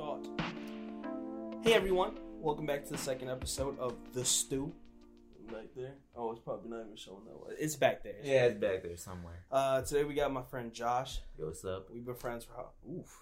start. 0.00 0.26
Hey 1.62 1.74
everyone, 1.74 2.12
welcome 2.40 2.64
back 2.64 2.84
to 2.84 2.92
the 2.92 2.96
second 2.96 3.28
episode 3.28 3.78
of 3.78 3.96
The 4.14 4.24
Stew. 4.24 4.72
Back 5.52 5.66
there. 5.76 5.92
Oh, 6.16 6.30
it's 6.32 6.40
probably 6.40 6.70
not 6.70 6.84
even 6.86 6.96
showing 6.96 7.24
that 7.26 7.36
way. 7.38 7.54
It's 7.58 7.76
back 7.76 8.02
there. 8.02 8.14
Yeah, 8.22 8.46
it's 8.46 8.58
back 8.58 8.82
there 8.82 8.96
somewhere. 8.96 9.44
Uh, 9.52 9.82
today 9.82 10.04
we 10.04 10.14
got 10.14 10.32
my 10.32 10.40
friend 10.40 10.72
Josh. 10.72 11.18
Yo, 11.38 11.46
what's 11.46 11.66
up? 11.66 11.88
We've 11.92 12.04
been 12.04 12.14
friends 12.14 12.44
for 12.46 12.52
how? 12.54 12.70
Oof. 12.90 13.14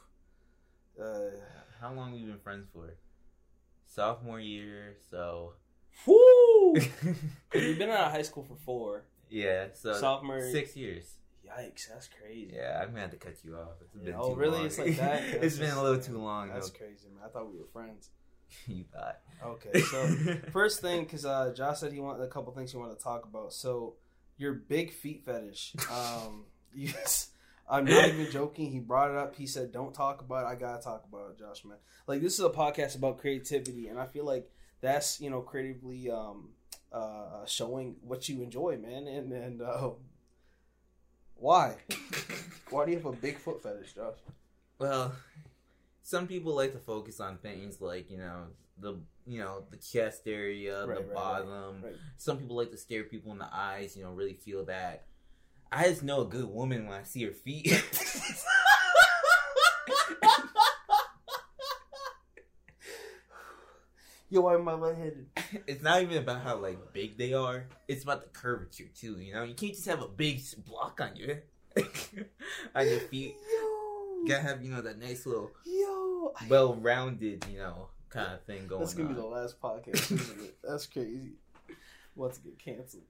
Uh, 1.02 1.36
How 1.80 1.92
long 1.92 2.12
we 2.12 2.20
been 2.20 2.38
friends 2.38 2.68
for? 2.72 2.94
Sophomore 3.86 4.38
year, 4.38 4.98
so 5.10 5.54
woo! 6.06 6.74
We've 7.54 7.78
been 7.78 7.90
out 7.90 8.06
of 8.06 8.12
high 8.12 8.22
school 8.22 8.44
for 8.44 8.54
four. 8.54 9.02
yeah, 9.28 9.66
so 9.74 9.94
Sophomore. 9.94 10.48
six 10.52 10.76
years. 10.76 11.16
Yikes, 11.48 11.88
that's 11.88 12.08
crazy. 12.08 12.52
Yeah, 12.54 12.80
I'm 12.82 12.88
gonna 12.90 13.02
have 13.02 13.10
to 13.12 13.16
cut 13.16 13.34
you 13.44 13.56
off. 13.56 13.76
It's 13.80 13.92
been 13.94 14.14
Oh, 14.16 14.30
too 14.34 14.40
really? 14.40 14.58
long. 14.58 14.66
It's 14.66 14.78
like 14.78 14.96
that? 14.96 15.22
it's 15.26 15.40
That's 15.40 15.58
been 15.58 15.70
a 15.70 15.82
little 15.82 16.00
too 16.00 16.18
long. 16.18 16.48
That's 16.48 16.70
though. 16.70 16.78
crazy, 16.78 17.08
man. 17.14 17.24
I 17.24 17.28
thought 17.28 17.50
we 17.50 17.58
were 17.58 17.66
friends. 17.72 18.10
you 18.66 18.84
thought. 18.92 19.18
Okay, 19.44 19.80
so 19.80 20.06
first 20.52 20.80
thing, 20.80 21.04
because 21.04 21.24
uh, 21.26 21.52
Josh 21.56 21.78
said 21.80 21.92
he 21.92 22.00
wanted 22.00 22.22
a 22.24 22.28
couple 22.28 22.52
things 22.52 22.72
he 22.72 22.78
wanted 22.78 22.96
to 22.98 23.02
talk 23.04 23.24
about. 23.24 23.52
So 23.52 23.94
your 24.36 24.52
big 24.54 24.92
feet 24.92 25.24
fetish. 25.24 25.74
Um, 25.92 26.44
yes, 26.74 27.30
I'm 27.68 27.84
not 27.84 28.08
even 28.08 28.30
joking. 28.30 28.70
He 28.72 28.78
brought 28.80 29.10
it 29.10 29.16
up. 29.16 29.34
He 29.36 29.46
said, 29.46 29.72
"Don't 29.72 29.94
talk 29.94 30.20
about 30.22 30.44
it. 30.44 30.48
I 30.48 30.54
gotta 30.54 30.82
talk 30.82 31.04
about 31.08 31.30
it, 31.32 31.38
Josh, 31.38 31.64
man. 31.64 31.76
Like 32.06 32.20
this 32.22 32.34
is 32.38 32.44
a 32.44 32.50
podcast 32.50 32.96
about 32.96 33.18
creativity, 33.18 33.88
and 33.88 33.98
I 33.98 34.06
feel 34.06 34.24
like 34.24 34.50
that's 34.80 35.20
you 35.20 35.28
know 35.28 35.40
creatively 35.42 36.10
um, 36.10 36.50
uh, 36.92 37.44
showing 37.46 37.96
what 38.02 38.28
you 38.28 38.42
enjoy, 38.42 38.78
man. 38.80 39.06
And 39.06 39.32
and 39.32 39.60
uh, 39.60 39.90
why? 41.38 41.76
Why 42.70 42.84
do 42.84 42.90
you 42.92 42.98
have 42.98 43.06
a 43.06 43.12
big 43.12 43.38
foot 43.38 43.62
fetish, 43.62 43.94
Josh? 43.94 44.18
Well, 44.78 45.14
some 46.02 46.26
people 46.26 46.54
like 46.54 46.72
to 46.72 46.78
focus 46.78 47.18
on 47.18 47.38
things 47.38 47.80
like 47.80 48.10
you 48.10 48.18
know 48.18 48.44
the 48.78 48.96
you 49.26 49.38
know 49.40 49.64
the 49.70 49.78
chest 49.78 50.22
area, 50.26 50.84
Right, 50.84 50.98
the 50.98 51.00
right, 51.04 51.06
right, 51.06 51.14
bottom. 51.14 51.82
right. 51.82 51.94
Some 52.18 52.36
people 52.38 52.56
like 52.56 52.70
to 52.72 52.76
stare 52.76 53.04
people 53.04 53.32
in 53.32 53.38
the 53.38 53.48
eyes. 53.50 53.96
You 53.96 54.04
know, 54.04 54.10
really 54.10 54.34
feel 54.34 54.64
that. 54.66 55.04
I 55.72 55.84
just 55.88 56.02
know 56.02 56.20
a 56.22 56.26
good 56.26 56.46
woman 56.48 56.86
when 56.86 56.98
I 56.98 57.02
see 57.04 57.24
her 57.24 57.32
feet. 57.32 57.66
Yo, 64.30 64.42
why 64.42 64.54
am 64.54 64.68
I 64.68 64.74
lightheaded? 64.74 65.26
it's 65.66 65.82
not 65.82 66.02
even 66.02 66.18
about 66.18 66.42
how 66.42 66.56
like 66.56 66.92
big 66.92 67.16
they 67.16 67.32
are. 67.32 67.66
It's 67.86 68.02
about 68.04 68.20
the 68.22 68.28
curvature 68.28 68.88
too. 68.94 69.18
You 69.20 69.32
know, 69.32 69.42
you 69.42 69.54
can't 69.54 69.72
just 69.74 69.86
have 69.86 70.02
a 70.02 70.08
big 70.08 70.42
block 70.66 71.00
on 71.00 71.16
your 71.16 71.42
on 72.74 72.86
your 72.88 73.00
feet. 73.00 73.34
Yo, 73.34 73.58
You 73.58 74.24
gotta 74.28 74.42
have 74.42 74.62
you 74.62 74.70
know 74.70 74.82
that 74.82 74.98
nice 74.98 75.24
little 75.24 75.50
yo. 75.64 76.34
Well-rounded 76.48 77.46
you 77.50 77.58
know 77.58 77.88
kind 78.10 78.32
of 78.34 78.42
thing 78.44 78.66
going 78.66 78.80
That's 78.80 78.94
gonna 78.94 79.08
on. 79.08 79.14
be 79.14 79.20
the 79.20 79.26
last 79.26 79.60
podcast. 79.60 80.50
That's 80.62 80.86
crazy. 80.86 81.32
Want 82.14 82.34
to 82.34 82.40
get 82.40 82.58
canceled? 82.58 83.04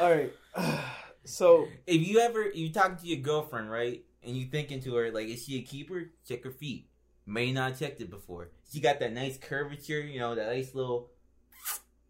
All 0.00 0.10
right. 0.10 0.32
So 1.26 1.68
if 1.86 2.08
you 2.08 2.18
ever 2.20 2.48
you 2.48 2.72
talk 2.72 2.98
to 2.98 3.06
your 3.06 3.18
girlfriend 3.18 3.70
right 3.70 4.02
and 4.24 4.34
you 4.34 4.46
thinking 4.46 4.80
to 4.84 4.94
her 4.94 5.10
like 5.12 5.28
is 5.28 5.44
she 5.44 5.58
a 5.58 5.62
keeper 5.62 6.10
check 6.26 6.42
her 6.44 6.50
feet 6.50 6.86
may 7.26 7.52
not 7.52 7.78
checked 7.78 8.00
it 8.00 8.10
before 8.10 8.48
she 8.72 8.80
got 8.80 8.98
that 9.00 9.12
nice 9.12 9.36
curvature 9.38 10.00
you 10.00 10.18
know 10.18 10.34
that 10.34 10.46
nice 10.48 10.74
little 10.74 11.10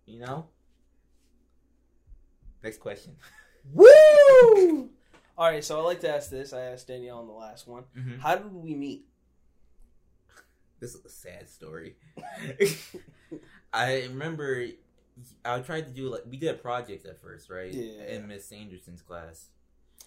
you 0.06 0.18
know 0.20 0.46
next 2.62 2.78
question 2.78 3.16
woo. 3.72 4.88
All 5.36 5.46
right. 5.50 5.64
So 5.64 5.78
I 5.78 5.82
like 5.82 6.00
to 6.00 6.14
ask 6.14 6.28
this. 6.30 6.52
I 6.52 6.60
asked 6.62 6.88
Danielle 6.88 7.18
on 7.18 7.26
the 7.26 7.32
last 7.32 7.66
one. 7.66 7.84
Mhm. 7.96 8.18
How 8.20 8.36
did 8.36 8.52
we 8.52 8.74
meet? 8.74 9.06
this 10.80 10.94
is 10.94 11.04
a 11.04 11.10
sad 11.10 11.46
story 11.46 11.94
i 13.74 14.04
remember 14.04 14.64
i 15.44 15.58
tried 15.60 15.82
to 15.86 15.90
do 15.92 16.08
like 16.08 16.22
we 16.26 16.38
did 16.38 16.48
a 16.48 16.54
project 16.58 17.04
at 17.04 17.20
first 17.20 17.50
right 17.50 17.74
Yeah. 17.74 18.04
in 18.04 18.26
miss 18.26 18.46
Sanderson's 18.46 19.02
class 19.02 19.48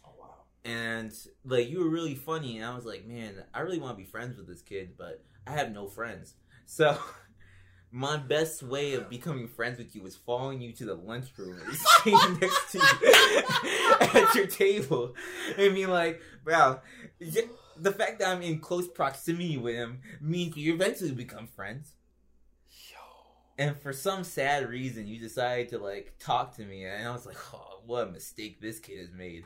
Oh 0.03 0.09
wow. 0.19 0.33
And 0.65 1.13
like 1.43 1.69
you 1.69 1.79
were 1.79 1.89
really 1.89 2.15
funny 2.15 2.57
and 2.57 2.65
i 2.65 2.73
was 2.73 2.85
like 2.85 3.05
man 3.05 3.35
i 3.53 3.59
really 3.59 3.79
want 3.79 3.97
to 3.97 4.03
be 4.03 4.09
friends 4.09 4.37
with 4.37 4.47
this 4.47 4.61
kid 4.61 4.91
but 4.97 5.23
i 5.45 5.51
have 5.51 5.71
no 5.71 5.87
friends. 5.87 6.35
So 6.65 6.97
my 7.91 8.17
best 8.17 8.63
way 8.63 8.93
of 8.93 9.07
becoming 9.09 9.47
friends 9.47 9.77
with 9.77 9.95
you 9.95 10.01
was 10.01 10.15
following 10.15 10.59
you 10.61 10.71
to 10.73 10.85
the 10.85 10.95
lunchroom 10.95 11.59
and 11.63 11.75
sitting 11.75 12.39
next 12.41 12.71
to 12.71 12.79
you 12.79 13.43
at 14.01 14.35
your 14.35 14.47
table 14.47 15.13
and 15.57 15.75
being 15.75 15.89
like 15.89 16.19
wow 16.45 16.81
the 17.19 17.91
fact 17.91 18.17
that 18.17 18.29
i'm 18.29 18.41
in 18.41 18.59
close 18.59 18.87
proximity 18.87 19.57
with 19.57 19.75
him 19.75 19.99
means 20.19 20.55
we 20.55 20.71
eventually 20.71 21.11
become 21.11 21.45
friends. 21.45 21.93
Yo. 22.71 22.97
and 23.59 23.77
for 23.77 23.93
some 23.93 24.23
sad 24.23 24.67
reason 24.67 25.05
you 25.05 25.19
decided 25.19 25.69
to 25.69 25.77
like 25.77 26.15
talk 26.19 26.55
to 26.55 26.65
me 26.65 26.85
and 26.85 27.07
i 27.07 27.11
was 27.11 27.27
like 27.27 27.37
oh 27.53 27.81
what 27.85 28.07
a 28.07 28.11
mistake 28.11 28.59
this 28.59 28.79
kid 28.79 28.97
has 28.99 29.11
made 29.11 29.43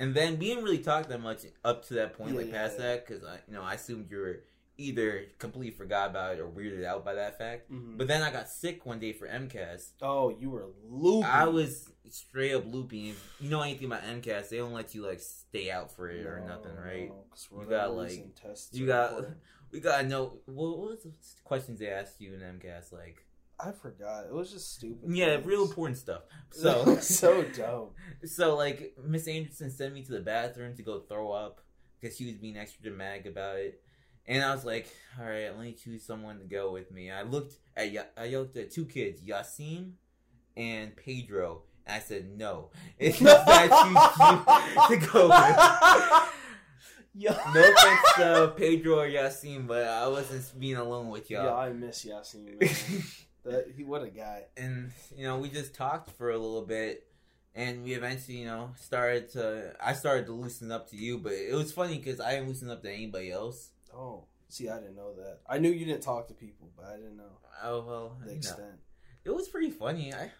and 0.00 0.14
then 0.14 0.38
we 0.38 0.46
didn't 0.48 0.64
really 0.64 0.78
talk 0.78 1.08
that 1.08 1.20
much 1.20 1.42
up 1.64 1.84
to 1.86 1.94
that 1.94 2.14
point 2.16 2.32
Yeah, 2.32 2.38
like 2.38 2.52
past 2.52 2.78
that 2.78 3.06
because 3.06 3.24
i 3.24 3.38
you 3.46 3.54
know 3.54 3.62
i 3.62 3.74
assumed 3.74 4.10
you 4.10 4.18
were 4.18 4.40
either 4.80 5.24
completely 5.38 5.72
forgot 5.72 6.10
about 6.10 6.34
it 6.34 6.40
or 6.40 6.46
weirded 6.48 6.84
out 6.84 7.04
by 7.04 7.14
that 7.14 7.36
fact 7.36 7.70
Mhm. 7.70 7.98
but 7.98 8.06
then 8.06 8.22
i 8.22 8.30
got 8.30 8.48
sick 8.48 8.86
one 8.86 9.00
day 9.00 9.12
for 9.12 9.26
mcas 9.26 9.90
Oh, 10.00 10.28
you 10.30 10.50
were 10.50 10.66
loopy. 10.88 11.26
i 11.26 11.46
was 11.46 11.90
straight 12.10 12.54
up 12.54 12.64
looping 12.66 13.08
if 13.08 13.34
you 13.40 13.50
know 13.50 13.60
anything 13.60 13.86
about 13.86 14.02
mcas 14.02 14.48
they 14.50 14.58
don't 14.58 14.72
let 14.72 14.94
you 14.94 15.04
like 15.04 15.20
stay 15.20 15.70
out 15.70 15.90
for 15.94 16.08
it 16.08 16.24
or 16.26 16.40
nothing 16.46 16.74
right 16.76 17.08
no, 17.10 17.60
You 17.60 17.66
got, 17.68 17.94
like- 17.94 18.34
tests 18.40 18.72
you 18.78 18.86
got 18.86 19.10
important. 19.10 19.38
we 19.72 19.80
gotta 19.80 20.06
know 20.06 20.38
what, 20.46 20.78
what 20.78 20.90
was 20.90 21.02
the 21.02 21.12
questions 21.44 21.80
they 21.80 21.88
asked 21.88 22.20
you 22.20 22.32
in 22.34 22.40
mcas 22.40 22.92
like 22.92 23.24
I 23.60 23.72
forgot. 23.72 24.26
It 24.26 24.32
was 24.32 24.52
just 24.52 24.74
stupid. 24.74 25.10
Yeah, 25.14 25.36
things. 25.36 25.46
real 25.46 25.62
important 25.62 25.98
stuff. 25.98 26.22
So, 26.50 26.96
so 26.96 27.42
dope. 27.42 27.94
so 28.24 28.56
like 28.56 28.96
Miss 29.04 29.28
Anderson 29.28 29.70
sent 29.70 29.92
me 29.92 30.02
to 30.02 30.12
the 30.12 30.20
bathroom 30.20 30.74
to 30.76 30.82
go 30.82 31.00
throw 31.00 31.30
up 31.30 31.60
because 32.00 32.16
she 32.16 32.24
was 32.24 32.36
being 32.36 32.56
extra 32.56 32.82
dramatic 32.82 33.26
about 33.26 33.56
it, 33.58 33.80
and 34.26 34.42
I 34.42 34.54
was 34.54 34.64
like, 34.64 34.88
all 35.20 35.26
right, 35.26 35.54
let 35.54 35.60
me 35.60 35.72
choose 35.72 36.04
someone 36.04 36.38
to 36.38 36.44
go 36.44 36.72
with 36.72 36.90
me. 36.90 37.10
I 37.10 37.22
looked 37.22 37.56
at 37.76 38.12
I 38.16 38.28
looked 38.28 38.56
at 38.56 38.70
two 38.70 38.86
kids, 38.86 39.20
Yasim 39.20 39.92
and 40.56 40.96
Pedro, 40.96 41.64
and 41.86 41.96
I 41.96 42.00
said 42.00 42.36
no. 42.36 42.70
It's 42.98 43.20
not 43.20 43.44
that 43.46 43.70
I 43.70 44.88
choose 44.88 45.00
you 45.00 45.06
to 45.06 45.12
go 45.12 45.28
with. 45.28 46.34
Yo. 47.14 47.32
No 47.32 47.60
offense 47.60 48.00
to 48.16 48.54
Pedro 48.56 49.00
or 49.00 49.08
Yasim, 49.08 49.66
but 49.66 49.84
I 49.86 50.06
wasn't 50.08 50.58
being 50.58 50.76
alone 50.76 51.08
with 51.08 51.30
y'all. 51.30 51.44
Yeah, 51.44 51.54
I 51.54 51.72
miss 51.72 52.04
Yasin. 52.04 53.24
That 53.48 53.66
he 53.76 53.84
what 53.84 54.02
a 54.02 54.08
guy. 54.08 54.44
and 54.56 54.90
you 55.16 55.24
know 55.24 55.38
we 55.38 55.48
just 55.48 55.74
talked 55.74 56.10
for 56.10 56.30
a 56.30 56.38
little 56.38 56.62
bit 56.66 57.06
and 57.54 57.82
we 57.82 57.94
eventually 57.94 58.38
you 58.38 58.46
know 58.46 58.70
started 58.78 59.30
to 59.32 59.74
i 59.82 59.92
started 59.94 60.26
to 60.26 60.32
loosen 60.32 60.70
up 60.70 60.88
to 60.90 60.96
you 60.96 61.18
but 61.18 61.32
it 61.32 61.54
was 61.54 61.72
funny 61.72 61.96
because 61.98 62.20
i 62.20 62.32
didn't 62.32 62.48
loosen 62.48 62.70
up 62.70 62.82
to 62.82 62.90
anybody 62.90 63.30
else 63.30 63.70
Oh, 63.94 64.24
see, 64.50 64.68
I 64.68 64.78
didn't 64.78 64.96
know 64.96 65.14
that. 65.14 65.38
I 65.48 65.56
knew 65.58 65.70
you 65.70 65.86
didn't 65.86 66.02
talk 66.02 66.28
to 66.28 66.34
people, 66.34 66.68
but 66.76 66.84
I 66.86 66.96
didn't 66.96 67.16
know 67.16 67.38
oh 67.64 67.84
well 67.86 68.16
the 68.20 68.26
know, 68.32 68.36
extent. 68.36 68.78
it 69.24 69.30
was 69.34 69.48
pretty 69.48 69.70
funny 69.70 70.12
i 70.14 70.30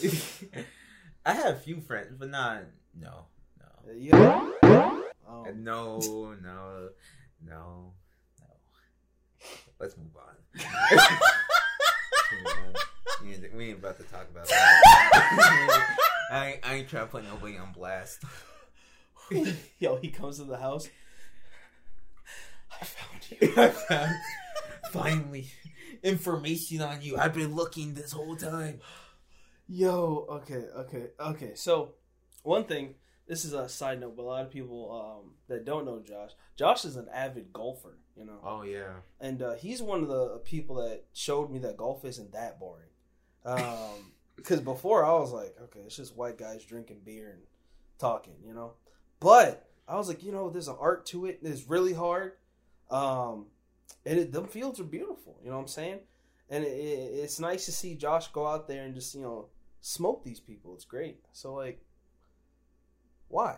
i 1.26 1.32
have 1.32 1.54
a 1.56 1.58
few 1.58 1.80
friends 1.80 2.14
but 2.18 2.28
not 2.30 2.62
no 2.94 3.24
no 3.58 3.92
Yeah. 3.96 4.50
Oh. 4.62 5.46
no 5.56 5.98
no 6.00 6.34
no 6.42 6.88
no 7.46 7.92
let's 9.80 9.96
move 9.96 10.14
on 10.16 10.34
Let's. 12.44 12.86
We 13.22 13.34
ain't, 13.34 13.54
we 13.54 13.68
ain't 13.70 13.78
about 13.78 13.98
to 13.98 14.04
talk 14.04 14.28
about 14.30 14.46
that 14.46 15.98
I 16.30 16.46
ain't, 16.46 16.68
I 16.68 16.74
ain't 16.74 16.88
trying 16.88 17.06
to 17.06 17.10
put 17.10 17.24
nobody 17.24 17.56
on 17.56 17.72
blast 17.72 18.22
Yo, 19.78 19.96
he 19.96 20.08
comes 20.08 20.38
to 20.38 20.44
the 20.44 20.56
house. 20.56 20.88
I 22.80 22.84
found 22.84 23.26
you. 23.30 23.52
I 23.62 23.68
found 23.68 24.14
finally, 24.90 25.48
information 26.02 26.82
on 26.82 27.02
you. 27.02 27.16
I've 27.16 27.34
been 27.34 27.54
looking 27.54 27.94
this 27.94 28.12
whole 28.12 28.36
time. 28.36 28.80
Yo, 29.68 30.26
okay, 30.30 30.64
okay, 30.76 31.06
okay. 31.20 31.52
So, 31.54 31.92
one 32.42 32.64
thing, 32.64 32.94
this 33.28 33.44
is 33.44 33.52
a 33.52 33.68
side 33.68 34.00
note, 34.00 34.16
but 34.16 34.22
a 34.22 34.24
lot 34.24 34.44
of 34.44 34.50
people 34.50 35.20
um, 35.22 35.32
that 35.48 35.64
don't 35.64 35.84
know 35.84 36.00
Josh, 36.00 36.30
Josh 36.56 36.84
is 36.84 36.96
an 36.96 37.06
avid 37.12 37.52
golfer, 37.52 37.98
you 38.16 38.24
know, 38.24 38.40
Oh 38.42 38.62
yeah. 38.62 38.94
and 39.20 39.42
uh, 39.42 39.54
he's 39.54 39.80
one 39.82 40.02
of 40.02 40.08
the 40.08 40.38
people 40.38 40.76
that 40.76 41.04
showed 41.12 41.50
me 41.50 41.58
that 41.60 41.76
golf 41.76 42.04
isn't 42.04 42.32
that 42.32 42.58
boring. 42.58 42.88
Um, 43.44 44.12
because 44.36 44.60
before 44.60 45.04
I 45.04 45.12
was 45.12 45.32
like, 45.32 45.54
okay, 45.64 45.80
it's 45.80 45.96
just 45.96 46.16
white 46.16 46.38
guys 46.38 46.64
drinking 46.64 47.00
beer 47.04 47.30
and 47.30 47.42
talking, 47.98 48.34
you 48.46 48.54
know. 48.54 48.72
But 49.20 49.68
I 49.86 49.96
was 49.96 50.08
like, 50.08 50.22
you 50.22 50.32
know, 50.32 50.48
there's 50.48 50.68
an 50.68 50.76
art 50.80 51.06
to 51.06 51.26
it. 51.26 51.40
It's 51.42 51.68
really 51.68 51.92
hard, 51.92 52.32
um, 52.90 53.46
and 54.06 54.18
it, 54.18 54.32
them 54.32 54.46
fields 54.46 54.80
are 54.80 54.84
beautiful. 54.84 55.38
You 55.42 55.50
know 55.50 55.56
what 55.56 55.62
I'm 55.62 55.68
saying? 55.68 55.98
And 56.50 56.64
it, 56.64 56.68
it, 56.68 57.14
it's 57.24 57.38
nice 57.40 57.66
to 57.66 57.72
see 57.72 57.94
Josh 57.94 58.28
go 58.28 58.46
out 58.46 58.68
there 58.68 58.84
and 58.84 58.94
just 58.94 59.14
you 59.14 59.22
know 59.22 59.46
smoke 59.80 60.24
these 60.24 60.40
people. 60.40 60.74
It's 60.74 60.84
great. 60.84 61.18
So 61.32 61.54
like, 61.54 61.80
why? 63.28 63.56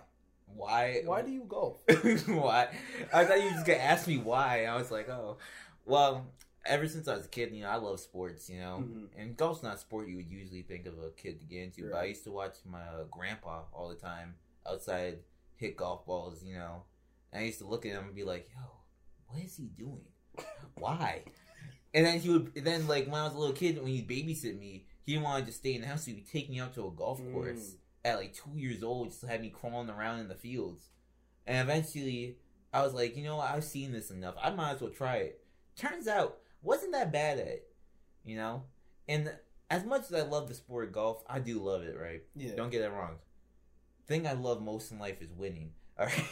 Why? 0.54 1.02
Why 1.04 1.22
do 1.22 1.30
you 1.30 1.44
golf? 1.48 1.78
why? 2.26 2.68
I 3.12 3.24
thought 3.24 3.38
you 3.38 3.44
were 3.46 3.50
just 3.52 3.66
gonna 3.66 3.78
ask 3.78 4.06
me 4.08 4.18
why. 4.18 4.64
I 4.64 4.76
was 4.76 4.90
like, 4.90 5.08
oh, 5.08 5.38
well. 5.84 6.26
Ever 6.66 6.86
since 6.88 7.08
I 7.08 7.14
was 7.16 7.24
a 7.24 7.28
kid, 7.28 7.54
you 7.54 7.62
know, 7.62 7.70
I 7.70 7.76
love 7.76 7.98
sports. 8.00 8.50
You 8.50 8.60
know, 8.60 8.84
Mhm. 8.86 9.08
and 9.16 9.34
golf's 9.34 9.62
not 9.62 9.76
a 9.76 9.78
sport 9.78 10.08
you 10.08 10.16
would 10.16 10.30
usually 10.30 10.60
think 10.60 10.84
of 10.84 10.98
a 10.98 11.08
kid 11.12 11.40
to 11.40 11.46
get 11.46 11.62
into. 11.62 11.88
But 11.90 12.00
I 12.00 12.04
used 12.04 12.22
to 12.24 12.32
watch 12.32 12.56
my 12.66 12.82
uh, 12.82 13.04
grandpa 13.10 13.62
all 13.72 13.88
the 13.88 13.94
time 13.94 14.34
outside 14.68 15.20
hit 15.56 15.74
golf 15.78 16.04
balls. 16.04 16.44
You 16.44 16.56
know, 16.56 16.82
and 17.32 17.42
I 17.42 17.46
used 17.46 17.60
to 17.60 17.66
look 17.66 17.86
at 17.86 17.92
him 17.92 18.04
and 18.04 18.14
be 18.14 18.24
like, 18.24 18.50
yo, 18.54 18.60
what 19.28 19.42
is 19.42 19.56
he 19.56 19.68
doing? 19.68 20.04
Why? 20.74 21.22
And 21.94 22.04
then 22.04 22.20
he 22.20 22.28
would. 22.28 22.52
Then 22.54 22.86
like 22.86 23.06
when 23.06 23.14
I 23.14 23.24
was 23.24 23.32
a 23.34 23.38
little 23.38 23.56
kid, 23.56 23.78
when 23.78 23.86
he'd 23.88 24.06
babysit 24.06 24.58
me, 24.58 24.84
he 25.02 25.12
didn't 25.12 25.24
want 25.24 25.40
to 25.40 25.46
just 25.46 25.60
stay 25.60 25.74
in 25.76 25.80
the 25.80 25.86
house. 25.86 26.04
So 26.04 26.10
he'd 26.10 26.28
take 26.28 26.50
me 26.50 26.60
out 26.60 26.74
to 26.74 26.86
a 26.86 26.90
golf 26.90 27.20
Mm. 27.22 27.32
At 28.04 28.18
like 28.18 28.34
two 28.34 28.58
years 28.58 28.82
old, 28.82 29.10
just 29.10 29.24
have 29.24 29.40
me 29.40 29.50
crawling 29.50 29.90
around 29.90 30.20
in 30.20 30.28
the 30.28 30.34
fields. 30.34 30.88
And 31.46 31.58
eventually, 31.68 32.36
I 32.72 32.82
was 32.82 32.94
like, 32.94 33.16
you 33.16 33.24
know. 33.24 33.40
I've 33.40 33.64
seen 33.64 33.92
this 33.92 34.10
enough. 34.10 34.34
I 34.40 34.50
might 34.50 34.72
as 34.74 34.80
well 34.80 34.90
try 34.90 35.16
it. 35.16 35.44
Turns 35.76 36.06
out, 36.08 36.38
wasn't 36.62 36.92
that 36.92 37.12
bad 37.12 37.38
at 37.38 37.46
it, 37.46 37.68
you 38.24 38.36
know. 38.36 38.64
And 39.08 39.32
as 39.70 39.84
much 39.84 40.02
as 40.02 40.14
I 40.14 40.22
love 40.22 40.48
the 40.48 40.54
sport 40.54 40.86
of 40.86 40.92
golf, 40.92 41.22
I 41.28 41.38
do 41.38 41.58
love 41.60 41.82
it. 41.82 41.96
Right? 41.98 42.22
Yeah. 42.36 42.54
Don't 42.56 42.70
get 42.70 42.82
it 42.82 42.90
wrong. 42.90 43.16
thing 44.06 44.26
I 44.26 44.32
love 44.32 44.62
most 44.62 44.92
in 44.92 44.98
life 44.98 45.20
is 45.22 45.32
winning. 45.32 45.72
All 45.98 46.06
right. 46.06 46.24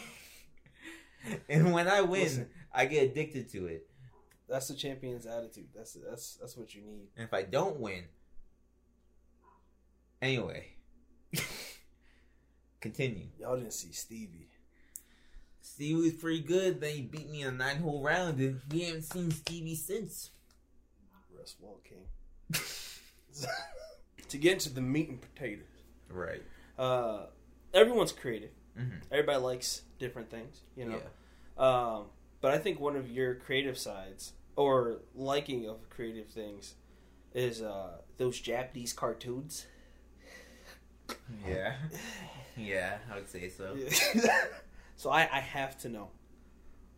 and 1.49 1.73
when 1.73 1.89
I 1.89 2.01
win, 2.03 2.23
Listen. 2.23 2.49
I 2.73 2.87
get 2.87 3.11
addicted 3.11 3.51
to 3.53 3.67
it. 3.67 3.89
That's 4.49 4.69
the 4.69 4.75
champion's 4.75 5.27
attitude. 5.27 5.69
That's 5.75 5.93
that's 5.95 6.35
that's 6.37 6.57
what 6.57 6.75
you 6.75 6.81
need. 6.83 7.09
And 7.17 7.27
if 7.27 7.35
I 7.35 7.43
don't 7.43 7.79
win, 7.81 8.05
anyway, 10.23 10.69
continue. 12.81 13.27
Y'all 13.39 13.57
didn't 13.57 13.73
see 13.73 13.93
Stevie. 13.93 14.49
Stevie 15.61 15.95
was 16.03 16.13
pretty 16.15 16.41
good. 16.41 16.81
Then 16.81 16.95
he 16.95 17.03
beat 17.03 17.31
me 17.31 17.43
in 17.43 17.49
a 17.49 17.53
nine 17.53 17.79
hole 17.79 18.03
round, 18.03 18.39
and 18.41 18.61
we 18.73 18.83
haven't 18.83 19.03
seen 19.03 19.31
Stevie 19.31 19.75
since. 19.75 20.31
Russ 21.37 21.57
Wall 21.61 21.81
King. 21.85 22.07
to 24.29 24.39
get 24.39 24.55
into 24.55 24.73
the 24.73 24.81
meat 24.81 25.09
and 25.09 25.21
potatoes. 25.21 25.65
Right. 26.11 26.43
Uh, 26.79 27.27
everyone's 27.75 28.13
creative. 28.13 28.51
hmm 28.77 28.97
Everybody 29.11 29.39
likes 29.39 29.83
different 29.99 30.31
things, 30.31 30.63
you 30.77 30.87
know. 30.87 31.01
Yeah. 31.59 31.65
Um, 31.65 32.05
but 32.41 32.53
I 32.53 32.59
think 32.59 32.81
one 32.81 32.97
of 32.97 33.11
your 33.11 33.35
creative 33.35 33.77
sides 33.77 34.33
or 34.57 34.99
liking 35.15 35.69
of 35.69 35.89
creative 35.91 36.29
things 36.29 36.75
is 37.35 37.63
uh, 37.63 37.99
those 38.17 38.41
Japanese 38.41 38.93
cartoons. 38.93 39.67
Yeah. 41.47 41.75
Yeah, 42.57 42.99
I 43.09 43.15
would 43.15 43.29
say 43.29 43.51
so. 43.51 43.77
so 44.97 45.11
I, 45.11 45.21
I 45.33 45.39
have 45.39 45.79
to 45.83 45.89
know 45.89 46.09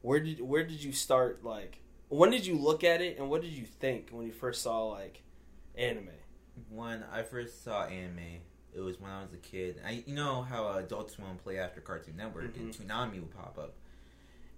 where 0.01 0.19
did 0.21 0.41
where 0.41 0.65
did 0.65 0.83
you 0.83 0.91
start? 0.93 1.45
Like, 1.45 1.81
when 2.09 2.31
did 2.31 2.47
you 2.47 2.57
look 2.57 2.83
at 2.83 3.03
it, 3.03 3.19
and 3.19 3.29
what 3.29 3.43
did 3.43 3.51
you 3.53 3.67
think 3.67 4.09
when 4.11 4.25
you 4.27 4.33
first 4.33 4.63
saw 4.63 4.87
like 4.87 5.23
anime? 5.75 6.09
When 6.71 7.05
I 7.13 7.23
first 7.23 7.63
saw 7.63 7.85
anime, 7.85 8.41
it 8.73 8.81
was 8.81 8.99
when 8.99 9.11
I 9.11 9.21
was 9.21 9.35
a 9.35 9.37
kid. 9.37 9.83
I, 9.87 10.03
you 10.07 10.15
know 10.15 10.41
how 10.41 10.67
uh, 10.67 10.79
Adult 10.79 11.11
Swim 11.11 11.37
play 11.43 11.59
after 11.59 11.83
Cartoon 11.83 12.17
Network 12.17 12.57
and 12.57 12.73
Toonami 12.73 13.21
would 13.21 13.35
pop 13.37 13.59
up, 13.59 13.75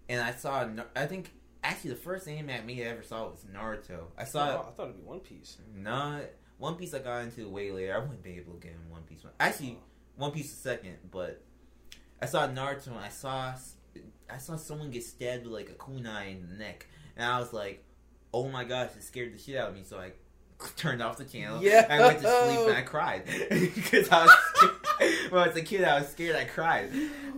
and 0.08 0.20
I 0.20 0.30
saw. 0.30 0.68
I 0.94 1.06
think 1.06 1.32
actually 1.64 1.90
the 1.90 1.96
first 1.96 2.28
anime 2.28 2.50
I 2.50 2.60
me 2.60 2.80
I 2.80 2.90
ever 2.90 3.02
saw 3.02 3.28
was 3.28 3.44
Naruto. 3.52 4.04
I 4.16 4.22
saw 4.22 4.46
Oh, 4.46 4.68
I 4.68 4.70
thought 4.70 4.84
it'd 4.84 4.98
be 4.98 5.02
One 5.02 5.18
Piece. 5.18 5.58
not 5.74 6.22
One 6.62 6.76
Piece. 6.76 6.94
I 6.94 7.00
got 7.00 7.24
into 7.24 7.48
way 7.48 7.72
later. 7.72 7.94
I 7.94 7.98
wouldn't 7.98 8.22
be 8.22 8.36
able 8.36 8.52
to 8.54 8.60
get 8.60 8.72
in 8.72 8.88
One 8.90 9.02
Piece. 9.02 9.18
Actually, 9.40 9.78
One 10.14 10.30
Piece 10.30 10.52
is 10.52 10.58
second, 10.58 10.96
but 11.10 11.42
I 12.20 12.26
saw 12.26 12.46
Naruto 12.46 12.86
and 12.88 12.98
I 12.98 13.08
saw 13.08 13.52
I 14.30 14.38
saw 14.38 14.56
someone 14.56 14.90
get 14.92 15.02
stabbed 15.02 15.42
with 15.44 15.52
like 15.52 15.68
a 15.70 15.74
kunai 15.74 16.30
in 16.30 16.48
the 16.48 16.54
neck, 16.54 16.86
and 17.16 17.26
I 17.26 17.40
was 17.40 17.52
like, 17.52 17.84
"Oh 18.32 18.48
my 18.48 18.62
gosh!" 18.64 18.90
It 18.96 19.02
scared 19.02 19.34
the 19.34 19.38
shit 19.38 19.56
out 19.56 19.70
of 19.70 19.74
me. 19.74 19.82
So 19.84 19.98
I 19.98 20.12
turned 20.76 21.02
off 21.02 21.16
the 21.18 21.24
channel. 21.24 21.60
Yeah. 21.60 21.84
I 21.90 21.98
went 21.98 22.20
to 22.22 22.44
sleep 22.44 22.68
and 22.68 22.76
I 22.76 22.82
cried 22.82 23.24
because 23.50 24.08
I 24.10 24.24
was 24.24 24.70
when 25.30 25.42
I 25.42 25.46
was 25.48 25.56
a 25.56 25.62
kid. 25.62 25.82
I 25.82 25.98
was 25.98 26.08
scared. 26.10 26.36
I 26.36 26.44
cried, 26.44 26.90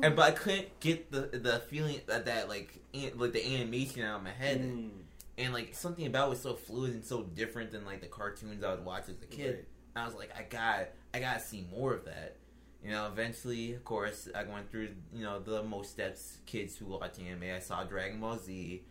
and 0.03 0.15
but 0.15 0.20
I 0.23 0.31
couldn't 0.32 0.79
get 0.81 1.11
the 1.11 1.23
the 1.38 1.62
feeling 1.70 2.00
that, 2.09 2.27
that 2.27 2.50
like 2.50 2.79
an- 2.93 3.12
like 3.17 3.32
the 3.32 3.55
animation 3.56 4.03
out 4.03 4.19
of 4.19 4.23
my 4.23 4.32
head, 4.32 4.61
Mm, 4.61 4.91
and 5.36 5.52
like 5.52 5.75
something 5.75 6.06
about 6.06 6.28
it 6.28 6.31
was 6.31 6.40
so 6.40 6.54
fluid 6.54 6.92
and 6.92 7.04
so 7.04 7.22
different 7.22 7.72
than 7.72 7.84
like 7.84 8.00
the 8.00 8.06
cartoons 8.06 8.62
I 8.62 8.70
would 8.70 8.84
watch 8.84 9.08
as 9.08 9.20
a 9.22 9.26
kid. 9.26 9.54
right. 9.54 9.64
I 9.96 10.06
was 10.06 10.14
like, 10.14 10.31
I 10.36 10.42
got, 10.42 10.88
I 11.12 11.20
gotta 11.20 11.40
see 11.40 11.66
more 11.70 11.94
of 11.94 12.04
that. 12.06 12.36
You 12.82 12.90
know, 12.90 13.06
eventually, 13.06 13.72
of 13.72 13.84
course, 13.84 14.28
I 14.34 14.44
went 14.44 14.70
through, 14.70 14.90
you 15.12 15.22
know, 15.22 15.40
the 15.40 15.62
most 15.62 15.90
steps 15.90 16.38
kids 16.46 16.76
who 16.76 16.86
watch 16.86 17.19
anime. 17.19 17.54
I 17.54 17.60
saw 17.60 17.82
Dragon 17.84 18.20
Ball 18.20 18.38
Z, 18.38 18.84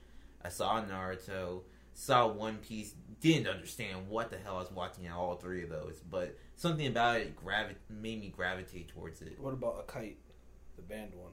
I 0.44 0.50
saw 0.50 0.82
Naruto, 0.82 1.62
saw 1.94 2.28
One 2.28 2.58
Piece. 2.58 2.96
Didn't 3.22 3.48
understand 3.48 4.10
what 4.10 4.32
the 4.32 4.38
hell 4.38 4.58
I 4.58 4.60
was 4.60 4.72
watching 4.72 5.06
at 5.06 5.14
all 5.14 5.36
three 5.36 5.64
of 5.64 5.70
those, 5.70 6.02
but 6.10 6.38
something 6.56 6.88
about 6.88 7.22
it 7.22 7.36
gravi- 7.36 7.76
made 7.90 8.20
me 8.20 8.30
gravitate 8.36 8.90
towards 8.90 9.22
it. 9.22 9.40
What 9.40 9.54
about 9.54 9.78
a 9.80 9.84
kite, 9.84 10.18
the 10.76 10.82
band 10.82 11.14
one? 11.16 11.32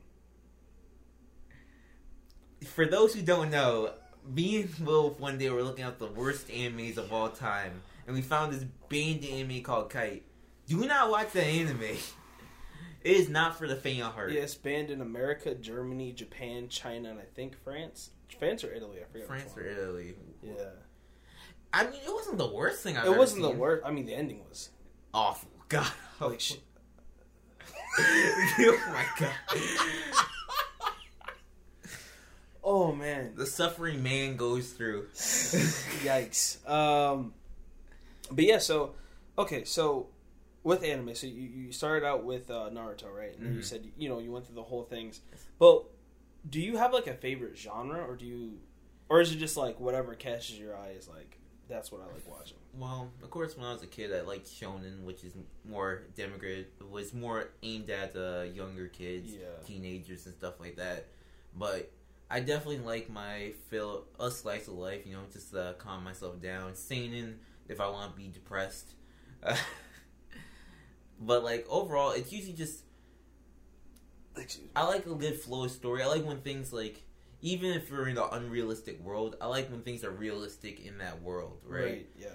For 2.67 2.87
those 2.87 3.15
who 3.15 3.23
don't 3.23 3.51
know, 3.51 3.95
me 4.29 4.63
and 4.63 4.87
Will 4.87 5.11
one 5.11 5.39
day 5.39 5.51
were 5.51 5.63
looking 5.63 5.85
up 5.85 5.99
the 5.99 6.07
worst 6.07 6.49
animes 6.49 6.97
of 6.97 7.13
all 7.13 7.29
time, 7.29 7.83
and 8.07 8.15
we 8.15 8.23
found 8.23 8.53
this 8.53 8.65
banned 8.89 9.25
anime 9.25 9.63
called 9.63 9.91
Kite. 9.91 10.25
Do 10.67 10.87
not 10.87 11.11
watch 11.11 11.33
that 11.33 11.45
anime. 11.45 11.83
It 13.03 13.17
is 13.17 13.29
not 13.29 13.59
for 13.59 13.67
the 13.67 13.77
faint 13.77 14.03
of 14.03 14.13
heart. 14.13 14.33
Yeah, 14.33 14.43
it's 14.43 14.55
banned 14.55 14.91
in 14.91 15.01
America, 15.01 15.55
Germany, 15.55 16.13
Japan, 16.13 16.69
China, 16.69 17.11
and 17.11 17.19
I 17.19 17.25
think 17.35 17.57
France. 17.65 18.11
France 18.39 18.63
or 18.63 18.73
Italy? 18.73 18.99
I 19.01 19.05
forget. 19.05 19.15
which 19.15 19.27
France 19.27 19.57
one. 19.57 19.65
or 19.65 19.69
Italy. 19.69 20.15
Yeah, 20.43 20.53
I 21.73 21.85
mean, 21.85 22.01
it 22.05 22.13
wasn't 22.13 22.39
the 22.39 22.49
worst 22.49 22.83
thing 22.83 22.97
I've 22.97 23.07
it 23.07 23.17
wasn't 23.17 23.43
the 23.43 23.51
worst. 23.51 23.85
I 23.87 23.91
mean, 23.91 24.07
the 24.07 24.15
ending 24.15 24.43
was 24.49 24.71
Awful. 25.15 25.51
God. 25.69 25.91
like 26.21 26.33
oh. 26.33 26.39
sh- 26.39 26.55
oh 27.99 28.93
my 28.93 29.05
god. 29.19 29.35
Oh 32.73 32.93
man, 32.93 33.33
The 33.35 33.47
suffering 33.47 34.01
man 34.01 34.37
goes 34.37 34.71
through. 34.71 35.07
yikes. 36.05 36.69
Um, 36.71 37.35
but 38.31 38.45
yeah, 38.45 38.59
so 38.59 38.95
okay, 39.37 39.65
so 39.65 40.07
with 40.63 40.85
anime, 40.85 41.15
so 41.17 41.27
you, 41.27 41.43
you 41.43 41.73
started 41.73 42.07
out 42.07 42.25
with 42.25 42.49
uh, 42.49 42.71
Naruto, 42.73 43.13
right? 43.13 43.37
And 43.37 43.45
then 43.45 43.57
you 43.57 43.63
said 43.63 43.85
you 43.99 44.09
know 44.09 44.21
you 44.21 44.31
went 44.31 44.47
through 44.47 44.55
the 44.55 44.63
whole 44.63 44.85
things. 44.85 45.21
But 45.59 45.85
do 46.49 46.61
you 46.61 46.77
have 46.77 46.93
like 46.93 47.09
a 47.09 47.15
favorite 47.15 47.59
genre, 47.59 48.05
or 48.07 48.15
do 48.15 48.25
you, 48.25 48.59
or 49.09 49.21
is 49.21 49.33
it 49.33 49.37
just 49.39 49.57
like 49.57 49.81
whatever 49.81 50.15
catches 50.15 50.59
your 50.59 50.77
eye 50.77 50.91
is 50.97 51.09
like 51.09 51.39
that's 51.69 51.91
what 51.91 52.03
I 52.03 52.05
like 52.13 52.29
watching? 52.29 52.57
Well, 52.79 53.11
of 53.21 53.31
course, 53.31 53.57
when 53.57 53.67
I 53.67 53.73
was 53.73 53.83
a 53.83 53.89
kid, 53.89 54.15
I 54.15 54.21
liked 54.21 54.47
shonen, 54.47 55.03
which 55.03 55.25
is 55.25 55.33
more 55.69 56.03
demographic, 56.17 56.67
was 56.89 57.13
more 57.13 57.49
aimed 57.65 57.91
at 57.91 58.15
uh, 58.15 58.43
younger 58.43 58.87
kids, 58.87 59.33
Yeah. 59.33 59.47
teenagers, 59.67 60.27
and 60.27 60.35
stuff 60.37 60.61
like 60.61 60.77
that. 60.77 61.07
But 61.59 61.91
I 62.31 62.41
definitely 62.41 62.79
like 62.79 63.11
my 63.11 63.53
fill 63.69 64.05
a 64.19 64.31
slice 64.31 64.69
of 64.69 64.75
life, 64.75 65.05
you 65.05 65.15
know, 65.15 65.23
just 65.33 65.51
to 65.51 65.75
calm 65.79 66.05
myself 66.05 66.41
down. 66.41 66.75
Seinen 66.77 67.41
if 67.69 67.81
I 67.81 67.89
want 67.89 68.13
to 68.13 68.17
be 68.17 68.29
depressed. 68.29 68.95
but 71.21 71.43
like 71.45 71.67
overall, 71.69 72.13
it's 72.13 72.33
usually 72.33 72.53
just 72.53 72.85
I 74.77 74.85
like 74.85 75.07
a 75.07 75.15
good 75.15 75.41
flow 75.41 75.65
of 75.65 75.71
story. 75.71 76.03
I 76.03 76.07
like 76.07 76.25
when 76.25 76.41
things 76.41 76.73
like 76.73 77.03
even 77.43 77.71
if 77.71 77.91
we're 77.91 78.09
in 78.09 78.19
an 78.19 78.29
unrealistic 78.33 79.03
world, 79.03 79.37
I 79.41 79.47
like 79.47 79.71
when 79.71 79.83
things 79.83 80.05
are 80.05 80.11
realistic 80.11 80.85
in 80.85 80.99
that 80.99 81.23
world, 81.23 81.61
right? 81.67 82.07
Yeah. 82.19 82.29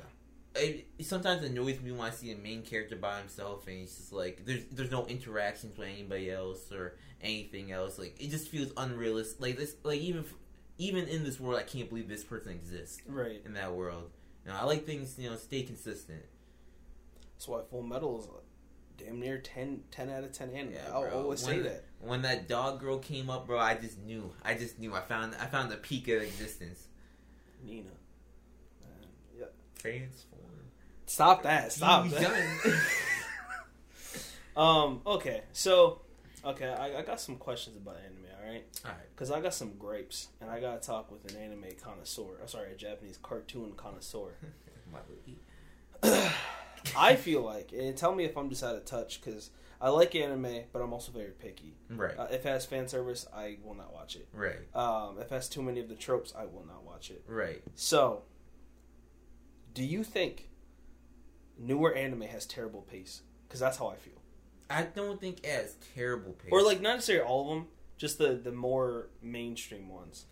It, 0.56 0.88
it 0.98 1.06
sometimes 1.06 1.44
annoys 1.44 1.82
me 1.82 1.92
when 1.92 2.02
I 2.08 2.12
see 2.12 2.32
a 2.32 2.36
main 2.38 2.62
character 2.62 2.96
by 2.96 3.20
himself 3.20 3.68
and 3.68 3.78
he's 3.80 3.96
just 3.96 4.14
like 4.14 4.46
there's 4.46 4.64
there's 4.72 4.92
no 4.92 5.06
interactions 5.06 5.78
with 5.78 5.88
anybody 5.88 6.32
else 6.32 6.72
or 6.72 6.96
anything 7.22 7.72
else. 7.72 8.00
Like 8.00 8.16
it 8.22 8.30
just 8.30 8.48
feels 8.48 8.72
unrealistic. 8.78 9.42
Like 9.42 9.58
this, 9.58 9.76
like 9.84 10.00
even 10.00 10.22
f- 10.22 10.34
even 10.78 11.08
in 11.08 11.24
this 11.24 11.40
world, 11.40 11.60
I 11.60 11.64
can't 11.64 11.90
believe 11.90 12.08
this 12.08 12.24
person 12.24 12.52
exists 12.52 13.02
Right. 13.08 13.42
in 13.46 13.54
that 13.54 13.74
world. 13.74 14.12
You 14.46 14.52
know, 14.52 14.58
I 14.58 14.64
like 14.66 14.86
things 14.86 15.16
you 15.18 15.30
know 15.30 15.36
stay 15.36 15.64
consistent. 15.64 16.24
That's 17.34 17.48
why 17.48 17.62
Full 17.70 17.82
Metal 17.84 18.20
is 18.20 18.28
damn 18.98 19.20
near 19.20 19.38
10, 19.40 19.84
10 19.92 20.10
out 20.10 20.24
of 20.24 20.32
ten 20.32 20.52
anime. 20.52 20.74
Yeah, 20.74 20.90
I'll 20.94 21.02
bro. 21.02 21.24
always 21.24 21.44
When- 21.46 21.56
say 21.56 21.62
that. 21.64 21.84
When 22.00 22.22
that 22.22 22.48
dog 22.48 22.80
girl 22.80 23.00
came 23.00 23.30
up, 23.30 23.48
bro, 23.48 23.58
I 23.60 23.76
just 23.76 24.00
knew. 24.00 24.32
I 24.44 24.54
just 24.54 24.80
knew. 24.80 24.94
I 24.94 25.02
found 25.02 25.36
I 25.36 25.48
found 25.48 25.70
the 25.72 25.76
peak 25.78 26.08
of 26.08 26.22
existence. 26.22 26.88
Nina. 27.66 27.90
Man, 28.82 29.10
yeah. 29.38 29.46
Transform. 29.80 30.35
Stop 31.06 31.44
that. 31.44 31.72
Stop 31.72 32.10
that. 32.10 32.82
Um. 34.58 35.02
Okay. 35.06 35.42
So, 35.52 36.00
okay, 36.46 36.70
I, 36.70 37.00
I 37.00 37.02
got 37.02 37.20
some 37.20 37.36
questions 37.36 37.76
about 37.76 37.98
anime. 37.98 38.24
All 38.42 38.50
right, 38.50 38.64
Alright. 38.86 39.02
because 39.14 39.30
I 39.30 39.42
got 39.42 39.54
some 39.54 39.74
grapes, 39.78 40.30
and 40.40 40.50
I 40.50 40.62
gotta 40.62 40.80
talk 40.80 41.12
with 41.12 41.30
an 41.30 41.38
anime 41.42 41.66
connoisseur. 41.84 42.40
I'm 42.42 42.48
sorry, 42.48 42.72
a 42.72 42.76
Japanese 42.76 43.20
cartoon 43.22 43.74
connoisseur. 43.76 44.30
I 46.96 47.16
feel 47.16 47.42
like, 47.42 47.74
and 47.74 47.98
tell 47.98 48.16
me 48.16 48.24
if 48.24 48.38
I'm 48.38 48.50
just 48.50 48.64
out 48.64 48.76
of 48.76 48.86
touch, 48.86 49.20
because 49.20 49.50
I 49.82 49.90
like 49.90 50.16
anime, 50.16 50.62
but 50.72 50.82
I'm 50.82 50.94
also 50.94 51.12
very 51.12 51.32
picky. 51.32 51.76
Right. 51.90 52.18
Uh, 52.18 52.28
if 52.32 52.46
it 52.46 52.50
has 52.50 52.66
fan 52.66 52.88
service, 52.88 53.28
I 53.36 53.58
will 53.64 53.74
not 53.76 53.94
watch 53.94 54.16
it. 54.16 54.28
right. 54.32 54.56
Um, 54.74 55.18
if 55.20 55.26
it 55.26 55.32
has 55.32 55.50
too 55.50 55.62
many 55.64 55.80
of 55.82 55.90
the 55.90 55.96
tropes, 55.96 56.34
I 56.38 56.46
will 56.46 56.64
not 56.66 56.86
watch 56.86 57.10
it. 57.10 57.24
Right. 57.28 57.62
So, 57.74 58.22
do 59.74 59.84
you 59.84 60.04
think 60.04 60.48
newer 61.58 61.94
anime 61.94 62.22
has 62.22 62.46
terrible 62.46 62.82
pace? 62.82 63.22
Because 63.48 63.60
that's 63.60 63.78
how 63.78 63.88
I 63.88 63.96
feel. 63.96 64.14
I 64.70 64.84
don't 64.84 65.20
think 65.22 65.40
it 65.40 65.46
has 65.50 65.76
terrible 65.96 66.34
pace. 66.34 66.50
Or 66.52 66.64
like 66.64 66.82
not 66.82 66.96
necessarily 66.96 67.26
all 67.26 67.42
of 67.42 67.48
them, 67.58 67.68
just 67.98 68.18
the 68.18 68.34
the 68.34 68.52
more 68.52 69.10
mainstream 69.22 69.90
ones. 69.90 70.26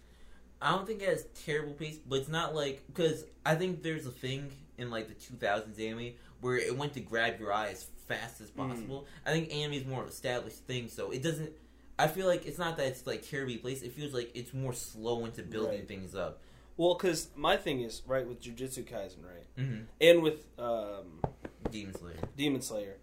I 0.62 0.72
don't 0.72 0.88
think 0.88 1.01
it 1.01 1.10
has 1.10 1.25
terrible 1.46 1.74
pace, 1.74 1.98
but 1.98 2.20
it's 2.20 2.30
not 2.30 2.56
like 2.56 2.84
because 2.88 3.25
I 3.46 3.56
think 3.56 3.84
there's 3.84 4.06
a 4.08 4.12
thing 4.12 4.50
in 4.77 4.89
like 4.89 5.08
the 5.08 5.13
2000s 5.13 5.80
anime 5.80 6.13
where 6.42 6.58
it 6.58 6.75
went 6.77 6.94
to 6.94 7.00
grab 7.00 7.39
your 7.39 7.53
eye 7.53 7.70
as 7.70 7.86
fast 8.08 8.42
as 8.42 8.50
Mm. 8.51 8.56
possible. 8.56 9.08
I 9.25 9.32
think 9.32 9.53
anime 9.53 9.74
is 9.74 9.86
more 9.86 10.00
of 10.00 10.08
an 10.08 10.12
established 10.12 10.65
thing, 10.65 10.89
so 10.89 11.12
it 11.12 11.22
doesn't. 11.22 11.51
I 12.00 12.08
feel 12.08 12.25
like 12.27 12.48
it's 12.48 12.58
not 12.58 12.77
that 12.77 12.88
it's 12.88 13.06
like 13.06 13.27
terribly 13.30 13.58
placed. 13.58 13.84
It 13.84 13.92
feels 13.94 14.13
like 14.13 14.32
it's 14.34 14.53
more 14.53 14.74
slow 14.74 15.25
into 15.25 15.44
building 15.44 15.80
Right. 15.80 15.88
things 15.88 16.15
up. 16.15 16.42
Well, 16.77 16.96
because 16.96 17.30
my 17.36 17.56
thing 17.58 17.82
is 17.82 18.01
right 18.08 18.27
with 18.27 18.42
Jujutsu 18.42 18.84
Kaisen, 18.84 19.24
right, 19.24 19.46
Mm-hmm. 19.58 19.84
and 20.01 20.22
with 20.24 20.48
um, 20.58 21.22
Demon 21.70 21.94
Slayer. 21.96 22.15
Demon 22.36 22.62
Slayer. 22.62 22.98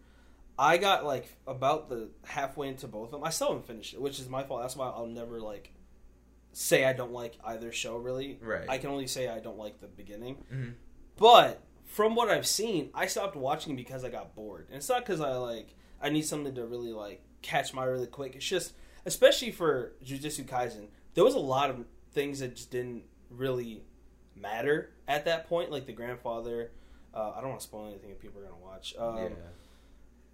I 0.59 0.77
got 0.77 1.05
like 1.05 1.37
about 1.47 1.89
the 1.89 2.11
halfway 2.25 2.69
into 2.69 2.87
both 2.89 3.07
of 3.07 3.13
them. 3.13 3.25
I 3.25 3.31
still 3.31 3.49
haven't 3.49 3.67
finished 3.67 3.95
it, 3.95 4.01
which 4.01 4.19
is 4.21 4.29
my 4.29 4.43
fault. 4.43 4.61
That's 4.63 4.77
why 4.77 4.87
I'll 4.89 5.07
never 5.07 5.41
like 5.41 5.73
say 6.53 6.85
I 6.85 6.93
don't 6.93 7.13
like 7.13 7.39
either 7.45 7.73
show. 7.73 7.97
Really, 7.97 8.39
Right. 8.43 8.69
I 8.69 8.79
can 8.79 8.91
only 8.91 9.07
say 9.07 9.29
I 9.29 9.39
don't 9.41 9.57
like 9.59 9.81
the 9.81 9.87
beginning. 9.87 10.45
Mhm. 10.53 10.75
But 11.17 11.63
from 11.85 12.15
what 12.15 12.29
I've 12.29 12.47
seen, 12.47 12.91
I 12.95 13.07
stopped 13.07 13.37
watching 13.37 13.75
because 13.77 14.05
I 14.05 14.11
got 14.11 14.35
bored. 14.35 14.67
And 14.69 14.77
it's 14.79 14.89
not 14.89 15.05
because 15.05 15.21
I 15.21 15.33
like 15.37 15.75
I 16.03 16.09
need 16.11 16.23
something 16.27 16.55
to 16.57 16.67
really 16.67 16.93
like 16.93 17.23
catch 17.43 17.73
my 17.73 17.85
really 17.85 18.07
quick. 18.09 18.35
It's 18.35 18.45
just 18.47 18.75
especially 19.07 19.53
for 19.53 19.93
Jujutsu 20.05 20.45
Kaisen, 20.45 20.89
there 21.15 21.25
was 21.25 21.35
a 21.35 21.39
lot 21.39 21.71
of 21.71 21.87
things 22.13 22.41
that 22.41 22.57
just 22.57 22.71
didn't 22.71 23.05
really 23.31 23.83
matter 24.37 24.91
at 25.09 25.25
that 25.27 25.49
point, 25.49 25.71
like 25.71 25.87
the 25.87 25.93
grandfather. 25.93 26.71
Uh, 27.15 27.33
I 27.37 27.41
don't 27.41 27.51
want 27.51 27.61
to 27.61 27.67
spoil 27.67 27.89
anything 27.89 28.11
if 28.11 28.21
people 28.21 28.41
are 28.41 28.45
gonna 28.45 28.57
watch. 28.63 28.95
Um, 28.99 29.17
yeah. 29.17 29.29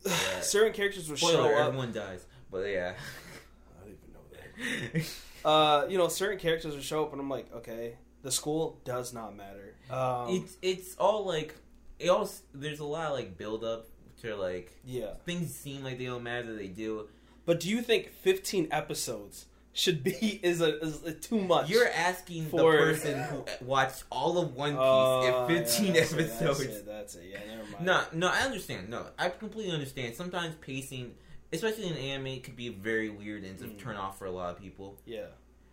Yeah. 0.35 0.41
certain 0.41 0.73
characters 0.73 1.09
would 1.09 1.19
Spoiler: 1.19 1.35
show 1.35 1.55
up. 1.55 1.67
everyone 1.69 1.93
dies, 1.93 2.25
but 2.51 2.59
yeah. 2.69 2.93
I 3.81 3.85
don't 3.85 3.97
even 3.97 4.13
know 4.13 5.01
that. 5.03 5.49
Uh, 5.49 5.87
you 5.89 5.97
know, 5.99 6.09
certain 6.09 6.39
characters 6.39 6.75
would 6.75 6.85
show 6.85 7.05
up, 7.05 7.13
and 7.13 7.21
I'm 7.21 7.31
like, 7.31 7.53
okay, 7.55 7.97
the 8.23 8.31
school 8.31 8.79
does 8.85 9.13
not 9.13 9.35
matter. 9.37 9.75
Um, 9.91 10.27
it's 10.31 10.57
it's 10.63 10.95
all 10.97 11.25
like 11.25 11.55
it 11.99 12.09
all. 12.09 12.29
There's 12.55 12.81
a 12.81 12.85
lot 12.85 13.07
of 13.07 13.13
like 13.15 13.37
build 13.39 13.65
up 13.65 13.87
to 14.23 14.37
like 14.37 14.73
yeah, 14.85 15.15
things 15.25 15.55
seem 15.55 15.83
like 15.83 15.99
they 15.99 16.05
don't 16.07 16.23
matter. 16.23 16.55
They 16.55 16.69
do. 16.69 17.09
but 17.45 17.59
do 17.61 17.69
you 17.69 17.81
think 17.83 18.11
15 18.13 18.69
episodes 18.71 19.47
should 19.77 20.03
be 20.03 20.11
is 20.43 20.61
a 20.61 20.81
is 20.83 21.03
a 21.05 21.13
too 21.13 21.41
much? 21.41 21.69
You're 21.69 21.89
asking 21.89 22.47
For- 22.47 22.73
the 22.73 22.79
person 22.79 23.23
who 23.25 23.45
watched 23.65 24.05
all 24.11 24.39
of 24.39 24.55
One 24.55 24.71
Piece 24.73 24.79
Oh, 24.81 25.47
in 25.49 25.57
15 25.65 25.87
yeah, 25.87 25.93
that's 26.01 26.13
it, 26.13 26.19
episodes. 26.21 26.39
That's 26.41 26.61
it, 26.77 26.87
that's 26.87 27.15
it. 27.17 27.25
Yeah, 27.33 27.39
never 27.57 27.71
mind. 27.73 27.85
No, 27.85 28.03
no, 28.13 28.29
I 28.29 28.41
understand. 28.41 28.89
No, 28.89 29.07
I 29.19 29.29
completely 29.29 29.73
understand. 29.73 30.15
Sometimes 30.17 30.55
pacing, 30.61 31.15
especially 31.53 31.89
in 31.89 31.95
anime, 31.97 32.41
could 32.41 32.57
be 32.57 32.71
very 32.71 33.11
weird 33.11 33.45
and 33.45 33.59
Mm. 33.59 33.79
turn 33.79 33.97
off 33.97 34.19
for 34.19 34.25
a 34.27 34.31
lot 34.31 34.51
of 34.57 34.61
people. 34.61 34.99
Yeah, 35.05 35.27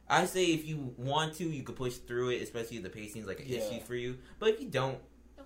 I 0.10 0.26
say 0.26 0.46
if 0.48 0.66
you 0.68 0.94
want 0.98 1.36
to, 1.36 1.46
you 1.46 1.64
could 1.64 1.76
push 1.78 1.96
through 1.96 2.30
it, 2.32 2.42
especially 2.42 2.78
if 2.78 2.84
the 2.84 2.90
pacing's 2.90 3.26
like 3.26 3.40
an 3.40 3.48
Yeah. 3.48 3.60
issue 3.60 3.80
for 3.82 3.96
you. 3.96 4.18
But 4.40 4.50
if 4.50 4.60
you 4.62 4.68
don't, 4.68 4.98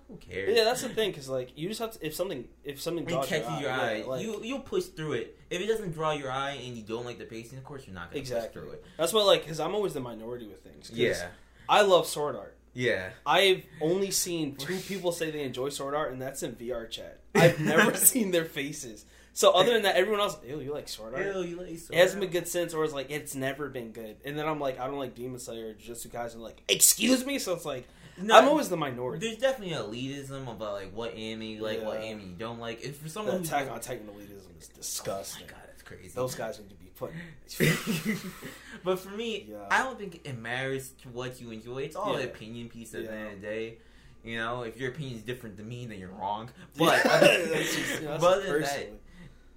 who 0.08 0.16
cares? 0.16 0.56
yeah, 0.56 0.64
that's 0.64 0.82
the 0.82 0.88
thing. 0.88 1.12
Cause 1.12 1.28
like 1.28 1.52
you 1.56 1.68
just 1.68 1.80
have 1.80 1.92
to 1.92 2.06
if 2.06 2.14
something 2.14 2.48
if 2.64 2.80
something 2.80 3.04
It 3.04 3.08
draws 3.08 3.26
catches 3.26 3.60
your 3.60 3.70
eye. 3.70 3.96
yeah, 3.98 4.04
like- 4.06 4.22
you 4.22 4.40
you'll 4.42 4.60
push 4.60 4.84
through 4.84 5.12
it. 5.14 5.38
If 5.50 5.60
it 5.60 5.66
doesn't 5.66 5.92
draw 5.92 6.12
your 6.12 6.30
eye 6.30 6.52
and 6.64 6.76
you 6.76 6.82
don't 6.82 7.04
like 7.04 7.18
the 7.18 7.24
pacing, 7.24 7.58
of 7.58 7.64
course 7.64 7.86
you're 7.86 7.94
not 7.94 8.10
gonna 8.10 8.20
Exactly. 8.20 8.48
push 8.48 8.52
through 8.68 8.72
it. 8.72 8.84
that's 8.96 9.12
why 9.12 9.22
like 9.22 9.42
because 9.42 9.60
I'm 9.60 9.74
always 9.74 9.94
the 9.94 10.00
minority 10.00 10.46
with 10.46 10.62
things. 10.62 10.90
Yeah, 10.92 11.28
I 11.68 11.82
love 11.82 12.06
sword 12.06 12.36
art. 12.36 12.56
yeah. 12.74 13.10
I've 13.26 13.64
only 13.80 14.10
seen 14.10 14.56
two 14.56 14.76
people 14.88 15.12
say 15.12 15.30
they 15.30 15.42
enjoy 15.42 15.68
sword 15.70 15.94
art, 15.94 16.12
and 16.12 16.20
that's 16.22 16.42
in 16.42 16.54
VR 16.56 16.88
chat. 16.90 17.20
I've 17.34 17.60
never 17.60 17.94
seen 18.10 18.30
their 18.30 18.44
faces. 18.44 19.04
So 19.34 19.52
other 19.52 19.72
than 19.72 19.82
that, 19.82 19.94
everyone 19.94 20.18
else, 20.20 20.36
ew, 20.44 20.58
you 20.60 20.72
like 20.72 20.88
sword 20.88 21.14
art? 21.14 21.24
Ew, 21.24 21.42
you 21.42 21.56
like 21.56 21.78
so 21.78 21.92
It 21.94 21.98
hasn't 21.98 22.20
been 22.20 22.30
good 22.30 22.48
since, 22.48 22.74
or 22.74 22.82
it's 22.84 22.92
like 22.92 23.08
it's 23.10 23.36
never 23.36 23.68
been 23.68 23.92
good. 23.92 24.16
And 24.24 24.36
then 24.36 24.48
I'm 24.48 24.58
like, 24.58 24.80
I 24.80 24.86
don't 24.88 24.98
like 24.98 25.14
Demon 25.14 25.38
Slayer 25.38 25.68
or 25.68 25.74
Jujutsu 25.74 26.08
Kaisen. 26.08 26.38
Like, 26.38 26.60
excuse 26.68 27.24
me. 27.24 27.38
So 27.38 27.52
it's 27.54 27.64
like 27.64 27.86
No, 28.22 28.36
I'm 28.38 28.48
always 28.48 28.68
the 28.68 28.76
minority. 28.76 29.26
There's 29.26 29.38
definitely 29.40 29.74
elitism 29.74 30.42
about 30.50 30.74
like 30.74 30.92
what 30.92 31.14
anime 31.14 31.42
you 31.42 31.62
like, 31.62 31.82
what 31.82 32.00
Yeah. 32.00 32.06
anime 32.08 32.30
you 32.30 32.34
don't 32.36 32.58
like. 32.58 32.82
If 32.82 32.98
for 32.98 33.08
someone 33.08 33.36
Attack 33.42 33.70
on 33.70 33.80
Titan 33.80 34.06
elitism 34.06 34.58
is 34.58 34.70
oh 34.72 34.76
disgusting. 34.76 35.46
my 35.46 35.52
god, 35.52 35.60
that's 35.66 35.82
crazy. 35.82 36.08
Those 36.14 36.34
guys 36.34 36.58
need 36.58 36.68
to 36.70 36.74
be 36.76 36.90
put. 36.96 37.12
but 38.84 38.98
for 38.98 39.10
me, 39.10 39.46
Yeah. 39.50 39.66
I 39.70 39.82
don't 39.82 39.98
think 39.98 40.20
it 40.24 40.38
matters 40.38 40.90
to 41.02 41.08
what 41.08 41.40
you 41.40 41.50
enjoy. 41.50 41.78
It's 41.82 41.96
all 41.96 42.12
Yeah. 42.14 42.20
an 42.20 42.28
opinion 42.28 42.68
piece 42.68 42.94
at 42.94 43.04
the 43.04 43.12
end 43.12 43.26
of 43.34 43.40
the 43.40 43.46
day. 43.46 43.78
You 44.24 44.36
know, 44.38 44.62
if 44.62 44.76
your 44.78 44.90
opinion 44.90 45.16
is 45.16 45.22
different 45.22 45.56
than 45.56 45.68
me, 45.68 45.86
then 45.86 45.98
you're 45.98 46.10
wrong. 46.10 46.50
But 46.76 47.02
That's 47.04 47.74
just- 47.76 48.02
but 48.04 48.22
other 48.22 48.52
than 48.52 48.62
that. 48.62 48.90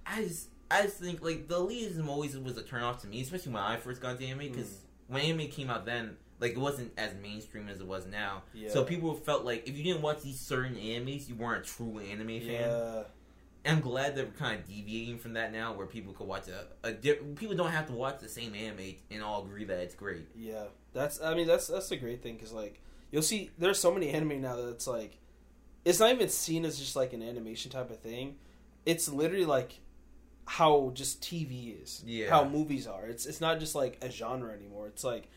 I 0.06 0.22
just 0.22 0.48
I 0.70 0.82
just 0.84 0.96
think 0.96 1.22
like 1.22 1.48
the 1.48 1.56
elitism 1.60 2.08
always 2.08 2.36
was 2.36 2.56
a 2.56 2.62
turn 2.62 2.82
off 2.82 3.00
to 3.02 3.06
me, 3.06 3.20
especially 3.20 3.52
when 3.52 3.62
I 3.62 3.76
first 3.76 4.00
got 4.00 4.12
into 4.12 4.24
anime 4.24 4.50
because 4.52 4.68
Mm. 4.68 4.78
when 5.14 5.22
anime 5.22 5.48
came 5.48 5.68
out 5.70 5.84
then. 5.84 6.16
Like 6.42 6.52
it 6.52 6.58
wasn't 6.58 6.92
as 6.98 7.12
mainstream 7.22 7.68
as 7.70 7.80
it 7.80 7.86
was 7.86 8.04
now, 8.06 8.42
Yeah. 8.52 8.68
so 8.70 8.84
people 8.84 9.14
felt 9.14 9.44
like 9.44 9.66
if 9.68 9.76
you 9.78 9.82
didn't 9.84 10.02
watch 10.02 10.20
these 10.22 10.38
certain 10.40 10.74
animes, 10.74 11.28
you 11.28 11.34
weren't 11.36 11.64
a 11.64 11.66
true 11.68 11.98
anime 12.00 12.40
fan. 12.40 12.50
yeah, 12.50 13.02
And 13.64 13.76
I'm 13.76 13.80
glad 13.80 14.16
that 14.16 14.26
we're 14.26 14.32
kind 14.32 14.58
of 14.60 14.66
deviating 14.66 15.18
from 15.18 15.32
that 15.34 15.52
now, 15.52 15.72
where 15.72 15.86
people 15.86 16.12
could 16.12 16.26
watch 16.26 16.48
a, 16.48 16.66
a 16.82 16.92
di- 16.92 17.14
people 17.36 17.54
don't 17.56 17.70
have 17.70 17.86
to 17.86 17.92
watch 17.94 18.18
the 18.20 18.28
same 18.28 18.54
anime 18.56 18.96
and 19.10 19.22
all 19.22 19.44
agree 19.44 19.64
that 19.64 19.78
it's 19.78 19.94
great. 19.94 20.26
yeah. 20.36 20.64
That's 20.92 21.22
I 21.22 21.34
mean 21.34 21.46
that's 21.46 21.68
that's 21.68 21.90
a 21.92 21.96
great 21.96 22.22
thing 22.22 22.34
because 22.34 22.52
like 22.52 22.82
you'll 23.10 23.22
see 23.22 23.50
there's 23.56 23.78
so 23.78 23.90
many 23.94 24.10
anime 24.10 24.42
now 24.42 24.56
that 24.56 24.68
it's 24.68 24.86
like 24.86 25.16
it's 25.86 26.00
not 26.00 26.10
even 26.12 26.28
seen 26.28 26.64
as 26.66 26.78
just 26.78 26.96
like 26.96 27.12
an 27.14 27.22
animation 27.22 27.70
type 27.70 27.90
of 27.90 28.00
thing. 28.00 28.36
It's 28.84 29.08
literally 29.08 29.46
like 29.46 29.78
how 30.44 30.90
just 30.94 31.22
TV 31.22 31.80
is, 31.82 32.02
Yeah. 32.04 32.30
how 32.30 32.44
movies 32.48 32.86
are. 32.86 33.06
It's 33.06 33.26
it's 33.26 33.40
not 33.40 33.60
just 33.60 33.74
like 33.74 33.96
a 34.02 34.10
genre 34.10 34.52
anymore. 34.52 34.88
It's 34.88 35.04
like 35.04 35.28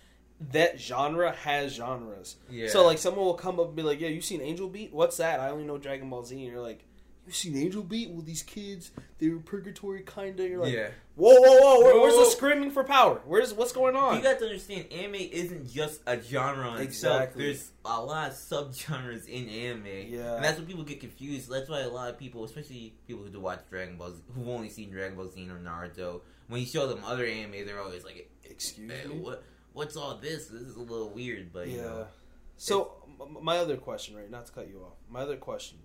that 0.51 0.79
genre 0.79 1.31
has 1.31 1.73
genres. 1.73 2.35
Yeah. 2.49 2.69
So 2.69 2.85
like 2.85 2.97
someone 2.97 3.25
will 3.25 3.33
come 3.35 3.59
up 3.59 3.67
and 3.67 3.75
be 3.75 3.83
like, 3.83 3.99
"Yeah, 4.01 4.09
you 4.09 4.21
seen 4.21 4.41
Angel 4.41 4.67
Beat? 4.67 4.93
What's 4.93 5.17
that? 5.17 5.39
I 5.39 5.49
only 5.49 5.63
know 5.63 5.77
Dragon 5.77 6.09
Ball 6.09 6.23
Z." 6.23 6.35
And 6.35 6.51
you're 6.51 6.61
like, 6.61 6.83
"You 7.25 7.31
seen 7.31 7.55
Angel 7.57 7.81
Beat? 7.83 8.09
Well, 8.09 8.21
these 8.21 8.43
kids, 8.43 8.91
they 9.19 9.29
were 9.29 9.39
purgatory 9.39 10.03
kinda." 10.03 10.45
You're 10.47 10.59
like, 10.61 10.73
yeah, 10.73 10.89
"Whoa, 11.15 11.33
whoa, 11.33 11.59
whoa! 11.61 11.79
Where, 11.83 12.01
where's 12.01 12.15
the 12.17 12.25
screaming 12.31 12.69
for 12.69 12.83
power? 12.83 13.21
Where's 13.25 13.53
what's 13.53 13.71
going 13.71 13.95
on?" 13.95 14.17
you 14.17 14.23
got 14.23 14.37
to 14.39 14.45
understand, 14.45 14.91
anime 14.91 15.15
isn't 15.15 15.71
just 15.71 16.01
a 16.05 16.21
genre 16.21 16.73
itself. 16.81 17.21
Exactly. 17.21 17.43
There's 17.45 17.71
a 17.85 18.01
lot 18.01 18.31
of 18.31 18.35
subgenres 18.35 19.27
in 19.29 19.47
anime, 19.47 19.85
Yeah. 20.09 20.35
and 20.35 20.43
that's 20.43 20.57
what 20.59 20.67
people 20.67 20.83
get 20.83 20.99
confused. 20.99 21.49
That's 21.49 21.69
why 21.69 21.79
a 21.79 21.89
lot 21.89 22.09
of 22.09 22.17
people, 22.19 22.43
especially 22.43 22.93
people 23.07 23.23
who 23.23 23.29
do 23.29 23.39
watch 23.39 23.61
Dragon 23.69 23.95
Ball, 23.97 24.11
Z, 24.11 24.21
who've 24.35 24.49
only 24.49 24.69
seen 24.69 24.89
Dragon 24.91 25.15
Ball 25.15 25.29
Z 25.29 25.49
or 25.49 25.59
Naruto, 25.59 26.21
when 26.49 26.59
you 26.59 26.67
show 26.67 26.87
them 26.87 26.99
other 27.05 27.25
anime, 27.25 27.65
they're 27.65 27.81
always 27.81 28.03
like, 28.03 28.29
Excuse 28.47 28.91
"Eh, 28.91 29.07
me. 29.07 29.15
"What? 29.19 29.43
What's 29.75 29.95
all 29.95 30.15
this? 30.17 30.47
This 30.47 30.61
is 30.63 30.75
a 30.75 30.79
little 30.81 31.09
weird." 31.09 31.53
But 31.53 31.67
you 31.67 31.77
yeah. 31.77 31.83
know, 31.83 32.07
So 32.57 32.93
my 33.41 33.57
other 33.57 33.77
question, 33.77 34.15
right? 34.15 34.29
Not 34.31 34.47
to 34.47 34.51
cut 34.51 34.67
you 34.69 34.79
off. 34.79 34.93
My 35.09 35.19
other 35.21 35.37
question: 35.37 35.77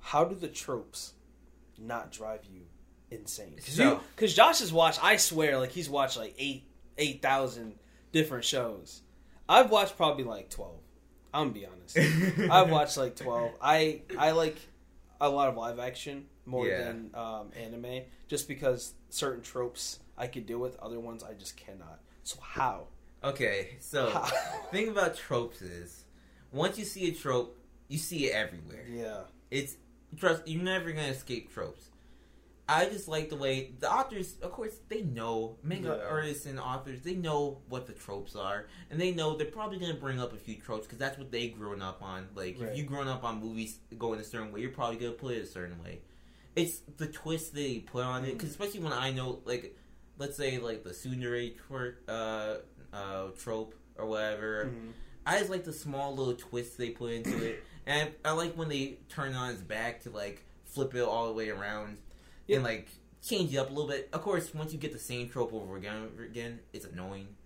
How 0.00 0.24
do 0.24 0.34
the 0.34 0.48
tropes 0.48 1.14
not 1.78 2.10
drive 2.12 2.40
you 2.44 2.62
insane? 3.10 3.54
Because 3.56 3.74
So- 3.74 4.00
Josh 4.26 4.58
has 4.60 4.72
watched. 4.72 5.02
I 5.02 5.16
swear, 5.16 5.58
like 5.58 5.70
he's 5.70 5.88
watched 5.88 6.16
like 6.16 6.34
eight 6.38 6.64
eight 6.98 7.22
thousand 7.22 7.78
different 8.12 8.44
shows. 8.44 9.02
I've 9.48 9.70
watched 9.70 9.96
probably 9.96 10.24
like 10.24 10.50
twelve. 10.50 10.80
I'm 11.32 11.52
gonna 11.52 11.54
be 11.54 11.66
honest. 11.66 11.96
I've 12.50 12.70
watched 12.70 12.96
like 12.96 13.16
twelve. 13.16 13.52
I 13.60 14.02
I 14.18 14.32
like 14.32 14.56
a 15.20 15.28
lot 15.28 15.48
of 15.48 15.56
live 15.56 15.78
action 15.78 16.26
more 16.44 16.66
Yeah. 16.66 16.82
than 16.84 17.10
um, 17.14 17.50
anime, 17.56 18.02
just 18.26 18.48
because 18.48 18.92
certain 19.08 19.42
tropes 19.42 20.00
I 20.16 20.26
could 20.26 20.46
deal 20.46 20.58
with, 20.58 20.78
other 20.78 21.00
ones 21.00 21.22
I 21.22 21.34
just 21.34 21.56
cannot. 21.56 22.00
So 22.22 22.38
how? 22.40 22.88
Okay, 23.24 23.76
so 23.80 24.10
How? 24.10 24.24
thing 24.70 24.88
about 24.88 25.16
tropes 25.16 25.62
is 25.62 26.04
once 26.52 26.78
you 26.78 26.84
see 26.84 27.08
a 27.08 27.12
trope, 27.12 27.56
you 27.88 27.98
see 27.98 28.26
it 28.26 28.34
everywhere. 28.34 28.84
yeah. 28.88 29.20
It's 29.50 29.76
trust 30.18 30.46
you're 30.46 30.62
never 30.62 30.90
gonna 30.92 31.08
escape 31.08 31.52
tropes. 31.52 31.88
I 32.68 32.86
just 32.86 33.06
like 33.08 33.28
the 33.28 33.36
way 33.36 33.72
the 33.80 33.90
authors, 33.92 34.36
of 34.40 34.52
course, 34.52 34.72
they 34.88 35.02
know 35.02 35.56
manga 35.62 35.98
Yeah. 36.00 36.08
artists 36.08 36.46
and 36.46 36.58
authors. 36.58 37.02
They 37.02 37.14
know 37.14 37.60
what 37.68 37.86
the 37.86 37.92
tropes 37.92 38.34
are, 38.34 38.66
and 38.90 39.00
they 39.00 39.12
know 39.12 39.36
they're 39.36 39.46
probably 39.46 39.78
gonna 39.78 39.94
bring 39.94 40.20
up 40.20 40.32
a 40.32 40.36
few 40.36 40.56
tropes 40.56 40.86
because 40.86 40.98
that's 40.98 41.18
what 41.18 41.30
they 41.30 41.48
grown 41.48 41.82
up 41.82 42.02
on. 42.02 42.28
Like 42.34 42.58
Right. 42.58 42.70
if 42.70 42.76
you 42.78 42.84
grown 42.84 43.08
up 43.08 43.24
on 43.24 43.40
movies 43.40 43.78
going 43.98 44.20
a 44.20 44.24
certain 44.24 44.52
way, 44.52 44.60
you're 44.62 44.70
probably 44.70 44.96
gonna 44.96 45.12
put 45.12 45.34
it 45.34 45.42
a 45.42 45.46
certain 45.46 45.82
way. 45.82 46.00
It's 46.56 46.78
the 46.96 47.06
twist 47.06 47.54
they 47.54 47.80
put 47.80 48.04
on 48.04 48.24
it, 48.24 48.28
mm. 48.30 48.32
because 48.34 48.50
especially 48.50 48.80
when 48.80 48.92
I 48.92 49.10
know, 49.10 49.40
like, 49.44 49.76
let's 50.22 50.36
say 50.36 50.58
like 50.58 50.84
the 50.84 50.90
tsundere 50.90 51.52
twer- 51.56 51.96
uh, 52.08 52.54
uh, 52.96 53.26
trope 53.36 53.74
or 53.98 54.06
whatever. 54.06 54.66
Mhm. 54.66 54.92
I 55.26 55.38
just 55.38 55.50
like 55.50 55.64
the 55.64 55.72
small 55.72 56.14
little 56.14 56.34
twists 56.34 56.76
they 56.76 56.90
put 56.90 57.12
into 57.12 57.44
it, 57.44 57.62
and 57.86 58.10
I 58.24 58.32
like 58.32 58.54
when 58.54 58.68
they 58.68 58.98
turn 59.08 59.34
on 59.34 59.50
his 59.50 59.62
back 59.62 60.02
to 60.04 60.10
like 60.10 60.44
flip 60.64 60.94
it 60.94 61.02
all 61.02 61.26
the 61.26 61.32
way 61.32 61.50
around. 61.50 61.98
Yeah. 62.46 62.56
and 62.56 62.64
like 62.64 62.88
change 63.22 63.54
it 63.54 63.58
up 63.58 63.70
a 63.70 63.72
little 63.72 63.88
bit. 63.88 64.08
Of 64.12 64.22
course, 64.22 64.52
once 64.54 64.72
you 64.72 64.78
get 64.78 64.92
the 64.92 64.98
same 64.98 65.28
trope 65.28 65.52
over 65.52 65.76
again, 65.76 66.08
over 66.12 66.24
again, 66.24 66.60
it's 66.72 66.84
annoying. 66.86 67.28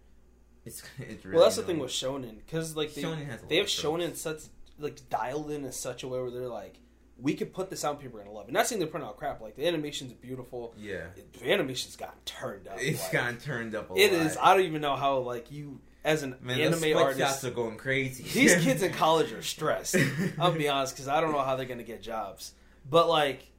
It's 0.65 0.83
it's 0.99 1.25
really 1.25 1.37
well, 1.37 1.45
that's 1.45 1.57
the 1.57 1.63
thing 1.63 1.79
with 1.79 1.93
shonen 1.93 2.39
because 2.45 2.75
like 2.75 2.93
they, 2.93 3.03
Shonen 3.03 3.27
has 3.27 3.41
they 3.49 3.59
have 3.59 3.69
shonen 3.69 4.17
such 4.17 4.41
like 4.81 5.09
dialed 5.09 5.51
in 5.53 5.65
in 5.65 5.71
such 5.71 6.03
a 6.03 6.09
way 6.09 6.21
where 6.21 6.31
they're 6.31 6.49
like, 6.49 6.81
we 7.19 7.35
could 7.35 7.53
put 7.55 7.71
this 7.71 7.85
out, 7.85 7.93
and 7.93 8.01
people 8.01 8.19
are 8.21 8.23
gonna 8.23 8.35
love 8.35 8.49
it. 8.49 8.53
Not 8.53 8.67
saying 8.67 8.79
they're 8.79 8.89
putting 8.89 9.07
out 9.07 9.17
crap. 9.17 9.41
Like 9.41 9.57
the 9.57 9.67
animation's 9.67 10.13
beautiful. 10.13 10.75
Yeah, 10.77 11.07
The 11.41 11.51
animation's 11.53 11.97
gotten 11.97 12.19
turned 12.25 12.69
up. 12.69 12.77
it's 12.81 13.03
like, 13.05 13.13
gotten 13.13 13.39
turned 13.39 13.75
up 13.75 13.91
a 13.91 13.95
It 13.95 14.13
lot. 14.13 14.27
is. 14.27 14.37
I 14.41 14.55
don't 14.55 14.65
even 14.67 14.83
know 14.83 14.97
how 14.97 15.19
like 15.21 15.51
you 15.51 15.81
as 16.05 16.23
an 16.23 16.37
Man, 16.43 16.61
anime 16.61 16.81
those 16.81 16.95
artist. 16.97 17.45
are 17.45 17.51
going 17.51 17.77
crazy. 17.79 18.23
These 18.23 18.57
kids 18.65 18.83
in 18.83 18.93
college 18.93 19.33
are 19.33 19.43
stressed. 19.43 19.97
I'll 20.39 20.53
be 20.53 20.69
honest 20.69 20.95
because 20.95 21.09
I 21.09 21.21
don't 21.21 21.33
know 21.33 21.41
how 21.43 21.57
they're 21.57 21.67
gonna 21.67 21.83
get 21.83 22.03
jobs. 22.03 22.53
But 22.89 23.09
like, 23.09 23.51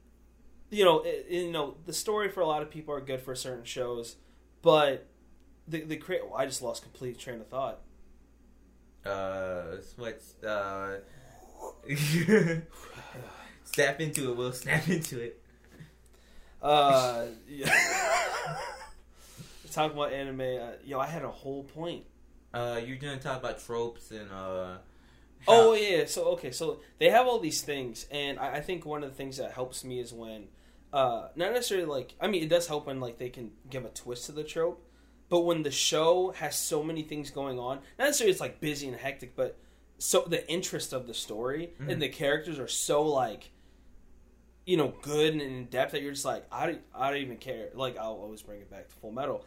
you 0.70 0.84
know, 0.84 1.00
it, 1.00 1.26
you 1.28 1.50
know, 1.50 1.76
the 1.84 1.92
story 1.92 2.28
for 2.30 2.40
a 2.40 2.46
lot 2.46 2.62
of 2.62 2.70
people 2.70 2.94
are 2.94 3.00
good 3.00 3.20
for 3.20 3.34
certain 3.34 3.64
shows, 3.64 4.16
but 4.62 5.06
the 5.66 5.80
the 5.82 5.96
create. 5.96 6.24
Well, 6.24 6.36
I 6.38 6.46
just 6.46 6.62
lost 6.62 6.82
complete 6.82 7.18
train 7.18 7.40
of 7.40 7.48
thought. 7.48 7.80
uh, 9.04 9.80
sweats. 9.82 10.34
Uh, 10.44 11.00
snap 13.78 14.00
into 14.00 14.30
it. 14.30 14.36
Will 14.36 14.52
snap 14.64 14.88
into 14.88 15.20
it. 15.20 15.40
Uh, 16.60 17.26
yeah. 17.48 17.72
Talking 19.72 19.96
about 19.96 20.12
anime, 20.12 20.40
uh, 20.40 20.70
yo, 20.84 20.98
I 20.98 21.06
had 21.06 21.22
a 21.22 21.30
whole 21.30 21.62
point. 21.62 22.04
Uh, 22.52 22.80
you're 22.84 22.96
gonna 22.96 23.18
talk 23.18 23.38
about 23.38 23.60
tropes 23.60 24.10
and 24.10 24.30
uh. 24.32 24.78
Oh 25.46 25.74
yeah, 25.74 26.06
so 26.06 26.24
okay, 26.30 26.50
so 26.50 26.80
they 26.98 27.10
have 27.10 27.26
all 27.26 27.38
these 27.38 27.60
things, 27.62 28.06
and 28.10 28.38
I, 28.40 28.56
I 28.56 28.60
think 28.60 28.84
one 28.84 29.04
of 29.04 29.10
the 29.10 29.14
things 29.14 29.36
that 29.36 29.52
helps 29.52 29.84
me 29.84 30.00
is 30.00 30.12
when, 30.12 30.48
uh, 30.92 31.28
not 31.36 31.52
necessarily 31.52 31.86
like, 31.86 32.14
I 32.20 32.26
mean, 32.26 32.42
it 32.42 32.48
does 32.48 32.66
help 32.66 32.86
when 32.86 32.98
like 32.98 33.18
they 33.18 33.28
can 33.28 33.52
give 33.70 33.84
a 33.84 33.90
twist 33.90 34.26
to 34.26 34.32
the 34.32 34.42
trope, 34.42 34.82
but 35.28 35.40
when 35.40 35.62
the 35.62 35.70
show 35.70 36.30
has 36.32 36.56
so 36.56 36.82
many 36.82 37.02
things 37.02 37.30
going 37.30 37.58
on, 37.58 37.76
not 37.98 38.06
necessarily 38.06 38.32
it's 38.32 38.40
like 38.40 38.58
busy 38.60 38.88
and 38.88 38.96
hectic, 38.96 39.36
but 39.36 39.56
so 39.98 40.22
the 40.26 40.48
interest 40.50 40.92
of 40.92 41.06
the 41.06 41.14
story 41.14 41.70
Mhm. 41.80 41.92
and 41.92 42.02
the 42.02 42.08
characters 42.08 42.58
are 42.58 42.68
so 42.68 43.02
like, 43.02 43.50
you 44.68 44.76
know, 44.76 44.92
good 45.02 45.32
and 45.32 45.40
in 45.40 45.64
depth 45.66 45.92
that 45.92 46.02
you're 46.02 46.12
just 46.12 46.24
like, 46.26 46.44
I 46.52 46.66
don't, 46.66 46.80
I 46.94 47.08
don't 47.10 47.20
even 47.22 47.38
care. 47.38 47.70
Like 47.74 47.96
I'll 47.96 48.12
always 48.12 48.42
bring 48.42 48.60
it 48.60 48.70
back 48.70 48.88
to 48.88 48.94
Full 48.96 49.12
Metal. 49.12 49.44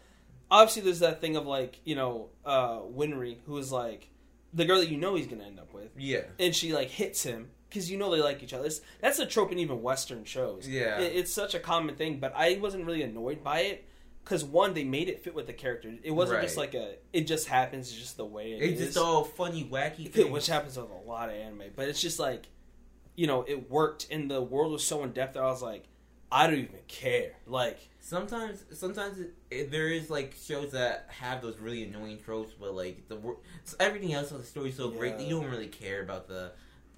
Obviously, 0.50 0.82
there's 0.82 1.00
that 1.00 1.22
thing 1.22 1.36
of 1.36 1.46
like, 1.46 1.80
you 1.86 1.96
know, 1.96 2.30
uh, 2.46 2.80
Winry, 2.80 3.38
who 3.46 3.58
is 3.58 3.72
like 3.72 4.10
the 4.54 4.66
girl 4.66 4.80
that 4.80 4.90
you 4.90 4.98
know 4.98 5.16
he's 5.16 5.28
gonna 5.28 5.44
end 5.46 5.60
up 5.60 5.74
with 5.74 5.90
Yeah. 5.98 6.22
and 6.40 6.54
she 6.56 6.74
like 6.74 6.90
hits 6.90 7.24
him 7.24 7.50
because 7.70 7.90
you 7.90 7.98
know 7.98 8.10
they 8.12 8.22
like 8.22 8.42
each 8.44 8.52
other. 8.54 8.66
It's, 8.66 8.82
that's 9.00 9.20
a 9.20 9.26
trope 9.28 9.52
in 9.52 9.60
even 9.60 9.82
Western 9.84 10.26
shows. 10.26 10.68
Yeah. 10.68 11.00
It- 11.00 11.16
it's 11.16 11.32
such 11.32 11.54
a 11.54 11.60
common 11.60 11.96
thing, 11.96 12.20
but 12.20 12.34
I 12.36 12.58
wasn't 12.62 12.86
really 12.86 13.04
annoyed 13.04 13.44
by 13.44 13.60
it 13.62 13.86
because 14.24 14.44
one, 14.44 14.74
they 14.74 14.84
made 14.84 15.08
it 15.08 15.24
fit 15.24 15.34
with 15.36 15.46
the 15.48 15.54
character. 15.54 15.94
It 16.04 16.12
wasn't 16.12 16.42
just 16.42 16.58
like 16.58 16.74
a. 16.74 16.96
It 17.14 17.28
just 17.28 17.48
happens. 17.48 17.90
It's 17.92 18.00
just 18.00 18.18
the 18.18 18.26
way 18.26 18.54
it 18.54 18.62
It's 18.64 18.82
is. 18.82 18.88
just 18.88 18.98
all 18.98 19.24
funny, 19.24 19.64
wacky 19.72 20.10
things. 20.12 20.30
which 20.32 20.48
happens 20.48 20.78
with 20.78 20.90
a 20.90 21.08
lot 21.08 21.30
of 21.30 21.36
anime, 21.36 21.64
but 21.76 21.88
it's 21.88 22.02
just 22.02 22.20
like, 22.20 22.48
you 23.22 23.28
know, 23.28 23.44
it 23.48 23.70
worked, 23.70 24.08
and 24.10 24.32
the 24.32 24.42
world 24.42 24.72
was 24.72 24.84
so 24.84 25.04
in 25.04 25.12
depth 25.12 25.36
that 25.36 25.44
I 25.44 25.52
was 25.58 25.62
like, 25.62 25.84
I 26.32 26.48
don't 26.48 26.58
even 26.60 26.80
care. 26.88 27.34
Like, 27.46 27.78
Sometimes, 28.04 28.64
sometimes 28.74 29.20
it, 29.20 29.34
it, 29.52 29.72
there 29.72 29.90
is 29.90 30.10
like 30.10 30.34
shows 30.44 30.72
that 30.72 31.06
have 31.10 31.42
those 31.44 31.60
really 31.60 31.84
annoying 31.84 32.18
tropes, 32.26 32.52
but 32.60 32.74
like 32.74 33.08
the 33.10 33.18
everything 33.80 34.12
else 34.14 34.32
of 34.32 34.40
the 34.40 34.44
story 34.44 34.70
is 34.70 34.76
so 34.76 34.90
great 34.90 35.18
that 35.20 35.24
you 35.28 35.40
don't 35.40 35.52
really 35.52 35.68
care 35.68 36.02
about 36.02 36.28
the 36.28 36.52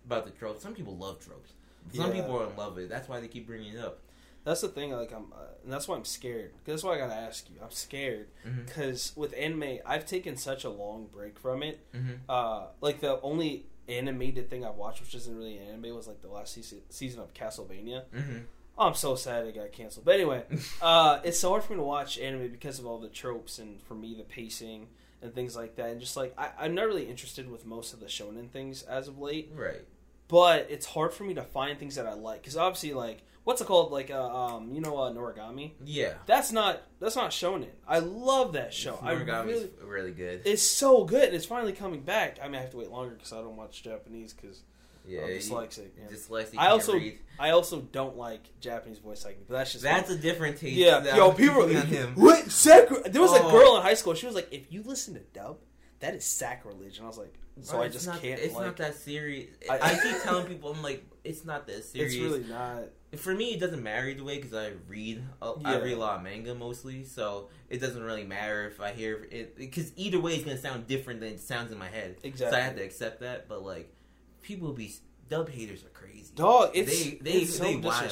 about 0.06 0.24
the 0.24 0.32
tropes. 0.32 0.64
Some 0.64 0.74
people 0.74 0.96
love 0.96 1.20
tropes. 1.20 1.52
Some 1.94 2.08
Yeah. 2.16 2.22
people 2.22 2.40
are 2.42 2.50
in 2.50 2.56
love 2.56 2.76
with 2.76 2.86
it. 2.86 2.90
That's 2.90 3.10
why 3.10 3.20
they 3.20 3.28
keep 3.28 3.46
bringing 3.48 3.74
it 3.74 3.80
up. 3.80 4.00
that's 4.46 4.62
the 4.62 4.68
thing. 4.70 4.92
Like, 4.92 5.12
I'm, 5.14 5.32
uh, 5.34 5.38
and 5.64 5.72
that's 5.74 5.88
why 5.90 5.96
I'm 5.98 6.04
scared. 6.06 6.52
That's 6.66 6.84
why 6.84 6.96
I 6.96 6.98
gotta 6.98 7.14
ask 7.30 7.50
you. 7.50 7.58
I'm 7.64 7.72
scared 7.72 8.28
because 8.66 9.12
with 9.18 9.34
anime, 9.38 9.80
I've 9.86 10.06
taken 10.06 10.38
such 10.38 10.64
a 10.64 10.70
long 10.70 11.08
break 11.18 11.38
from 11.38 11.64
it. 11.64 11.78
Mhm. 11.94 12.20
uh 12.30 12.68
like 12.80 13.02
the 13.02 13.20
only 13.22 13.68
animated 13.88 14.50
thing 14.50 14.66
I've 14.66 14.76
watched, 14.76 15.02
which 15.02 15.16
isn't 15.16 15.36
really 15.36 15.58
an 15.58 15.68
anime, 15.68 15.96
was 15.96 16.08
like 16.08 16.22
the 16.22 16.30
last 16.30 16.54
season 16.54 16.82
season 16.90 17.22
of 17.22 17.34
Castlevania. 17.34 18.04
Mhm. 18.14 18.44
Oh, 18.78 18.88
I'm 18.88 18.96
so 18.96 19.16
sad 19.16 19.46
it 19.46 19.54
got 19.56 19.72
canceled. 19.72 20.06
But 20.06 20.16
anyway, 20.16 20.44
uh, 20.82 21.20
it's 21.24 21.40
so 21.40 21.50
hard 21.52 21.64
for 21.64 21.74
me 21.74 21.78
to 21.78 21.84
watch 21.84 22.18
anime 22.18 22.50
because 22.50 22.80
of 22.80 22.86
all 22.88 22.98
the 23.00 23.10
tropes 23.10 23.60
and 23.60 23.82
for 23.84 23.94
me 23.94 24.16
the 24.16 24.24
pacing 24.24 24.88
and 25.22 25.34
things 25.34 25.56
like 25.56 25.76
that. 25.76 25.90
And 25.90 26.00
just 26.00 26.18
like 26.18 26.34
I, 26.38 26.50
I'm 26.60 26.74
not 26.76 26.88
really 26.88 27.08
interested 27.10 27.50
with 27.50 27.66
most 27.66 27.94
of 27.94 28.00
the 28.00 28.08
shonen 28.08 28.50
things 28.50 28.82
as 28.84 29.08
of 29.08 29.20
late. 29.20 29.52
Right. 29.56 29.86
But 30.28 30.68
it's 30.70 30.88
hard 30.88 31.14
for 31.14 31.24
me 31.26 31.34
to 31.36 31.44
find 31.44 31.78
things 31.78 31.96
that 31.96 32.08
I 32.08 32.14
like 32.14 32.42
because 32.42 32.58
obviously 32.58 32.94
like 32.94 33.22
what's 33.44 33.62
it 33.62 33.66
called 33.68 33.92
like 33.92 34.10
uh, 34.12 34.28
um 34.56 34.72
you 34.74 34.82
know 34.82 34.98
uh, 34.98 35.12
Noragami. 35.12 35.72
Yeah. 35.84 36.14
That's 36.26 36.52
not 36.52 36.82
that's 37.00 37.16
not 37.16 37.32
shonen. 37.32 37.68
I 37.88 38.00
love 38.00 38.54
that 38.54 38.74
show. 38.74 39.00
I 39.02 39.14
Noragami's 39.16 39.48
really 39.48 39.70
really 39.84 40.12
good. 40.12 40.42
it's 40.46 40.62
so 40.64 41.04
good. 41.04 41.26
and 41.26 41.36
It's 41.36 41.46
finally 41.46 41.74
coming 41.74 42.02
back. 42.02 42.38
I 42.42 42.48
mean, 42.48 42.56
I 42.56 42.62
have 42.62 42.72
to 42.72 42.78
wait 42.78 42.90
longer 42.92 43.16
because 43.16 43.34
I 43.34 43.38
don't 43.38 43.56
watch 43.58 43.84
Japanese 43.84 44.34
because 44.34 44.62
yeah. 45.06 45.22
I'm 45.24 45.30
you- 45.30 45.36
dyslexic. 45.40 45.90
yeah. 45.98 46.08
Dyslexic. 46.16 46.54
I 46.58 46.62
can't 46.64 46.72
also 46.72 46.94
read. 46.94 47.20
I 47.40 47.50
also 47.50 47.82
don't 47.82 48.16
like 48.16 48.42
Japanese 48.62 49.00
voice 49.00 49.26
acting, 49.26 49.44
but 49.50 49.56
that's 49.58 49.72
just 49.74 49.84
That's 49.84 50.10
a 50.10 50.18
different 50.18 50.58
taste. 50.58 50.76
yeah. 50.76 51.16
Yo, 51.16 51.32
people 51.34 51.66
him. 51.68 52.12
what 52.16 52.50
sacri- 52.52 53.02
There 53.10 53.22
was 53.22 53.34
a 53.34 53.44
Oh. 53.44 53.52
girl 53.52 53.76
in 53.78 53.82
high 53.82 53.96
school. 53.96 54.14
She 54.14 54.26
was 54.28 54.36
like, 54.36 54.48
"If 54.52 54.72
you 54.72 54.84
listen 54.84 55.16
to 55.16 55.20
dub, 55.34 55.58
that 56.00 56.14
is 56.16 56.24
sacrilege," 56.24 56.98
and 56.98 57.06
I 57.06 57.08
was 57.08 57.18
like, 57.18 57.34
"So 57.62 57.74
Bro, 57.74 57.82
I 57.82 57.88
just 57.90 58.06
not, 58.08 58.22
can't." 58.22 58.40
It's 58.40 58.54
like, 58.54 58.66
not 58.68 58.78
that 58.78 58.96
serious. 58.96 59.50
I- 59.70 59.80
I, 59.80 59.90
keep 60.02 60.22
telling 60.22 60.46
people, 60.46 60.72
I'm 60.72 60.82
like, 60.84 61.04
it's 61.26 61.44
not 61.44 61.68
that 61.68 61.84
serious. 61.84 62.14
It's 62.16 62.22
really 62.24 62.44
not. 62.46 62.84
For 63.18 63.34
me, 63.36 63.54
it 63.54 63.60
doesn't 63.60 63.82
matter 63.84 64.08
either 64.08 64.24
way 64.24 64.38
because 64.38 64.54
I 64.54 64.72
read. 64.88 65.24
uh, 65.42 65.54
I 65.64 65.78
read 65.80 65.94
a 65.94 66.00
lot 66.00 66.18
of 66.18 66.24
manga 66.24 66.56
mostly, 66.56 67.04
so 67.04 67.50
it 67.70 67.80
doesn't 67.80 68.02
really 68.04 68.24
matter 68.24 68.68
if 68.68 68.80
I 68.82 68.92
hear 68.92 69.28
it. 69.32 69.56
Because 69.58 69.92
either 69.96 70.20
way, 70.20 70.36
it's 70.36 70.44
gonna 70.44 70.58
sound 70.58 70.88
different 70.88 71.20
than 71.20 71.30
it 71.34 71.40
sounds 71.40 71.72
in 71.72 71.78
my 71.78 71.90
head. 71.90 72.18
Exactly. 72.24 72.56
So 72.56 72.62
I 72.62 72.66
have 72.66 72.76
to 72.78 72.84
accept 72.84 73.20
that. 73.22 73.48
But 73.48 73.64
like, 73.64 73.94
people 74.42 74.74
be 74.74 74.94
dub 75.30 75.50
haters 75.50 75.84
are 75.86 75.90
crazy. 75.90 76.32
Dog, 76.36 76.72
it's 76.74 77.04
They- 77.04 77.10
they- 77.22 77.32
it's 77.42 77.56
so 77.58 77.64
they 77.64 77.76
wild. 77.78 78.12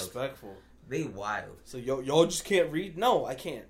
They 0.88 1.04
wild. 1.04 1.58
So 1.64 1.78
yo, 1.78 2.00
y'all 2.02 2.26
just 2.26 2.44
can't 2.46 2.72
read? 2.72 2.98
No, 2.98 3.26
I 3.26 3.36
can't. 3.36 3.66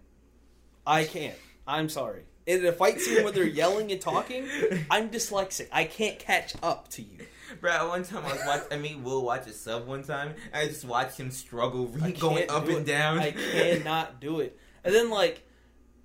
I 0.85 1.03
can't. 1.05 1.37
I'm 1.67 1.89
sorry. 1.89 2.23
In 2.45 2.65
a 2.65 2.71
fight 2.71 2.99
scene 2.99 3.23
where 3.23 3.31
they're 3.31 3.45
yelling 3.45 3.91
and 3.91 4.01
talking, 4.01 4.47
I'm 4.91 5.09
dyslexic. 5.09 5.67
I 5.71 5.83
can't 5.83 6.17
catch 6.17 6.53
up 6.63 6.87
to 6.89 7.01
you. 7.01 7.19
Bro, 7.59 7.89
one 7.89 8.03
time 8.03 8.25
I 8.25 8.33
was 8.33 8.41
watching. 8.45 8.67
I 8.71 8.77
mean, 8.77 9.03
Will 9.03 9.23
watch 9.23 9.45
a 9.47 9.53
sub 9.53 9.85
one 9.87 10.03
time. 10.03 10.33
I 10.53 10.65
just 10.67 10.85
watched 10.85 11.19
him 11.19 11.29
struggle, 11.31 11.87
re- 11.87 12.13
going 12.13 12.49
up 12.49 12.67
and 12.67 12.77
it. 12.79 12.85
down. 12.85 13.19
I 13.19 13.31
cannot 13.31 14.19
do 14.21 14.39
it. 14.39 14.57
And 14.83 14.95
then 14.95 15.09
like 15.09 15.45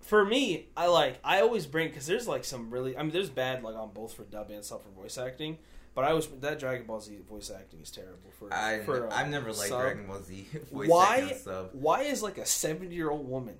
for 0.00 0.24
me, 0.24 0.68
I 0.76 0.86
like 0.86 1.18
I 1.24 1.40
always 1.40 1.66
bring 1.66 1.88
because 1.88 2.06
there's 2.06 2.28
like 2.28 2.44
some 2.44 2.70
really 2.70 2.96
I 2.96 3.02
mean 3.02 3.12
there's 3.12 3.30
bad 3.30 3.62
like 3.62 3.74
on 3.74 3.90
both 3.92 4.14
for 4.14 4.24
dub 4.24 4.50
and 4.50 4.64
stuff 4.64 4.82
for 4.82 4.90
voice 4.90 5.18
acting, 5.18 5.58
but 5.94 6.04
I 6.04 6.12
was 6.12 6.26
that 6.40 6.58
Dragon 6.58 6.86
Ball 6.86 7.00
Z 7.00 7.16
voice 7.28 7.50
acting 7.50 7.80
is 7.80 7.90
terrible 7.90 8.30
for. 8.38 8.52
I, 8.52 8.80
for, 8.80 9.08
uh, 9.08 9.14
I've 9.14 9.28
never 9.28 9.48
liked 9.48 9.68
sub. 9.70 9.80
Dragon 9.80 10.06
Ball 10.06 10.22
Z 10.22 10.46
voice 10.72 10.88
Why? 10.88 11.16
acting 11.18 11.38
sub. 11.38 11.70
Why 11.72 12.02
is 12.02 12.22
like 12.22 12.38
a 12.38 12.46
70 12.46 12.94
year 12.94 13.10
old 13.10 13.28
woman 13.28 13.56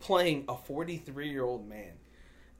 playing 0.00 0.44
a 0.48 0.56
43 0.56 1.28
year 1.30 1.44
old 1.44 1.68
man? 1.68 1.92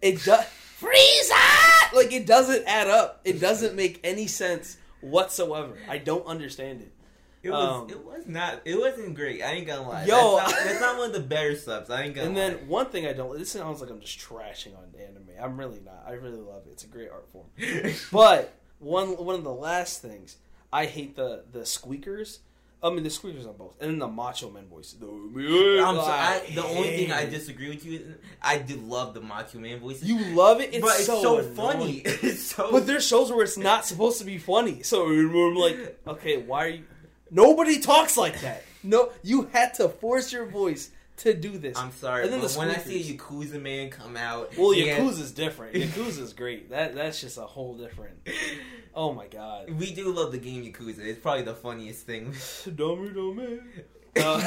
It 0.02 0.22
does 0.24 0.44
Frieza 0.80 1.94
like 1.94 2.12
it 2.12 2.26
doesn't 2.26 2.64
add 2.66 2.88
up. 2.88 3.20
It 3.24 3.40
doesn't 3.40 3.74
make 3.74 4.00
any 4.04 4.26
sense 4.26 4.76
whatsoever. 5.00 5.76
I 5.88 5.98
don't 5.98 6.26
understand 6.26 6.82
it. 6.82 6.92
It 7.42 7.50
was. 7.50 7.82
Um, 7.82 7.90
it 7.90 8.04
was 8.04 8.26
not. 8.26 8.62
It 8.64 8.78
wasn't 8.78 9.14
great. 9.14 9.42
I 9.42 9.52
ain't 9.52 9.66
gonna 9.66 9.88
lie. 9.88 10.04
Yo, 10.04 10.36
that's 10.36 10.52
not, 10.52 10.60
that's 10.64 10.80
not 10.80 10.98
one 10.98 11.06
of 11.08 11.12
the 11.12 11.20
better 11.20 11.54
subs. 11.56 11.90
I 11.90 12.02
ain't 12.02 12.14
gonna. 12.14 12.28
And 12.28 12.36
then 12.36 12.68
one 12.68 12.86
thing 12.86 13.06
I 13.06 13.12
don't. 13.12 13.38
This 13.38 13.50
sounds 13.52 13.80
like 13.80 13.90
I'm 13.90 14.00
just 14.00 14.18
trashing 14.18 14.76
on 14.76 14.84
anime. 15.00 15.28
I'm 15.40 15.56
really 15.56 15.80
not. 15.84 16.04
I 16.06 16.12
really 16.12 16.40
love 16.40 16.62
it. 16.66 16.72
It's 16.72 16.84
a 16.84 16.88
great 16.88 17.08
art 17.10 17.26
form. 17.32 17.46
But 18.12 18.54
one 18.78 19.10
one 19.10 19.36
of 19.36 19.44
the 19.44 19.52
last 19.52 20.02
things 20.02 20.36
I 20.72 20.86
hate 20.86 21.16
the 21.16 21.44
the 21.52 21.64
squeakers. 21.64 22.40
I 22.86 22.94
mean 22.94 23.04
the 23.04 23.10
squeakers 23.10 23.46
on 23.46 23.56
both, 23.56 23.74
and 23.80 23.90
then 23.90 23.98
the 23.98 24.08
Macho 24.08 24.50
Man 24.50 24.66
voice. 24.66 24.92
The, 24.92 25.06
I'm 25.06 25.96
sorry. 25.96 26.10
I, 26.10 26.42
the 26.54 26.64
only 26.64 26.96
thing 26.96 27.12
I 27.12 27.26
disagree 27.26 27.68
with 27.68 27.84
you, 27.84 27.98
is 27.98 28.02
I 28.40 28.58
do 28.58 28.76
love 28.76 29.14
the 29.14 29.20
Macho 29.20 29.58
Man 29.58 29.80
voice. 29.80 30.02
you 30.02 30.18
love 30.34 30.60
it. 30.60 30.72
It's 30.72 30.80
but 30.80 30.96
it's 30.96 31.06
so, 31.06 31.42
funny. 31.42 32.02
It's 32.04 32.42
so. 32.42 32.70
But 32.70 32.86
there's 32.86 33.06
shows 33.06 33.30
where 33.30 33.44
it's 33.44 33.58
not 33.58 33.84
supposed 33.84 34.18
to 34.20 34.24
be 34.24 34.38
funny. 34.38 34.82
So 34.82 35.06
I'm 35.06 35.54
like, 35.54 36.00
okay, 36.06 36.38
why 36.38 36.64
are 36.64 36.68
you? 36.68 36.84
Nobody 37.30 37.80
talks 37.80 38.16
like 38.16 38.40
that. 38.42 38.62
No, 38.82 39.10
you 39.22 39.48
had 39.52 39.74
to 39.74 39.88
force 39.88 40.32
your 40.32 40.46
voice 40.46 40.90
to 41.18 41.34
do 41.34 41.56
this. 41.58 41.76
I'm 41.78 41.92
sorry, 41.92 42.24
And 42.24 42.32
then 42.32 42.40
but 42.40 42.50
the 42.50 42.58
when 42.58 42.68
I 42.70 42.76
see 42.76 43.10
a 43.10 43.14
Yakuza 43.16 43.60
man 43.60 43.90
come 43.90 44.16
out, 44.16 44.56
Well, 44.56 44.72
he 44.72 44.86
has- 44.88 44.98
Yakuza's 45.00 45.32
different. 45.32 45.74
Yakuza's 45.74 46.32
great. 46.32 46.70
That 46.70 46.94
that's 46.94 47.20
just 47.20 47.38
a 47.38 47.42
whole 47.42 47.74
different. 47.74 48.26
Oh 48.98 49.12
my 49.12 49.26
god. 49.26 49.70
we 49.78 49.92
do 49.92 50.10
love 50.10 50.32
the 50.32 50.38
game 50.38 50.64
Yakuza. 50.64 51.00
It's 51.00 51.20
probably 51.20 51.42
the 51.42 51.54
funniest 51.54 52.06
thing. 52.06 52.32
Dummy, 52.74 53.10
dummy. 53.10 53.58
Uh, 54.18 54.42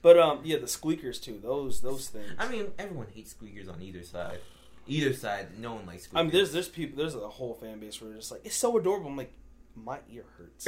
but 0.00 0.18
um, 0.18 0.40
yeah, 0.42 0.56
the 0.58 0.66
squeakers 0.66 1.20
too. 1.20 1.38
Those 1.42 1.80
those 1.82 2.08
things. 2.08 2.30
I 2.38 2.48
mean, 2.48 2.68
everyone 2.78 3.08
hates 3.14 3.32
squeakers 3.32 3.68
on 3.68 3.82
either 3.82 4.02
side. 4.02 4.38
Either 4.86 5.12
side, 5.12 5.58
no 5.58 5.74
one 5.74 5.84
likes 5.86 6.04
squeakers. 6.04 6.18
I 6.18 6.22
mean, 6.22 6.32
there's 6.32 6.52
there's 6.52 6.68
people 6.68 6.96
there's 6.96 7.14
a 7.14 7.28
whole 7.28 7.54
fan 7.54 7.78
base 7.78 8.00
where 8.00 8.08
they're 8.10 8.18
just 8.18 8.32
like 8.32 8.40
it's 8.44 8.56
so 8.56 8.76
adorable. 8.78 9.08
I'm 9.10 9.16
like, 9.18 9.32
my 9.76 9.98
ear 10.10 10.24
hurts. 10.38 10.66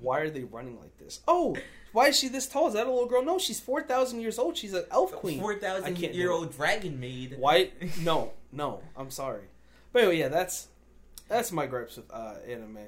Why 0.00 0.20
are 0.20 0.30
they 0.30 0.44
running 0.44 0.78
like 0.80 0.96
this? 0.98 1.20
Oh, 1.28 1.56
why 1.92 2.08
is 2.08 2.18
she 2.18 2.28
this 2.28 2.46
tall? 2.48 2.68
Is 2.68 2.74
that 2.74 2.86
a 2.86 2.90
little 2.90 3.06
girl? 3.06 3.22
No, 3.24 3.38
she's 3.38 3.60
four 3.60 3.82
thousand 3.82 4.20
years 4.20 4.38
old. 4.38 4.56
She's 4.56 4.74
an 4.74 4.84
elf 4.90 5.12
queen. 5.12 5.40
Four 5.40 5.56
thousand 5.56 5.98
year 5.98 6.30
old 6.30 6.52
dragon 6.56 6.98
maid. 7.00 7.36
Why? 7.38 7.70
No, 8.02 8.32
no. 8.52 8.80
I'm 8.96 9.10
sorry. 9.10 9.44
But 9.92 10.00
anyway, 10.02 10.18
yeah, 10.18 10.28
that's 10.28 10.68
that's 11.28 11.52
my 11.52 11.66
gripes 11.66 11.96
with 11.96 12.10
uh, 12.12 12.34
anime. 12.48 12.78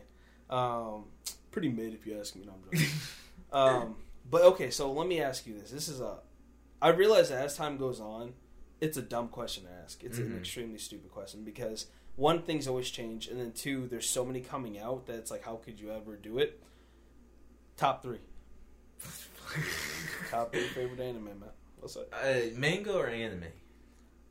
Um, 0.51 1.05
pretty 1.51 1.69
mid, 1.69 1.95
if 1.95 2.07
you 2.07 2.19
ask 2.19 2.35
me. 2.37 2.45
No, 2.45 2.53
I'm 2.53 2.64
joking. 2.64 2.88
um, 3.53 3.97
but 4.31 4.42
okay, 4.42 4.71
so 4.71 4.90
let 4.92 5.07
me 5.07 5.21
ask 5.21 5.47
you 5.47 5.59
this. 5.59 5.71
This 5.71 5.88
is 5.88 6.01
a. 6.01 6.19
I 6.83 6.88
realize 6.90 7.31
that 7.31 7.45
as 7.45 7.57
time 7.57 7.79
goes 7.79 8.01
on, 8.01 8.35
it's 8.81 8.97
a 8.97 9.03
dumb 9.03 9.29
question 9.29 9.64
to 9.64 9.71
ask. 9.85 10.03
It's 10.05 10.19
an 10.19 10.31
Mhm. 10.33 10.38
extremely 10.38 10.79
stupid 10.79 11.11
question 11.11 11.42
because 11.45 11.87
one, 12.16 12.42
things 12.42 12.66
always 12.69 12.90
change, 12.90 13.29
and 13.29 13.40
then 13.40 13.53
two, 13.53 13.87
there's 13.88 14.09
so 14.09 14.25
many 14.25 14.40
coming 14.40 14.79
out 14.79 15.07
that 15.07 15.16
it's 15.16 15.31
like, 15.31 15.45
how 15.45 15.57
could 15.57 15.79
you 15.81 15.90
ever 15.92 16.16
do 16.16 16.38
it? 16.38 16.61
Top 17.76 18.02
three. 18.02 18.18
Top 20.30 20.52
three 20.52 20.62
favorite 20.68 21.00
anime, 21.00 21.24
man. 21.24 21.42
What's 21.78 21.96
up? 21.96 22.08
uh, 22.12 22.34
manga 22.56 22.94
or 22.94 23.06
anime? 23.08 23.44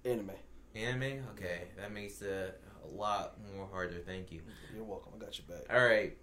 Anime. 0.04 0.32
Anime. 0.76 1.24
Okay, 1.32 1.64
that 1.78 1.92
makes 1.92 2.22
it 2.22 2.62
a 2.84 2.88
lot 2.96 3.38
more 3.56 3.68
harder. 3.72 4.00
Thank 4.06 4.32
you. 4.32 4.42
You're 4.74 4.84
welcome. 4.84 5.14
I 5.16 5.20
got 5.24 5.38
your 5.38 5.48
back. 5.48 5.74
All 5.74 5.86
right. 5.86 6.18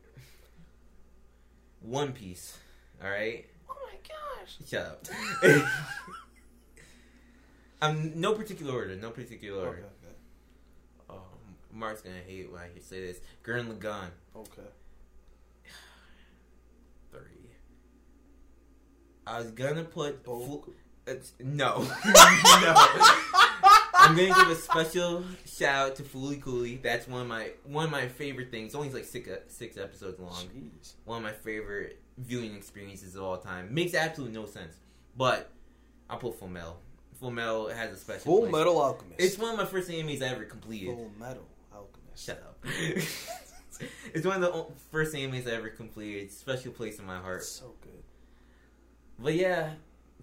One 1.81 2.13
Piece. 2.13 2.59
All 3.03 3.09
right. 3.11 3.47
Oh 3.69 3.77
my 3.87 3.97
gosh. 4.07 4.57
Shut 4.69 4.83
up. 4.87 5.07
um, 7.83 8.13
no 8.21 8.35
particular 8.35 8.75
order. 8.75 8.97
No 8.97 9.11
particular 9.11 9.61
Okay. 9.61 9.69
order. 9.69 9.83
Okay. 10.05 10.15
Oh, 11.11 11.23
Mark's 11.73 12.03
gonna 12.03 12.17
hate 12.27 12.51
when 12.53 12.61
I 12.61 12.69
say 12.81 13.01
this. 13.01 13.21
Gurren 13.45 13.67
Lagann. 13.73 14.11
Okay. 14.37 14.69
Three. 17.11 17.51
I 19.33 19.39
was 19.39 19.51
gonna 19.53 19.85
put 19.85 20.21
oh. 20.27 20.31
Boku. 20.31 20.47
full, 20.47 20.75
it's, 21.07 21.33
no. 21.41 21.79
no. 22.05 22.75
I'm 23.95 24.15
gonna 24.15 24.27
give 24.27 24.51
a 24.51 24.55
special 24.55 25.25
shout 25.47 25.91
out 25.91 25.97
to 25.97 26.03
Fooly 26.03 26.39
Cooley. 26.41 26.77
That's 26.83 27.09
one 27.09 27.23
of 27.23 27.29
my 27.29 27.53
one 27.65 27.87
of 27.87 27.91
my 27.91 28.09
favorite 28.09 28.51
things. 28.51 28.67
It's 28.67 28.75
only 28.75 28.91
like 28.91 29.07
six 29.07 29.31
uh, 29.31 29.39
six 29.49 29.79
episodes 29.79 30.21
long. 30.21 30.35
Jeez. 30.55 30.95
One 31.07 31.19
of 31.19 31.23
my 31.25 31.33
favorite 31.33 31.99
viewing 32.19 32.55
experiences 32.55 33.17
of 33.17 33.23
all 33.23 33.39
time. 33.39 33.73
Makes 33.73 33.95
absolutely 33.95 34.39
no 34.39 34.45
sense, 34.45 34.77
but 35.17 35.51
I'll 36.11 36.19
put 36.19 36.39
Full 36.39 36.49
Metal. 36.49 36.79
Full 37.19 37.31
Metal 37.31 37.71
has 37.71 37.91
a 37.91 37.97
special. 37.97 38.25
Full 38.25 38.41
place. 38.43 38.53
Metal 38.53 38.79
Alchemist. 38.79 39.19
It's 39.19 39.39
one 39.39 39.53
of 39.53 39.57
my 39.57 39.65
first 39.65 39.89
animes 39.89 40.21
I 40.21 40.27
ever 40.27 40.45
completed. 40.45 40.95
Full 40.95 41.11
Metal 41.19 41.49
Alchemist. 41.73 42.27
Shut 42.27 42.37
up. 42.37 42.59
it's 44.13 44.27
one 44.27 44.43
of 44.43 44.53
the 44.53 44.67
first 44.91 45.15
animes 45.15 45.49
I 45.49 45.53
ever 45.53 45.71
completed. 45.71 46.31
Special 46.31 46.71
place 46.71 46.99
in 46.99 47.07
my 47.07 47.17
heart. 47.17 47.39
It's 47.39 47.49
so 47.49 47.73
good. 47.81 48.03
But 49.19 49.35
yeah, 49.35 49.75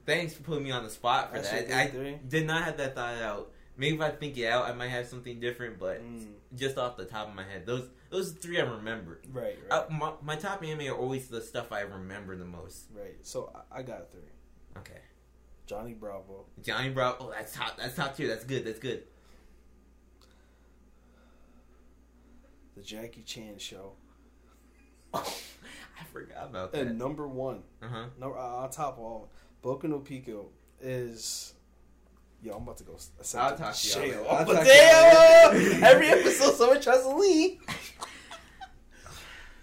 thanks 0.06 0.34
for 0.34 0.44
putting 0.44 0.64
me 0.64 0.72
on 0.72 0.84
the 0.84 0.90
spot 0.90 1.30
for 1.30 1.36
That's 1.40 1.50
that. 1.52 1.72
I 1.72 2.20
did 2.28 2.46
not 2.48 2.64
have 2.64 2.78
that 2.78 2.96
thought 2.96 3.16
out. 3.16 3.52
Maybe 3.78 3.96
if 3.96 4.02
I 4.02 4.10
think 4.10 4.38
it 4.38 4.46
out, 4.48 4.66
I 4.66 4.74
might 4.74 4.90
have 4.90 5.08
something 5.08 5.40
different. 5.40 5.80
But 5.80 6.02
Mm, 6.02 6.34
just 6.56 6.78
off 6.78 6.98
the 6.98 7.06
top 7.06 7.30
of 7.30 7.36
my 7.36 7.44
head, 7.44 7.66
those 7.66 7.88
those 8.10 8.32
three 8.32 8.60
I 8.60 8.64
remember. 8.66 9.22
right, 9.32 9.58
right, 9.70 9.72
Uh, 9.72 9.86
my, 9.90 10.12
my 10.22 10.36
top 10.36 10.64
anime 10.64 10.88
are 10.92 10.98
always 10.98 11.28
the 11.28 11.42
stuff 11.42 11.72
I 11.72 11.82
remember 11.82 12.36
the 12.36 12.44
most. 12.46 12.88
right. 12.94 13.16
So 13.22 13.52
I, 13.72 13.80
I 13.80 13.84
got 13.84 14.12
three. 14.12 14.22
Okay, 14.78 15.00
Johnny 15.66 15.94
Bravo. 15.94 16.46
Johnny 16.62 16.90
Bravo. 16.90 17.18
Oh, 17.28 17.32
that's 17.32 17.54
top. 17.56 17.78
That's 17.78 17.96
top 17.96 18.18
tier. 18.18 18.28
That's 18.28 18.44
good. 18.44 18.66
That's 18.66 18.80
good. 18.80 19.04
The 22.76 22.82
Jackie 22.82 23.24
Chan 23.24 23.60
Show. 23.60 23.94
I 26.00 26.04
forgot 26.12 26.46
about 26.50 26.72
that. 26.72 26.82
And 26.88 26.98
number 26.98 27.28
one, 27.28 27.64
Uh 27.82 27.88
huh. 27.88 28.06
no, 28.20 28.34
uh, 28.34 28.38
on 28.64 28.70
top 28.72 28.94
of 28.98 29.04
all, 29.04 29.30
Boku 29.64 29.86
no 29.86 30.00
Pico 30.00 30.48
is. 30.82 31.54
Yo, 32.42 32.54
I'm 32.56 32.64
about 32.64 32.78
to 32.78 32.84
go. 32.86 32.94
I'll 33.38 33.52
to 33.52 33.58
talk 33.62 33.76
to 33.76 33.88
you 34.06 34.12
jail. 34.14 34.26
I'll 34.30 34.46
But 34.46 34.54
talk 34.54 34.64
damn! 34.66 35.84
Every 35.84 36.08
episode, 36.08 36.56
someone 36.56 36.80
tries 36.82 37.02
to 37.02 37.10
leave. 37.16 37.60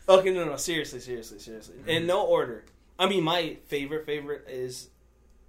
okay, 0.09 0.31
no, 0.31 0.45
no, 0.45 0.57
seriously, 0.57 1.01
seriously, 1.01 1.39
seriously. 1.39 1.77
Mm-hmm. 1.77 1.89
In 1.89 2.07
no 2.07 2.27
order. 2.27 2.65
I 2.99 3.09
mean, 3.09 3.25
my 3.25 3.57
favorite 3.67 4.07
favorite 4.07 4.45
is 4.49 4.89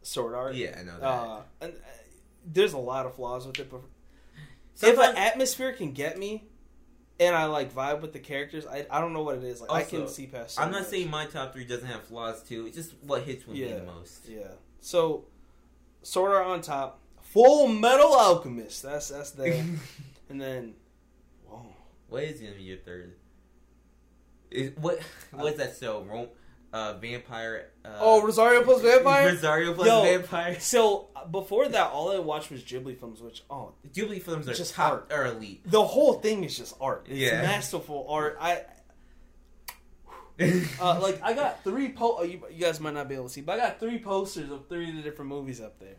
Sword 0.01 0.35
Art. 0.35 0.55
Yeah, 0.55 0.77
I 0.79 0.83
know 0.83 0.99
that. 0.99 1.05
Uh, 1.05 1.41
and 1.61 1.73
uh, 1.73 1.77
there's 2.45 2.73
a 2.73 2.77
lot 2.77 3.05
of 3.05 3.15
flaws 3.15 3.45
with 3.45 3.59
it, 3.59 3.69
but 3.69 3.81
if 4.81 4.97
an 4.97 5.15
atmosphere 5.17 5.73
can 5.73 5.91
get 5.91 6.17
me, 6.17 6.45
and 7.19 7.35
I 7.35 7.45
like 7.45 7.73
vibe 7.73 8.01
with 8.01 8.13
the 8.13 8.19
characters, 8.19 8.65
I, 8.67 8.85
I 8.91 8.99
don't 9.01 9.13
know 9.13 9.23
what 9.23 9.37
it 9.37 9.43
is. 9.43 9.61
Like 9.61 9.71
I 9.71 9.83
can 9.83 10.07
see 10.07 10.27
past. 10.27 10.55
so 10.55 10.61
I'm 10.61 10.71
not 10.71 10.81
much. 10.81 10.89
saying 10.89 11.09
my 11.09 11.25
top 11.25 11.53
three 11.53 11.65
doesn't 11.65 11.87
have 11.87 12.03
flaws 12.03 12.43
too. 12.43 12.67
It's 12.67 12.75
just 12.75 12.93
what 13.01 13.23
hits 13.23 13.45
with 13.47 13.57
me 13.57 13.67
Yeah. 13.69 13.77
the 13.79 13.83
most. 13.85 14.27
Yeah. 14.29 14.47
So, 14.81 15.25
Sword 16.03 16.31
Art 16.31 16.45
on 16.47 16.61
top, 16.61 16.99
Full 17.21 17.67
Metal 17.67 18.13
Alchemist. 18.13 18.83
That's 18.83 19.09
that's 19.09 19.31
there, 19.31 19.65
and 20.29 20.39
then, 20.41 20.75
whoa, 21.45 21.65
What 22.09 22.23
is 22.23 22.39
gonna 22.39 22.53
be 22.53 22.63
your 22.63 22.77
third? 22.77 23.15
Is 24.49 24.71
what 24.77 24.99
what's 25.31 25.57
that 25.57 25.75
show? 25.77 26.03
Rom, 26.03 26.27
uh, 26.73 26.93
vampire. 26.93 27.69
Uh, 27.85 27.89
oh 27.99 28.21
Rosario 28.23 28.63
plus 28.63 28.81
Vampire. 28.81 29.29
Rosario 29.29 29.73
plus 29.73 29.87
Yo. 29.87 30.01
vampire. 30.03 30.57
So 30.59 31.09
uh, 31.15 31.25
before 31.25 31.67
that, 31.69 31.91
all 31.91 32.11
I 32.11 32.19
watched 32.19 32.51
was 32.51 32.61
Ghibli 32.63 32.99
films, 32.99 33.21
which 33.21 33.43
oh, 33.49 33.73
Ghibli 33.93 34.21
films 34.21 34.47
are 34.49 34.53
Just 34.53 34.73
top 34.75 34.91
art. 34.91 35.11
or 35.13 35.25
elite. 35.27 35.61
the 35.65 35.83
whole 35.83 36.13
thing 36.13 36.43
is 36.43 36.57
just 36.57 36.75
art. 36.81 37.05
It's 37.09 37.19
Yeah. 37.19 37.41
masterful 37.41 38.05
art. 38.09 38.37
I 38.39 38.63
uh, 40.79 40.99
like 41.01 41.19
I 41.23 41.33
got 41.33 41.63
three 41.63 41.89
po. 41.89 42.17
oh, 42.19 42.23
You, 42.23 42.41
you 42.51 42.61
guys 42.61 42.79
might 42.79 42.93
not 42.93 43.09
be 43.09 43.15
able 43.15 43.25
to 43.25 43.29
see, 43.33 43.41
but 43.41 43.59
I 43.59 43.63
got 43.69 43.79
three 43.79 43.97
posters 43.99 44.51
of 44.51 44.67
three 44.67 44.89
of 44.89 44.95
the 44.95 45.01
different 45.01 45.29
movies 45.29 45.59
up 45.61 45.79
there. 45.79 45.95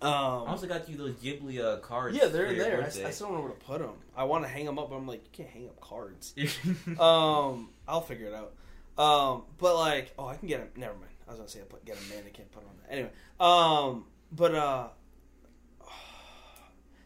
Um, 0.00 0.12
I 0.12 0.50
also 0.50 0.66
got 0.66 0.88
you 0.88 0.96
those 0.96 1.14
Ghibli 1.14 1.60
uh, 1.60 1.78
cards. 1.78 2.16
yeah, 2.16 2.26
they're 2.26 2.54
there. 2.54 2.82
I. 2.82 2.86
I 3.06 3.10
still 3.10 3.28
don't 3.28 3.36
know 3.36 3.42
where 3.42 3.50
to 3.52 3.56
put 3.64 3.80
them. 3.80 3.92
I 4.16 4.24
want 4.24 4.44
to 4.44 4.48
hang 4.48 4.64
them 4.66 4.78
up, 4.78 4.90
but 4.90 4.96
I'm 4.96 5.06
like, 5.06 5.22
you 5.24 5.30
can't 5.32 5.48
hang 5.48 5.66
up 5.68 5.80
cards. 5.80 6.34
Um, 7.00 7.70
I'll 7.88 8.00
figure 8.00 8.26
it 8.26 8.34
out. 8.34 8.54
Um, 9.02 9.42
but 9.58 9.76
like, 9.76 10.12
oh, 10.18 10.26
I 10.26 10.36
can 10.36 10.46
get 10.48 10.60
a. 10.60 10.78
Never 10.78 10.94
mind. 10.94 11.10
I 11.26 11.30
was 11.30 11.38
gonna 11.38 11.48
say 11.48 11.60
I 11.60 11.64
put, 11.64 11.84
get 11.84 11.96
a 11.96 12.14
mannequin 12.14 12.46
put 12.52 12.64
on 12.64 12.70
that. 12.82 12.92
Anyway, 12.92 13.10
um, 13.40 14.04
but 14.30 14.54
uh, 14.54 14.88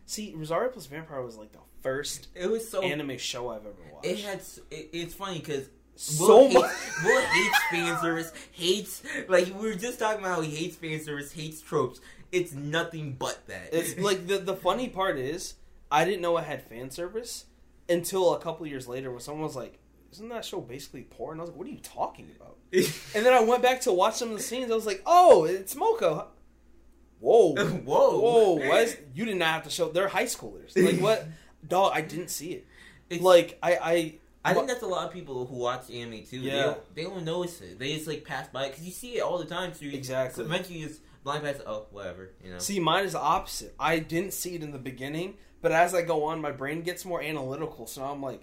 see, 0.07 0.35
Rosario 0.37 0.71
plus 0.71 0.87
Vampire 0.87 1.23
was 1.23 1.37
like 1.37 1.53
the 1.53 1.59
first 1.83 2.29
it 2.35 2.51
was 2.51 2.69
so. 2.69 2.83
anime 2.83 3.17
show 3.17 3.49
I've 3.49 3.61
ever 3.61 3.75
watched. 3.93 4.07
it 4.07 4.19
had. 4.19 4.41
It, 4.71 4.91
it's 4.93 5.15
funny 5.15 5.39
because. 5.39 5.69
so 5.95 6.49
much. 6.49 6.71
Will 7.05 7.23
hates 7.23 7.59
fan 7.71 7.99
service, 8.03 8.33
hates 8.53 9.03
like 9.29 9.47
we 9.47 9.69
were 9.69 9.75
just 9.75 9.99
talking 9.99 10.21
about 10.21 10.37
how 10.37 10.41
he 10.43 10.55
hates 10.55 10.77
fan 10.77 11.01
service, 11.03 11.33
hates 11.33 11.63
tropes. 11.63 12.01
It's 12.31 12.53
nothing 12.53 13.17
but 13.19 13.47
that. 13.47 13.71
It's 13.73 13.99
like 13.99 14.27
the 14.27 14.37
the 14.37 14.55
funny 14.57 14.89
part 14.91 15.19
is 15.19 15.55
I 15.91 16.05
didn't 16.05 16.21
know 16.21 16.37
I 16.37 16.43
had 16.43 16.63
fan 16.63 16.91
service 16.91 17.47
until 17.89 18.35
a 18.35 18.41
couple 18.41 18.67
years 18.67 18.87
later 18.87 19.11
when 19.11 19.21
someone 19.21 19.45
was 19.45 19.57
like, 19.57 19.79
"Isn't 20.13 20.29
that 20.31 20.45
show 20.45 20.61
basically 20.61 21.03
porn?" 21.03 21.39
I 21.39 21.43
was 21.43 21.51
like, 21.51 21.59
"What 21.59 21.67
are 21.67 21.71
you 21.71 21.79
talking 21.81 22.31
about?" 22.37 22.57
And 22.73 23.25
then 23.27 23.33
I 23.33 23.41
went 23.41 23.63
back 23.63 23.81
to 23.83 23.93
watch 23.93 24.15
some 24.17 24.31
of 24.31 24.37
the 24.37 24.43
scenes. 24.43 24.71
I 24.71 24.75
was 24.75 24.87
like, 24.87 25.03
"Oh, 25.07 25.45
it's 25.45 25.75
Moka." 25.75 26.27
Whoa, 27.21 27.55
Whoa. 27.55 27.81
whoa! 28.21 28.53
Why 28.69 28.81
is, 28.81 28.97
you 29.15 29.25
did 29.25 29.37
not 29.37 29.49
have 29.49 29.65
to 29.65 29.71
show? 29.71 29.89
They're 29.91 30.09
high 30.09 30.25
schoolers. 30.27 30.77
Like 30.77 31.01
what? 31.01 31.27
Dog, 31.67 31.93
I 31.95 32.03
didn't 32.03 32.29
see 32.29 32.53
it. 32.53 32.67
It's- 33.09 33.25
Like 33.25 33.59
I, 33.63 33.73
I, 33.77 34.19
I 34.45 34.55
think 34.55 34.69
that's 34.69 34.83
a 34.83 34.87
lot 34.87 35.07
of 35.07 35.13
people 35.13 35.47
who 35.47 35.57
watch 35.57 35.91
anime 35.91 36.23
too. 36.25 36.41
They 36.43 36.49
Yeah. 36.49 36.63
don't, 36.63 36.95
they 36.95 37.03
don't 37.05 37.25
notice 37.25 37.61
it. 37.63 37.79
They 37.79 37.95
just 37.95 38.07
like 38.07 38.25
pass 38.25 38.49
by 38.49 38.69
because 38.69 38.85
you 38.85 38.93
see 38.93 39.17
it 39.17 39.21
all 39.21 39.39
the 39.39 39.47
time. 39.47 39.73
So 39.75 39.87
you, 39.87 39.93
Exactly. 39.93 40.45
So 40.45 40.49
eventually, 40.49 40.79
you 40.81 40.89
just 40.89 41.01
blind 41.25 41.43
pass. 41.43 41.57
Oh, 41.67 41.87
whatever. 41.91 42.31
You 42.45 42.53
know. 42.53 42.59
see 42.59 42.79
mine 42.79 43.05
is 43.07 43.13
the 43.13 43.21
opposite. 43.21 43.75
I 43.81 43.99
didn't 43.99 44.33
see 44.35 44.55
it 44.55 44.63
in 44.63 44.71
the 44.73 44.79
beginning, 44.79 45.39
but 45.63 45.73
as 45.73 45.95
I 45.95 46.03
go 46.03 46.25
on, 46.25 46.41
my 46.41 46.53
brain 46.53 46.83
gets 46.83 47.05
more 47.07 47.23
analytical. 47.23 47.87
So 47.87 48.05
I'm 48.05 48.23
like, 48.23 48.43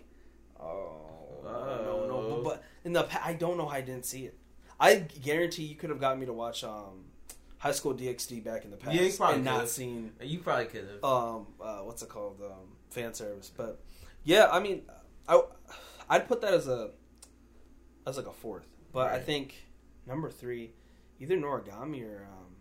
oh, 0.60 1.03
no, 1.52 2.06
no, 2.08 2.36
but, 2.36 2.44
but 2.44 2.64
in 2.84 2.94
the 2.94 3.04
pa- 3.04 3.22
I 3.24 3.34
don't 3.34 3.58
know 3.58 3.66
how 3.68 3.78
I 3.78 3.82
didn't 3.82 4.06
see 4.06 4.26
it. 4.26 4.38
I 4.80 4.96
guarantee 4.96 5.64
you 5.64 5.76
could 5.76 5.90
have 5.90 6.00
got 6.00 6.20
me 6.20 6.26
to 6.26 6.34
watch 6.34 6.64
um, 6.64 7.06
High 7.58 7.72
School 7.72 7.94
DxD 7.94 8.44
back 8.44 8.66
in 8.66 8.72
the 8.72 8.78
past 8.78 8.96
Yeah, 8.96 9.04
you 9.04 9.14
probably 9.14 9.36
and 9.38 9.46
not 9.46 9.54
could've. 9.56 9.70
seen 9.70 10.12
you 10.22 10.40
probably 10.40 10.66
could 10.66 10.88
have. 10.90 11.04
um, 11.04 11.48
uh, 11.62 11.80
what's 11.80 12.02
it 12.02 12.10
called 12.10 12.42
um, 12.44 12.76
fan 12.90 13.14
service. 13.14 13.52
But 13.56 13.82
yeah, 14.24 14.50
I 14.52 14.60
mean, 14.60 14.84
I 15.28 15.42
I'd 16.10 16.28
put 16.28 16.42
that 16.42 16.54
as 16.54 16.68
a 16.68 16.92
as 18.06 18.18
like 18.18 18.28
a 18.28 18.34
fourth. 18.34 18.66
But 18.92 19.12
I 19.12 19.20
think 19.20 19.56
number 20.06 20.30
three, 20.30 20.72
either 21.20 21.38
Noragami 21.38 22.04
or 22.04 22.28
um, 22.32 22.56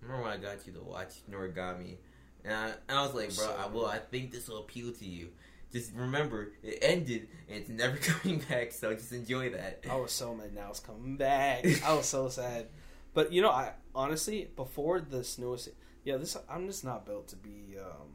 Remember 0.00 0.24
when 0.24 0.32
I 0.32 0.36
got 0.36 0.66
you 0.66 0.72
to 0.72 0.80
watch 0.82 1.14
Noragami, 1.30 1.96
and 2.44 2.52
I, 2.54 2.66
and 2.88 2.98
I 2.98 3.02
was 3.06 3.14
like, 3.14 3.34
bro, 3.36 3.54
I, 3.56 3.66
well, 3.68 3.86
I 3.86 3.98
think 3.98 4.32
this 4.32 4.48
will 4.48 4.58
appeal 4.58 4.92
to 4.92 5.04
you. 5.04 5.28
Just 5.72 5.92
remember, 5.94 6.52
it 6.62 6.78
ended 6.82 7.28
and 7.48 7.58
it's 7.60 7.68
never 7.70 7.96
coming 8.02 8.40
back. 8.48 8.72
So 8.72 8.92
just 8.94 9.12
enjoy 9.12 9.50
that. 9.50 9.84
I 9.90 9.96
was 9.96 10.12
so 10.12 10.34
mad 10.34 10.54
now 10.54 10.68
it's 10.70 10.80
coming 10.80 11.16
back. 11.16 11.64
I 11.84 11.94
was 11.94 12.06
so 12.06 12.28
sad. 12.40 12.66
But 13.14 13.32
you 13.32 13.40
know, 13.42 13.50
I 13.50 13.72
honestly 13.94 14.50
before 14.54 15.00
this 15.00 15.38
newest, 15.38 15.70
yeah, 16.04 16.16
this 16.18 16.36
I'm 16.48 16.66
just 16.66 16.84
not 16.84 17.06
built 17.06 17.28
to 17.28 17.36
be. 17.36 17.76
Um, 17.78 18.08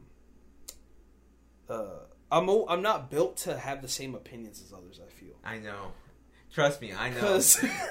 uh, 1.68 1.98
I'm 2.30 2.48
o- 2.48 2.66
I'm 2.68 2.82
not 2.82 3.10
built 3.10 3.36
to 3.38 3.58
have 3.58 3.82
the 3.82 3.88
same 3.88 4.14
opinions 4.14 4.62
as 4.62 4.72
others. 4.72 5.00
I 5.04 5.10
feel. 5.10 5.34
I 5.44 5.58
know. 5.58 5.92
Trust 6.52 6.80
me, 6.80 6.92
I 6.92 7.10
know. 7.10 7.40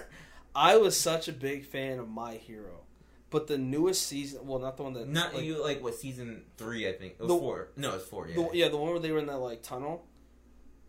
I 0.55 0.77
was 0.77 0.99
such 0.99 1.27
a 1.27 1.31
big 1.33 1.65
fan 1.65 1.99
of 1.99 2.09
My 2.09 2.33
Hero, 2.33 2.81
but 3.29 3.47
the 3.47 3.57
newest 3.57 4.07
season, 4.07 4.45
well, 4.47 4.59
not 4.59 4.77
the 4.77 4.83
one 4.83 4.93
that 4.93 5.07
Not 5.07 5.33
like, 5.33 5.43
you 5.43 5.61
like 5.61 5.83
what 5.83 5.95
season 5.95 6.43
three? 6.57 6.87
I 6.87 6.93
think 6.93 7.13
it 7.13 7.19
was 7.19 7.27
The- 7.29 7.37
four. 7.37 7.67
No, 7.75 7.95
it's 7.95 8.05
four. 8.05 8.27
Yeah. 8.27 8.35
the, 8.35 8.49
yeah, 8.53 8.67
the 8.69 8.77
one 8.77 8.91
where 8.91 8.99
they 8.99 9.11
were 9.11 9.19
in 9.19 9.25
that 9.27 9.37
like 9.39 9.63
tunnel, 9.63 10.05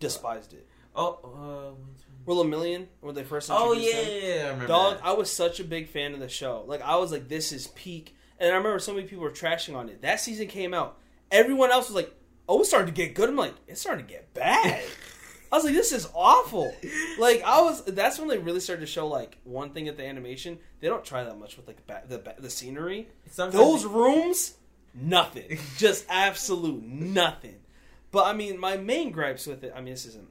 despised 0.01 0.53
it. 0.53 0.67
oh, 0.95 1.75
uh? 1.77 1.95
Will 2.27 2.43
a 2.43 2.45
million 2.45 2.89
when 3.01 3.15
they 3.15 3.25
first 3.25 3.49
oh 3.51 3.73
yeah, 3.73 4.01
yeah, 4.01 4.01
yeah, 4.01 4.35
I 4.35 4.43
remember. 4.51 4.67
Dog, 4.67 4.97
that. 4.99 5.05
I 5.07 5.13
was 5.13 5.33
such 5.33 5.61
a 5.61 5.65
big 5.65 5.89
fan 5.89 6.13
of 6.13 6.21
the 6.21 6.29
show. 6.29 6.63
Like 6.67 6.83
I 6.83 6.97
was 6.97 7.11
like, 7.11 7.27
this 7.29 7.53
is 7.53 7.69
peak. 7.69 8.15
And 8.39 8.53
I 8.53 8.57
remember 8.57 8.79
so 8.81 8.93
many 8.93 9.07
people 9.07 9.25
were 9.25 9.31
trashing 9.31 9.75
on 9.75 9.89
it. 9.89 10.03
That 10.03 10.21
season 10.21 10.47
came 10.47 10.75
out. 10.75 10.99
Everyone 11.31 11.71
else 11.71 11.89
was 11.89 11.97
like, 11.97 12.15
"Oh, 12.47 12.61
it's 12.61 12.69
starting 12.69 12.93
to 12.95 12.97
get 12.97 13.15
good." 13.15 13.31
I'm 13.31 13.37
like, 13.37 13.55
"It's 13.67 13.81
starting 13.81 14.05
to 14.07 14.13
get 14.13 14.33
bad." 14.35 14.83
I 15.51 15.57
was 15.57 15.65
like, 15.65 15.75
"This 15.75 15.93
is 15.93 16.09
awful." 16.15 16.75
Like 17.19 17.43
I 17.43 17.61
was. 17.63 17.85
That's 17.85 18.19
when 18.19 18.29
they 18.29 18.39
really 18.39 18.61
started 18.61 18.81
to 18.81 18.87
show 18.87 19.07
like 19.09 19.39
one 19.45 19.71
thing 19.71 19.89
at 19.89 19.97
the 19.97 20.05
animation. 20.07 20.59
They 20.81 20.89
don't 20.89 21.05
try 21.05 21.25
that 21.25 21.39
much 21.39 21.57
with 21.57 21.67
like 21.67 21.77
the 21.77 21.83
ba- 21.87 22.03
the, 22.09 22.19
ba- 22.19 22.37
the 22.39 22.51
scenery. 22.51 23.09
Sometimes 23.31 23.55
Those 23.55 23.85
rooms, 23.85 24.55
nothing. 24.95 25.59
Just 25.77 26.07
absolute 26.09 26.83
nothing. 26.85 27.57
But 28.11 28.27
I 28.27 28.33
mean, 28.33 28.59
my 28.59 28.77
main 28.77 29.11
gripes 29.11 29.47
with 29.47 29.65
it. 29.65 29.73
I 29.75 29.81
mean, 29.81 29.95
this 29.95 30.07
isn't. 30.07 30.29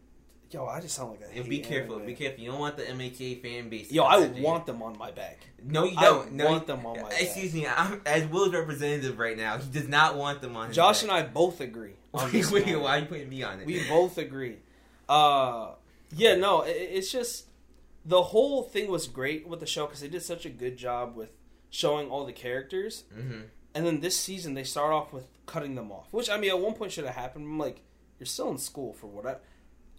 Yo, 0.49 0.65
I 0.65 0.80
just 0.80 0.95
sound 0.95 1.12
like 1.12 1.30
a. 1.30 1.36
Yeah, 1.36 1.43
be 1.43 1.60
careful. 1.60 1.99
Be 1.99 2.13
careful. 2.13 2.41
You 2.41 2.51
don't 2.51 2.60
want 2.60 2.77
the 2.77 2.84
MHA 2.84 3.41
fan 3.41 3.67
base. 3.67 3.91
Yo, 3.91 4.03
I 4.03 4.27
want 4.27 4.65
them 4.65 4.82
on 4.82 4.97
my 4.97 5.12
back. 5.12 5.39
No, 5.62 5.84
you 5.84 5.95
don't. 5.97 6.32
no, 6.32 6.45
want 6.45 6.62
you- 6.62 6.67
them 6.67 6.86
on 6.86 7.01
my 7.01 7.10
Excuse 7.10 7.53
me. 7.53 7.67
I'm, 7.67 8.01
as 8.06 8.25
Will's 8.27 8.53
representative 8.53 9.19
right 9.19 9.36
now, 9.36 9.58
he 9.58 9.69
does 9.69 9.89
not 9.89 10.15
want 10.15 10.39
them 10.41 10.56
on. 10.56 10.67
His 10.67 10.75
Josh 10.77 11.01
back. 11.01 11.10
and 11.10 11.12
I 11.12 11.30
both 11.30 11.60
agree. 11.60 11.95
on 12.13 12.23
Wait, 12.32 12.32
this 12.32 12.49
wait, 12.51 12.80
why 12.80 12.97
are 12.97 12.99
you 12.99 13.06
putting 13.08 13.27
me 13.27 13.43
on 13.43 13.60
it? 13.60 13.65
We 13.65 13.86
both 13.89 14.17
agree. 14.17 14.56
Uh, 15.10 15.72
yeah, 16.15 16.36
no, 16.36 16.62
it, 16.62 16.72
it's 16.72 17.12
just 17.12 17.48
the 18.06 18.22
whole 18.22 18.63
thing 18.63 18.89
was 18.89 19.08
great 19.08 19.48
with 19.48 19.60
the 19.60 19.65
show 19.65 19.86
because 19.86 20.02
they 20.02 20.08
did 20.08 20.24
such 20.24 20.46
a 20.46 20.50
good 20.50 20.78
job 20.78 21.15
with 21.15 21.30
showing 21.70 22.10
all 22.10 22.26
the 22.26 22.34
characters, 22.34 23.04
hmm 23.13 23.41
and 23.76 23.86
then 23.86 24.00
this 24.00 24.17
season 24.17 24.56
they 24.56 24.63
start 24.63 24.91
off 24.91 25.13
with 25.13 25.28
cutting 25.46 25.76
them 25.76 25.91
off, 25.91 26.08
which 26.12 26.32
I 26.32 26.38
mean 26.38 26.50
at 26.50 26.60
one 26.60 26.74
point 26.74 26.91
should 26.91 27.06
have 27.06 27.13
happened. 27.13 27.46
I'm 27.46 27.60
like, 27.60 27.82
you're 28.17 28.26
still 28.26 28.50
in 28.50 28.58
school 28.58 28.93
for 28.93 29.06
what? 29.06 29.28
I, 29.28 29.36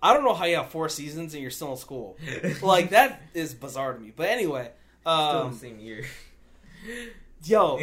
I 0.03 0.13
don't 0.15 0.25
know 0.25 0.35
how 0.35 0.47
you 0.47 0.57
have 0.57 0.71
four 0.71 0.89
seasons 0.89 1.33
and 1.33 1.43
you're 1.43 1.53
still 1.53 1.71
in 1.71 1.77
school. 1.77 2.17
like 2.63 2.91
that 2.91 3.23
is 3.35 3.55
bizarre 3.55 3.93
to 3.93 4.01
me. 4.01 4.13
But 4.15 4.31
anyway, 4.31 4.73
um, 5.07 5.55
same 5.55 5.79
year. 5.79 6.05
yo, 7.45 7.79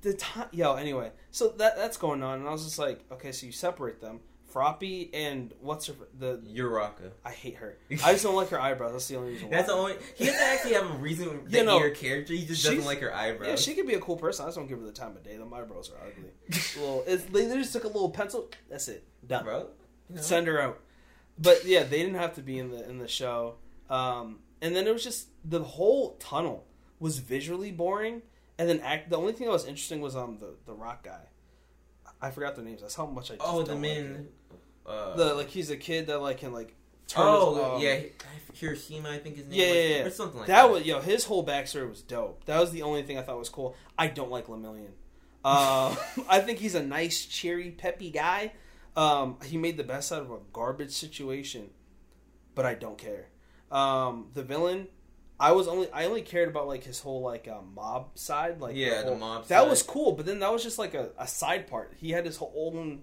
the 0.00 0.14
time, 0.14 0.48
yo. 0.52 0.76
Anyway, 0.76 1.10
so 1.30 1.48
that 1.58 1.76
that's 1.76 1.98
going 1.98 2.22
on, 2.22 2.38
and 2.40 2.48
I 2.48 2.52
was 2.52 2.64
just 2.64 2.78
like, 2.78 3.00
okay, 3.12 3.32
so 3.32 3.44
you 3.44 3.52
separate 3.52 4.00
them, 4.00 4.20
Froppy 4.52 5.10
and 5.14 5.52
what's 5.60 5.86
her 5.86 5.94
the 6.18 6.38
Uraraka. 6.38 7.12
I 7.24 7.30
hate 7.30 7.56
her. 7.56 7.78
I 8.04 8.12
just 8.12 8.24
don't 8.24 8.34
like 8.34 8.48
her 8.50 8.60
eyebrows. 8.60 8.92
That's 8.92 9.08
the 9.08 9.16
only 9.16 9.32
reason. 9.32 9.48
Why. 9.50 9.56
That's 9.56 9.68
the 9.68 9.74
only. 9.74 9.94
He 10.16 10.26
doesn't 10.26 10.40
actually 10.40 10.74
have 10.74 10.90
a 10.90 10.94
reason 10.94 11.44
to 11.50 11.58
You 11.58 11.64
know, 11.64 11.78
her 11.78 11.90
character. 11.90 12.32
He 12.32 12.44
just 12.44 12.64
doesn't 12.64 12.84
like 12.84 13.00
her 13.00 13.14
eyebrows. 13.14 13.48
Yeah, 13.48 13.56
she 13.56 13.74
could 13.74 13.86
be 13.86 13.94
a 13.94 14.00
cool 14.00 14.16
person. 14.16 14.44
I 14.44 14.48
just 14.48 14.56
don't 14.58 14.66
give 14.66 14.78
her 14.80 14.86
the 14.86 14.92
time 14.92 15.16
of 15.16 15.22
day. 15.22 15.36
The 15.36 15.44
eyebrows 15.44 15.90
are 15.90 16.06
ugly. 16.06 16.30
well, 16.80 17.04
it's, 17.06 17.24
they 17.24 17.46
they 17.46 17.56
just 17.56 17.72
took 17.72 17.84
a 17.84 17.88
little 17.88 18.10
pencil. 18.10 18.48
That's 18.68 18.88
it. 18.88 19.04
Done. 19.26 19.44
bro. 19.44 19.68
You 20.08 20.16
know? 20.16 20.22
Send 20.22 20.46
her 20.46 20.60
out. 20.60 20.80
But 21.38 21.64
yeah, 21.64 21.84
they 21.84 21.98
didn't 21.98 22.16
have 22.16 22.34
to 22.34 22.42
be 22.42 22.58
in 22.58 22.70
the 22.70 22.88
in 22.88 22.98
the 22.98 23.08
show. 23.08 23.56
Um, 23.88 24.40
and 24.60 24.74
then 24.76 24.86
it 24.86 24.92
was 24.92 25.04
just 25.04 25.28
the 25.44 25.62
whole 25.62 26.16
tunnel 26.16 26.66
was 26.98 27.18
visually 27.18 27.72
boring. 27.72 28.22
And 28.58 28.68
then 28.68 28.80
act. 28.80 29.08
The 29.08 29.16
only 29.16 29.32
thing 29.32 29.46
that 29.46 29.52
was 29.52 29.64
interesting 29.64 30.00
was 30.02 30.14
um 30.14 30.38
the 30.38 30.54
the 30.66 30.74
rock 30.74 31.04
guy. 31.04 31.22
I 32.20 32.30
forgot 32.30 32.56
their 32.56 32.64
names. 32.64 32.82
That's 32.82 32.94
how 32.94 33.06
much 33.06 33.30
I. 33.30 33.36
Just 33.36 33.46
Oh, 33.48 33.62
the 33.62 33.72
don't 33.72 33.82
like. 33.82 33.90
Uh, 34.86 35.14
the 35.16 35.34
like 35.34 35.48
he's 35.48 35.70
a 35.70 35.76
kid 35.76 36.06
that 36.08 36.20
like 36.20 36.38
can 36.38 36.52
like. 36.52 36.74
Turn 37.06 37.24
oh 37.26 37.54
his, 37.54 37.64
um, 37.64 37.80
yeah, 37.82 38.00
Kirishima, 38.54 39.06
I 39.06 39.18
think 39.18 39.36
his 39.36 39.46
name. 39.48 39.58
Yeah, 39.58 39.66
was, 39.66 39.74
yeah, 39.76 39.96
yeah. 39.96 40.02
or 40.04 40.10
something 40.10 40.38
like 40.38 40.46
that 40.46 40.62
that. 40.62 40.70
was 40.70 40.84
yo. 40.84 41.00
His 41.00 41.24
whole 41.24 41.44
backstory 41.44 41.88
was 41.88 42.02
dope. 42.02 42.44
That 42.44 42.60
was 42.60 42.70
the 42.70 42.82
only 42.82 43.02
thing 43.02 43.18
I 43.18 43.22
thought 43.22 43.36
was 43.36 43.48
cool. 43.48 43.74
I 43.98 44.06
don't 44.06 44.30
like 44.30 44.46
Lemillion. 44.46 44.90
Uh, 45.44 45.96
I 46.28 46.38
think 46.38 46.60
he's 46.60 46.76
a 46.76 46.82
nice, 46.84 47.24
cheery, 47.26 47.72
peppy 47.72 48.10
guy. 48.10 48.52
Um, 48.96 49.38
he 49.44 49.56
made 49.58 49.76
the 49.76 49.82
best 49.82 50.12
out 50.12 50.22
of 50.22 50.30
a 50.30 50.38
garbage 50.52 50.92
situation, 50.92 51.70
but 52.54 52.64
I 52.64 52.74
don't 52.74 52.96
care. 52.98 53.26
Um, 53.72 54.28
the 54.34 54.44
villain, 54.44 54.86
I 55.40 55.50
was 55.50 55.66
only 55.66 55.90
I 55.92 56.04
only 56.04 56.22
cared 56.22 56.48
about 56.48 56.68
like 56.68 56.84
his 56.84 57.00
whole 57.00 57.22
like 57.22 57.48
um, 57.48 57.72
mob 57.74 58.10
side. 58.18 58.60
Like 58.60 58.76
Yeah, 58.76 59.02
the 59.02 59.08
whole- 59.08 59.18
mob 59.18 59.46
That 59.48 59.62
side. 59.62 59.68
was 59.68 59.82
cool, 59.82 60.12
but 60.12 60.26
then 60.26 60.38
that 60.40 60.52
was 60.52 60.62
just 60.62 60.78
like 60.78 60.94
a, 60.94 61.10
a 61.18 61.26
side 61.26 61.66
part. 61.66 61.94
He 61.98 62.10
had 62.12 62.24
his 62.24 62.36
whole 62.36 62.52
own 62.56 63.02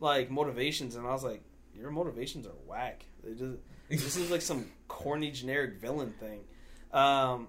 like 0.00 0.30
motivations, 0.30 0.96
and 0.96 1.06
I 1.06 1.12
was 1.12 1.22
like, 1.22 1.42
your 1.74 1.90
motivations 1.90 2.46
are 2.46 2.54
whack. 2.66 3.04
They 3.22 3.32
just 3.34 3.58
this 3.88 4.16
is 4.16 4.30
like 4.30 4.42
some 4.42 4.66
corny 4.88 5.30
generic 5.30 5.80
villain 5.80 6.14
thing. 6.18 6.40
Um, 6.92 7.48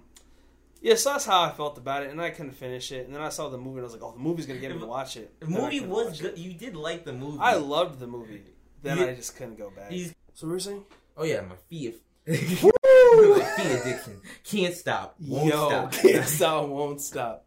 yeah, 0.81 0.95
so 0.95 1.11
that's 1.11 1.25
how 1.25 1.41
I 1.43 1.51
felt 1.51 1.77
about 1.77 2.03
it, 2.03 2.09
and 2.11 2.21
I 2.21 2.29
couldn't 2.31 2.53
finish 2.53 2.91
it. 2.91 3.05
And 3.05 3.15
then 3.15 3.21
I 3.21 3.29
saw 3.29 3.49
the 3.49 3.57
movie, 3.57 3.77
and 3.77 3.81
I 3.81 3.83
was 3.83 3.93
like, 3.93 4.03
"Oh, 4.03 4.11
the 4.11 4.19
movie's 4.19 4.45
gonna 4.45 4.59
get 4.59 4.71
me 4.73 4.79
to 4.79 4.85
watch 4.85 5.15
it." 5.17 5.33
The 5.39 5.47
movie 5.47 5.79
was 5.79 6.07
watch 6.07 6.19
it. 6.19 6.21
good. 6.21 6.37
You 6.39 6.53
did 6.53 6.75
like 6.75 7.05
the 7.05 7.13
movie. 7.13 7.37
I 7.39 7.55
loved 7.55 7.99
the 7.99 8.07
movie. 8.07 8.43
Then 8.83 8.97
You- 8.97 9.07
I 9.07 9.13
just 9.13 9.35
couldn't 9.37 9.57
go 9.57 9.69
back. 9.69 9.91
He's 9.91 10.13
So 10.33 10.47
what 10.47 10.51
were 10.51 10.55
you 10.57 10.59
saying? 10.61 10.85
oh 11.17 11.23
yeah, 11.23 11.41
my 11.41 11.55
fee. 11.69 11.93
Woo! 12.27 13.37
my 13.37 13.43
fee 13.43 13.71
addiction 13.73 14.21
can't 14.43 14.73
stop. 14.75 15.15
Won't 15.19 15.45
Yo, 15.47 15.67
stop. 15.69 15.91
can't 15.91 16.25
stop, 16.25 16.67
won't 16.67 17.01
stop. 17.01 17.45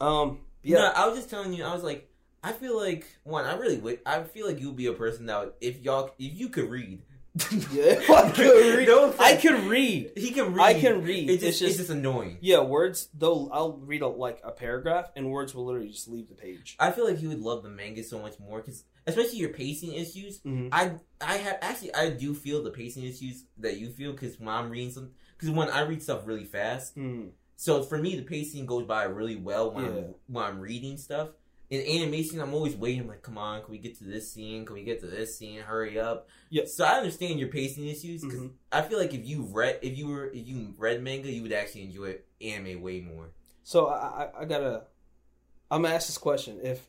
Um, 0.00 0.40
Yeah, 0.62 0.78
yeah, 0.78 0.92
I 0.96 1.06
was 1.08 1.16
just 1.18 1.30
telling 1.30 1.52
you. 1.52 1.64
I 1.64 1.72
was 1.74 1.82
like, 1.82 2.08
I 2.42 2.52
feel 2.52 2.76
like 2.78 3.06
one. 3.24 3.44
I 3.44 3.54
really 3.56 3.78
would. 3.78 4.00
I 4.04 4.22
feel 4.24 4.46
like 4.46 4.60
you'd 4.60 4.76
be 4.76 4.86
a 4.86 4.92
person 4.92 5.26
that 5.26 5.40
would, 5.40 5.52
if 5.60 5.80
y'all, 5.80 6.10
if 6.18 6.34
you 6.34 6.48
could 6.48 6.70
read. 6.70 7.02
yeah. 7.72 7.98
I 8.10 8.30
could 8.34 8.76
read. 8.78 8.88
No 8.88 9.14
I 9.18 9.36
could 9.36 9.60
read. 9.64 10.12
He 10.16 10.32
can 10.32 10.52
read. 10.52 10.62
I 10.64 10.74
can 10.80 11.02
read. 11.02 11.30
It's 11.30 11.42
just, 11.42 11.48
It's 11.52 11.58
just- 11.60 11.70
it's 11.70 11.78
just 11.78 11.90
annoying. 11.90 12.38
Yeah, 12.40 12.60
words. 12.60 13.08
Though 13.14 13.48
I'll 13.50 13.78
read 13.78 14.02
a, 14.02 14.08
like 14.08 14.40
a 14.44 14.50
paragraph, 14.50 15.10
and 15.16 15.30
words 15.30 15.54
will 15.54 15.64
literally 15.64 15.88
just 15.88 16.08
leave 16.08 16.28
the 16.28 16.34
page. 16.34 16.76
I 16.78 16.90
feel 16.90 17.06
like 17.08 17.22
you 17.22 17.28
would 17.28 17.40
love 17.40 17.62
the 17.62 17.70
manga 17.70 18.02
so 18.04 18.18
much 18.18 18.38
more 18.38 18.58
because, 18.60 18.84
especially 19.06 19.38
your 19.38 19.50
pacing 19.50 19.92
issues. 19.94 20.40
Mhm. 20.40 20.68
I 20.72 20.92
I 21.20 21.36
have 21.38 21.58
actually 21.62 21.94
I 21.94 22.10
do 22.10 22.34
feel 22.34 22.62
the 22.62 22.70
pacing 22.70 23.04
issues 23.04 23.44
that 23.58 23.78
you 23.78 23.90
feel 23.90 24.12
because 24.12 24.38
when 24.38 24.48
I'm 24.48 24.68
reading 24.68 24.90
some 24.90 25.12
because 25.38 25.50
when 25.54 25.70
I 25.70 25.82
read 25.82 26.02
stuff 26.02 26.26
really 26.26 26.44
fast, 26.44 26.94
Hmm. 26.96 27.28
so 27.56 27.82
for 27.82 27.96
me 27.98 28.16
the 28.16 28.22
pacing 28.24 28.66
goes 28.66 28.84
by 28.86 29.04
really 29.04 29.36
well 29.36 29.70
when 29.70 29.84
Yeah. 29.84 29.90
I'm 29.92 30.14
when 30.26 30.44
I'm 30.44 30.60
reading 30.60 30.98
stuff. 30.98 31.30
In 31.72 31.80
animation, 32.02 32.38
I'm 32.38 32.52
always 32.52 32.76
waiting. 32.76 33.00
I'm 33.00 33.08
like, 33.08 33.22
come 33.22 33.38
on, 33.38 33.62
can 33.62 33.70
we 33.70 33.78
get 33.78 33.96
to 33.98 34.04
this 34.04 34.30
scene? 34.30 34.66
Can 34.66 34.74
we 34.74 34.82
get 34.82 35.00
to 35.00 35.06
this 35.06 35.38
scene? 35.38 35.58
Hurry 35.60 35.98
up! 35.98 36.28
Yep. 36.50 36.68
So 36.68 36.84
I 36.84 36.98
understand 36.98 37.40
your 37.40 37.48
pacing 37.48 37.86
issues 37.88 38.20
because 38.20 38.40
Mhm. 38.40 38.50
I 38.70 38.82
feel 38.82 38.98
like 38.98 39.14
if 39.14 39.24
you 39.26 39.42
read 39.44 39.78
if 39.80 39.96
you 39.96 40.08
were 40.08 40.26
if 40.26 40.46
you 40.46 40.74
read 40.76 41.02
manga, 41.02 41.30
you 41.32 41.40
would 41.42 41.52
actually 41.52 41.84
enjoy 41.84 42.18
anime 42.42 42.82
way 42.82 43.00
more. 43.00 43.30
So 43.64 43.86
I, 43.86 44.24
I, 44.24 44.40
I 44.40 44.44
gotta. 44.44 44.84
I'm 45.70 45.80
gonna 45.82 45.94
ask 45.94 46.08
this 46.08 46.18
question. 46.18 46.60
If 46.62 46.86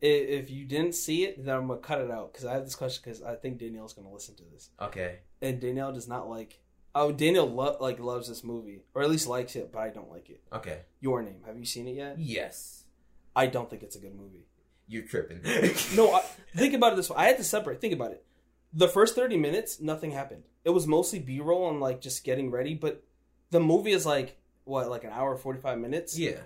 if 0.00 0.28
if 0.46 0.50
you 0.50 0.64
didn't 0.64 0.96
see 0.96 1.24
it, 1.24 1.44
then 1.44 1.54
I'm 1.54 1.68
gonna 1.68 1.78
cut 1.80 2.00
it 2.00 2.10
out 2.10 2.32
because 2.32 2.44
I 2.44 2.54
have 2.54 2.64
this 2.64 2.74
question 2.74 3.02
because 3.04 3.22
I 3.22 3.36
think 3.36 3.58
Danielle's 3.58 3.92
gonna 3.92 4.10
listen 4.12 4.34
to 4.34 4.42
this, 4.52 4.70
Okay. 4.80 5.20
and 5.42 5.60
Danielle 5.60 5.92
does 5.92 6.08
not 6.08 6.28
like. 6.28 6.58
Oh, 6.96 7.12
Danielle 7.12 7.46
lo- 7.50 7.76
like 7.80 8.00
loves 8.00 8.28
this 8.28 8.42
movie, 8.42 8.82
or 8.94 9.02
at 9.02 9.10
least 9.10 9.26
likes 9.28 9.54
it, 9.56 9.70
but 9.72 9.78
I 9.80 9.90
don't 9.90 10.10
like 10.10 10.28
it. 10.30 10.42
Okay. 10.52 10.80
Your 11.00 11.22
name. 11.22 11.42
Have 11.46 11.58
you 11.58 11.64
seen 11.64 11.86
it 11.88 11.94
yet? 11.96 12.18
Yes. 12.18 12.83
I 13.36 13.46
don't 13.46 13.68
think 13.68 13.82
it's 13.82 13.96
a 13.96 14.00
good 14.00 14.14
movie. 14.14 14.46
You're 14.86 15.02
tripping. 15.04 15.40
No, 15.96 16.12
I, 16.12 16.20
think 16.56 16.74
about 16.74 16.92
it 16.92 16.96
this 16.96 17.08
way. 17.10 17.16
I 17.18 17.24
had 17.26 17.38
to 17.38 17.44
separate. 17.44 17.80
Think 17.80 17.94
about 17.94 18.12
it. 18.12 18.24
The 18.72 18.88
first 18.88 19.14
thirty 19.14 19.36
minutes, 19.36 19.80
nothing 19.80 20.10
happened. 20.10 20.44
It 20.64 20.70
was 20.70 20.86
mostly 20.86 21.18
B 21.18 21.40
roll 21.40 21.70
and 21.70 21.80
like 21.80 22.00
just 22.00 22.24
getting 22.24 22.50
ready. 22.50 22.74
But 22.74 23.02
the 23.50 23.60
movie 23.60 23.92
is 23.92 24.04
like 24.04 24.36
what, 24.64 24.88
like 24.90 25.04
an 25.04 25.10
hour 25.10 25.36
forty 25.36 25.60
five 25.60 25.78
minutes. 25.78 26.18
yeah. 26.18 26.38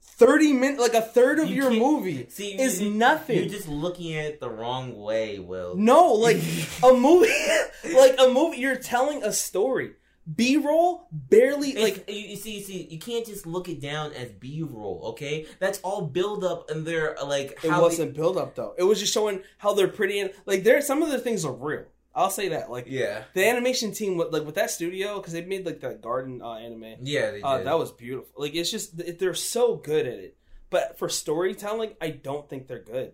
Thirty 0.00 0.52
minutes, 0.52 0.80
like 0.80 0.94
a 0.94 1.00
third 1.02 1.38
of 1.38 1.48
You 1.48 1.56
your 1.62 1.70
movie 1.70 2.26
See, 2.30 2.58
is 2.58 2.80
you- 2.80 2.90
nothing. 2.90 3.38
You're 3.38 3.48
just 3.48 3.68
looking 3.68 4.14
at 4.14 4.24
it 4.26 4.40
the 4.40 4.48
wrong 4.50 4.96
way, 4.98 5.38
Will. 5.38 5.76
No, 5.76 6.12
like 6.14 6.36
a 6.82 6.92
movie, 6.92 7.28
like 7.94 8.16
a 8.18 8.28
movie. 8.28 8.58
You're 8.58 8.76
telling 8.76 9.22
a 9.22 9.32
story. 9.32 9.92
B 10.34 10.56
roll 10.58 11.08
barely 11.12 11.70
It's- 11.70 11.82
like 11.84 12.04
you, 12.08 12.14
you 12.30 12.36
see, 12.36 12.58
you 12.58 12.62
see, 12.62 12.86
you 12.90 12.98
can't 12.98 13.24
just 13.24 13.46
look 13.46 13.68
it 13.68 13.80
down 13.80 14.12
as 14.12 14.30
B 14.32 14.62
roll. 14.62 15.00
Okay, 15.12 15.46
that's 15.58 15.80
all 15.80 16.02
build 16.02 16.44
up, 16.44 16.70
and 16.70 16.86
they're 16.86 17.16
like 17.24 17.58
it 17.64 17.70
wasn't 17.70 18.14
build 18.14 18.36
up 18.36 18.54
though. 18.54 18.74
It 18.76 18.82
was 18.82 18.98
just 19.00 19.12
showing 19.14 19.42
how 19.58 19.72
they're 19.74 19.88
pretty 19.88 20.18
and 20.20 20.32
like 20.46 20.64
there. 20.64 20.80
Some 20.80 21.02
of 21.02 21.10
the 21.10 21.18
things 21.18 21.44
are 21.44 21.52
real. 21.52 21.84
I'll 22.14 22.30
say 22.30 22.48
that. 22.48 22.70
Like 22.70 22.86
yeah, 22.88 23.24
the 23.32 23.48
animation 23.48 23.92
team, 23.92 24.16
with 24.16 24.32
like 24.32 24.44
with 24.44 24.56
that 24.56 24.70
studio, 24.70 25.16
because 25.18 25.32
they 25.32 25.44
made 25.44 25.64
like 25.64 25.80
that 25.80 26.02
garden 26.02 26.42
uh, 26.42 26.54
anime. 26.54 26.96
yeah, 27.02 27.30
they 27.30 27.40
Uh, 27.42 27.62
that 27.62 27.78
was 27.78 27.92
beautiful. 27.92 28.30
Like 28.36 28.54
it's 28.54 28.70
just 28.70 28.96
they're 29.18 29.34
so 29.34 29.76
good 29.76 30.06
at 30.06 30.18
it. 30.18 30.36
But 30.70 30.98
for 30.98 31.08
storytelling, 31.08 31.94
I 32.00 32.10
don't 32.10 32.46
think 32.48 32.66
they're 32.66 32.82
good. 32.82 33.12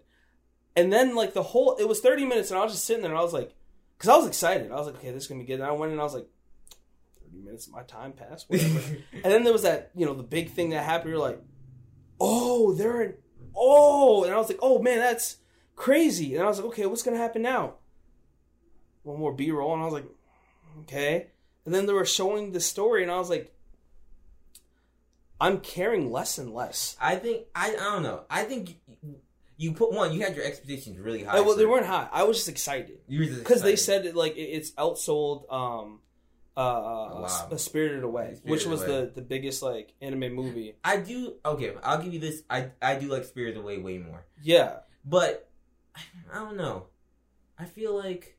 And 0.74 0.92
then 0.92 1.14
like 1.14 1.34
the 1.34 1.42
whole 1.42 1.76
it 1.76 1.86
was 1.86 2.00
30 2.00 2.24
minutes 2.24 2.50
and 2.50 2.58
I 2.58 2.64
was 2.64 2.72
just 2.72 2.84
sitting 2.84 3.02
there 3.02 3.12
and 3.12 3.18
I 3.18 3.22
was 3.22 3.32
like 3.32 3.54
cuz 3.98 4.08
I 4.08 4.16
was 4.16 4.26
excited. 4.26 4.72
I 4.72 4.74
was 4.74 4.86
like, 4.86 4.96
okay, 4.96 5.12
this 5.12 5.24
is 5.24 5.28
to 5.28 5.34
be 5.36 5.44
good. 5.44 5.60
And 5.60 5.62
I 5.62 5.70
went 5.72 5.92
and 5.92 6.00
I 6.00 6.04
was 6.04 6.14
like 6.14 6.26
30 7.34 7.44
minutes 7.44 7.66
of 7.66 7.72
my 7.72 7.82
time 7.82 8.12
passed 8.12 8.48
whatever. 8.48 8.78
and 9.12 9.24
then 9.24 9.44
there 9.44 9.52
was 9.52 9.62
that, 9.62 9.90
you 9.94 10.06
know, 10.06 10.14
the 10.14 10.22
big 10.22 10.50
thing 10.50 10.70
that 10.70 10.84
happened. 10.84 11.10
You're 11.10 11.18
like, 11.18 11.40
"Oh, 12.20 12.72
they're 12.74 13.02
in 13.02 13.14
Oh, 13.56 14.24
and 14.24 14.32
I 14.34 14.36
was 14.38 14.48
like, 14.48 14.58
"Oh 14.62 14.80
man, 14.80 14.98
that's 14.98 15.36
crazy." 15.76 16.34
And 16.34 16.42
I 16.42 16.46
was 16.46 16.58
like, 16.58 16.66
"Okay, 16.68 16.86
what's 16.86 17.02
going 17.02 17.16
to 17.16 17.22
happen 17.22 17.42
now?" 17.42 17.74
One 19.04 19.18
more 19.20 19.32
B-roll 19.34 19.74
and 19.74 19.82
I 19.82 19.84
was 19.84 19.94
like, 19.94 20.06
okay. 20.80 21.26
And 21.66 21.74
then 21.74 21.86
they 21.86 21.92
were 21.92 22.04
showing 22.06 22.52
the 22.52 22.60
story, 22.60 23.02
and 23.02 23.12
I 23.12 23.18
was 23.18 23.28
like, 23.30 23.54
I'm 25.40 25.60
caring 25.60 26.10
less 26.10 26.38
and 26.38 26.52
less. 26.54 26.96
I 27.00 27.16
think 27.16 27.46
I 27.54 27.70
I 27.72 27.72
don't 27.76 28.02
know. 28.02 28.22
I 28.30 28.44
think 28.44 28.76
you, 29.56 29.72
put 29.72 29.92
one. 29.92 30.12
You 30.12 30.22
had 30.22 30.34
your 30.36 30.44
expectations 30.44 30.98
really 30.98 31.22
high. 31.24 31.38
Uh, 31.38 31.42
well, 31.44 31.56
they 31.56 31.66
weren't 31.66 31.86
high. 31.86 32.08
I 32.12 32.24
was 32.24 32.38
just 32.38 32.48
excited 32.48 32.98
you 33.08 33.20
were 33.20 33.24
just 33.26 33.38
because 33.40 33.62
they 33.62 33.76
said 33.76 34.04
it 34.06 34.16
like 34.16 34.36
it- 34.36 34.40
it's 34.40 34.70
outsold 34.72 35.52
um, 35.52 36.00
uh, 36.56 36.60
Wow. 36.62 37.48
uh, 37.50 37.56
Spirited 37.56 38.02
Away, 38.04 38.34
Spirited 38.36 38.50
which 38.50 38.66
was 38.66 38.82
Away. 38.82 38.90
the 39.06 39.12
the 39.16 39.22
biggest 39.22 39.62
like 39.62 39.92
anime 40.00 40.32
movie. 40.34 40.74
I 40.84 40.98
do. 40.98 41.34
Okay, 41.44 41.74
I'll 41.82 42.02
give 42.02 42.12
you 42.14 42.20
this. 42.20 42.42
I 42.48 42.70
I 42.80 42.96
do 42.96 43.08
like 43.08 43.24
Spirited 43.24 43.56
Away 43.58 43.78
way 43.78 43.98
more, 43.98 44.24
Yeah, 44.42 44.78
but 45.04 45.48
I 46.32 46.36
don't 46.38 46.56
know. 46.56 46.86
I 47.58 47.64
feel 47.66 47.96
like 47.96 48.36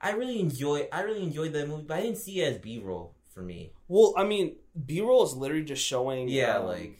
I 0.00 0.12
really 0.12 0.40
enjoy. 0.40 0.88
I 0.92 1.02
really 1.02 1.22
enjoyed 1.22 1.52
that 1.54 1.68
movie, 1.68 1.84
but 1.86 1.96
I 1.98 2.02
didn't 2.02 2.18
see 2.18 2.40
it 2.40 2.52
as 2.54 2.58
B 2.58 2.78
roll 2.78 3.14
for 3.28 3.42
me. 3.42 3.72
well, 3.88 4.14
I 4.16 4.24
mean, 4.24 4.56
B 4.86 5.00
roll 5.00 5.24
is 5.24 5.34
literally 5.34 5.64
just 5.64 5.84
showing, 5.84 6.28
Yeah, 6.28 6.58
um, 6.58 6.66
like 6.66 6.98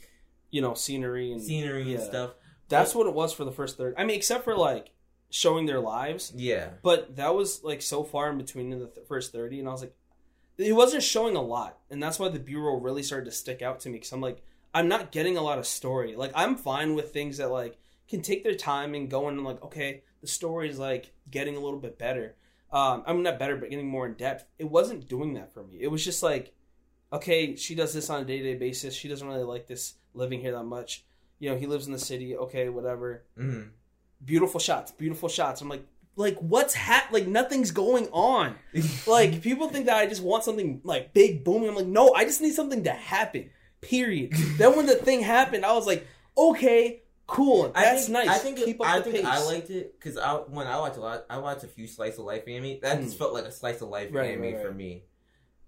you 0.51 0.61
know, 0.63 0.75
scenery 0.75 1.31
and 1.33 1.43
scenery 1.43 1.95
and 1.95 2.03
stuff. 2.03 2.31
That's 2.69 2.95
what 2.95 3.07
it 3.07 3.15
was 3.15 3.33
for 3.33 3.45
the 3.45 3.53
first 3.53 3.77
third. 3.79 3.95
I 3.97 4.05
mean, 4.05 4.17
except 4.17 4.45
for 4.45 4.57
like 4.57 4.91
showing 5.31 5.67
their 5.67 5.81
lives, 5.81 6.33
Yeah, 6.35 6.71
but 6.83 7.17
that 7.17 7.35
was 7.35 7.63
like 7.63 7.83
so 7.83 8.03
far 8.03 8.31
in 8.31 8.39
between 8.39 8.73
in 8.73 8.79
the 8.79 8.87
th- 8.87 9.07
first 9.07 9.31
30 9.33 9.59
and 9.61 9.69
i 9.69 9.73
was 9.73 9.83
like 9.83 9.95
it 10.59 10.73
wasn't 10.73 11.03
showing 11.03 11.37
a 11.37 11.43
lot 11.43 11.79
and 11.91 12.03
that's 12.03 12.19
why 12.19 12.29
the 12.29 12.39
b-roll 12.39 12.81
really 12.81 13.03
started 13.03 13.25
to 13.25 13.31
stick 13.31 13.63
out 13.63 13.81
to 13.81 13.89
me 13.89 13.95
because 13.95 14.13
i'm 14.13 14.21
like 14.21 14.43
i'm 14.75 14.89
not 14.89 15.13
getting 15.13 15.37
a 15.37 15.43
lot 15.43 15.59
of 15.59 15.67
story. 15.67 16.15
Like 16.17 16.33
i'm 16.35 16.57
fine 16.57 16.95
with 16.95 17.13
things 17.13 17.39
that 17.39 17.51
like 17.51 17.79
can 18.09 18.23
take 18.23 18.45
their 18.45 18.55
time 18.55 18.95
and 18.95 19.11
go 19.11 19.29
in 19.29 19.37
and 19.37 19.45
like 19.45 19.63
okay 19.63 20.03
the 20.21 20.27
story 20.27 20.69
is 20.69 20.79
like 20.79 21.13
getting 21.31 21.57
a 21.57 21.61
little 21.61 21.79
bit 21.79 21.99
better. 21.99 22.37
Um 22.73 23.03
i'm 23.07 23.23
not 23.23 23.39
better 23.39 23.57
but 23.57 23.71
getting 23.71 23.89
more 23.89 24.07
in 24.07 24.15
depth. 24.15 24.45
It 24.59 24.71
wasn't 24.71 25.09
doing 25.09 25.35
that 25.35 25.53
for 25.55 25.63
me. 25.63 25.79
It 25.81 25.91
was 25.91 26.05
just 26.05 26.23
like 26.23 26.53
okay 27.13 27.57
she 27.57 27.75
does 27.75 27.95
this 27.95 28.11
on 28.11 28.23
a 28.23 28.25
day-to-day 28.25 28.57
basis. 28.57 28.95
She 28.95 29.09
doesn't 29.09 29.27
really 29.27 29.43
like 29.43 29.67
this 29.67 29.95
living 30.15 30.41
here 30.41 30.53
that 30.53 30.65
much. 30.65 31.05
You 31.39 31.51
know 31.51 31.57
he 31.57 31.67
lives 31.67 31.87
in 31.87 31.93
the 31.93 31.99
city. 31.99 32.37
Okay 32.37 32.69
whatever. 32.69 33.25
Hmm 33.37 33.63
beautiful 34.25 34.61
shots, 34.61 34.91
beautiful 34.93 35.29
shots. 35.29 35.61
I'm 35.61 35.69
like, 35.69 35.87
like 36.19 36.37
what's 36.39 36.75
hap? 36.75 37.13
Like 37.13 37.27
nothing's 37.27 37.71
going 37.71 38.09
on. 38.13 38.55
Like 39.07 39.41
people 39.49 39.69
think 39.69 39.87
that 39.87 39.97
I 39.97 40.07
just 40.07 40.23
want 40.23 40.45
something 40.45 40.81
like 40.85 41.15
big 41.15 41.45
booming. 41.45 41.69
I'm 41.71 41.75
like, 41.77 41.87
no, 41.87 42.13
I 42.13 42.25
just 42.25 42.41
need 42.43 42.53
something 42.55 42.85
to 42.85 42.91
happen. 42.93 43.51
Period. 43.81 44.33
then 44.59 44.77
when 44.77 44.87
the 44.87 44.97
thing 44.97 45.21
happened, 45.23 45.65
I 45.65 45.73
was 45.73 45.87
like, 45.87 46.07
okay, 46.37 47.03
cool, 47.29 47.71
I 47.75 47.85
that's 47.85 48.07
think, 48.07 48.13
nice. 48.27 48.29
I 48.29 48.39
think 48.39 48.59
Keep 48.59 48.81
up 48.81 48.87
I 48.89 48.99
the 48.99 49.05
think 49.05 49.17
pace. 49.17 49.25
I 49.27 49.45
liked 49.45 49.71
it 49.71 49.99
because 49.99 50.19
I 50.19 50.33
when 50.35 50.67
I 50.67 50.79
watched 50.79 50.97
a 50.97 51.01
lot, 51.01 51.25
I 51.31 51.39
watched 51.39 51.63
a 51.65 51.69
few 51.69 51.87
slice 51.87 52.19
of 52.19 52.25
life 52.25 52.43
anime. 52.49 52.81
That 52.83 53.01
just 53.01 53.15
Mm. 53.15 53.19
felt 53.19 53.35
like 53.35 53.45
a 53.45 53.53
slice 53.53 53.81
of 53.81 53.89
life 53.89 54.09
Right, 54.13 54.31
anime 54.33 54.43
right, 54.55 54.61
for 54.63 54.73
me. 54.73 55.05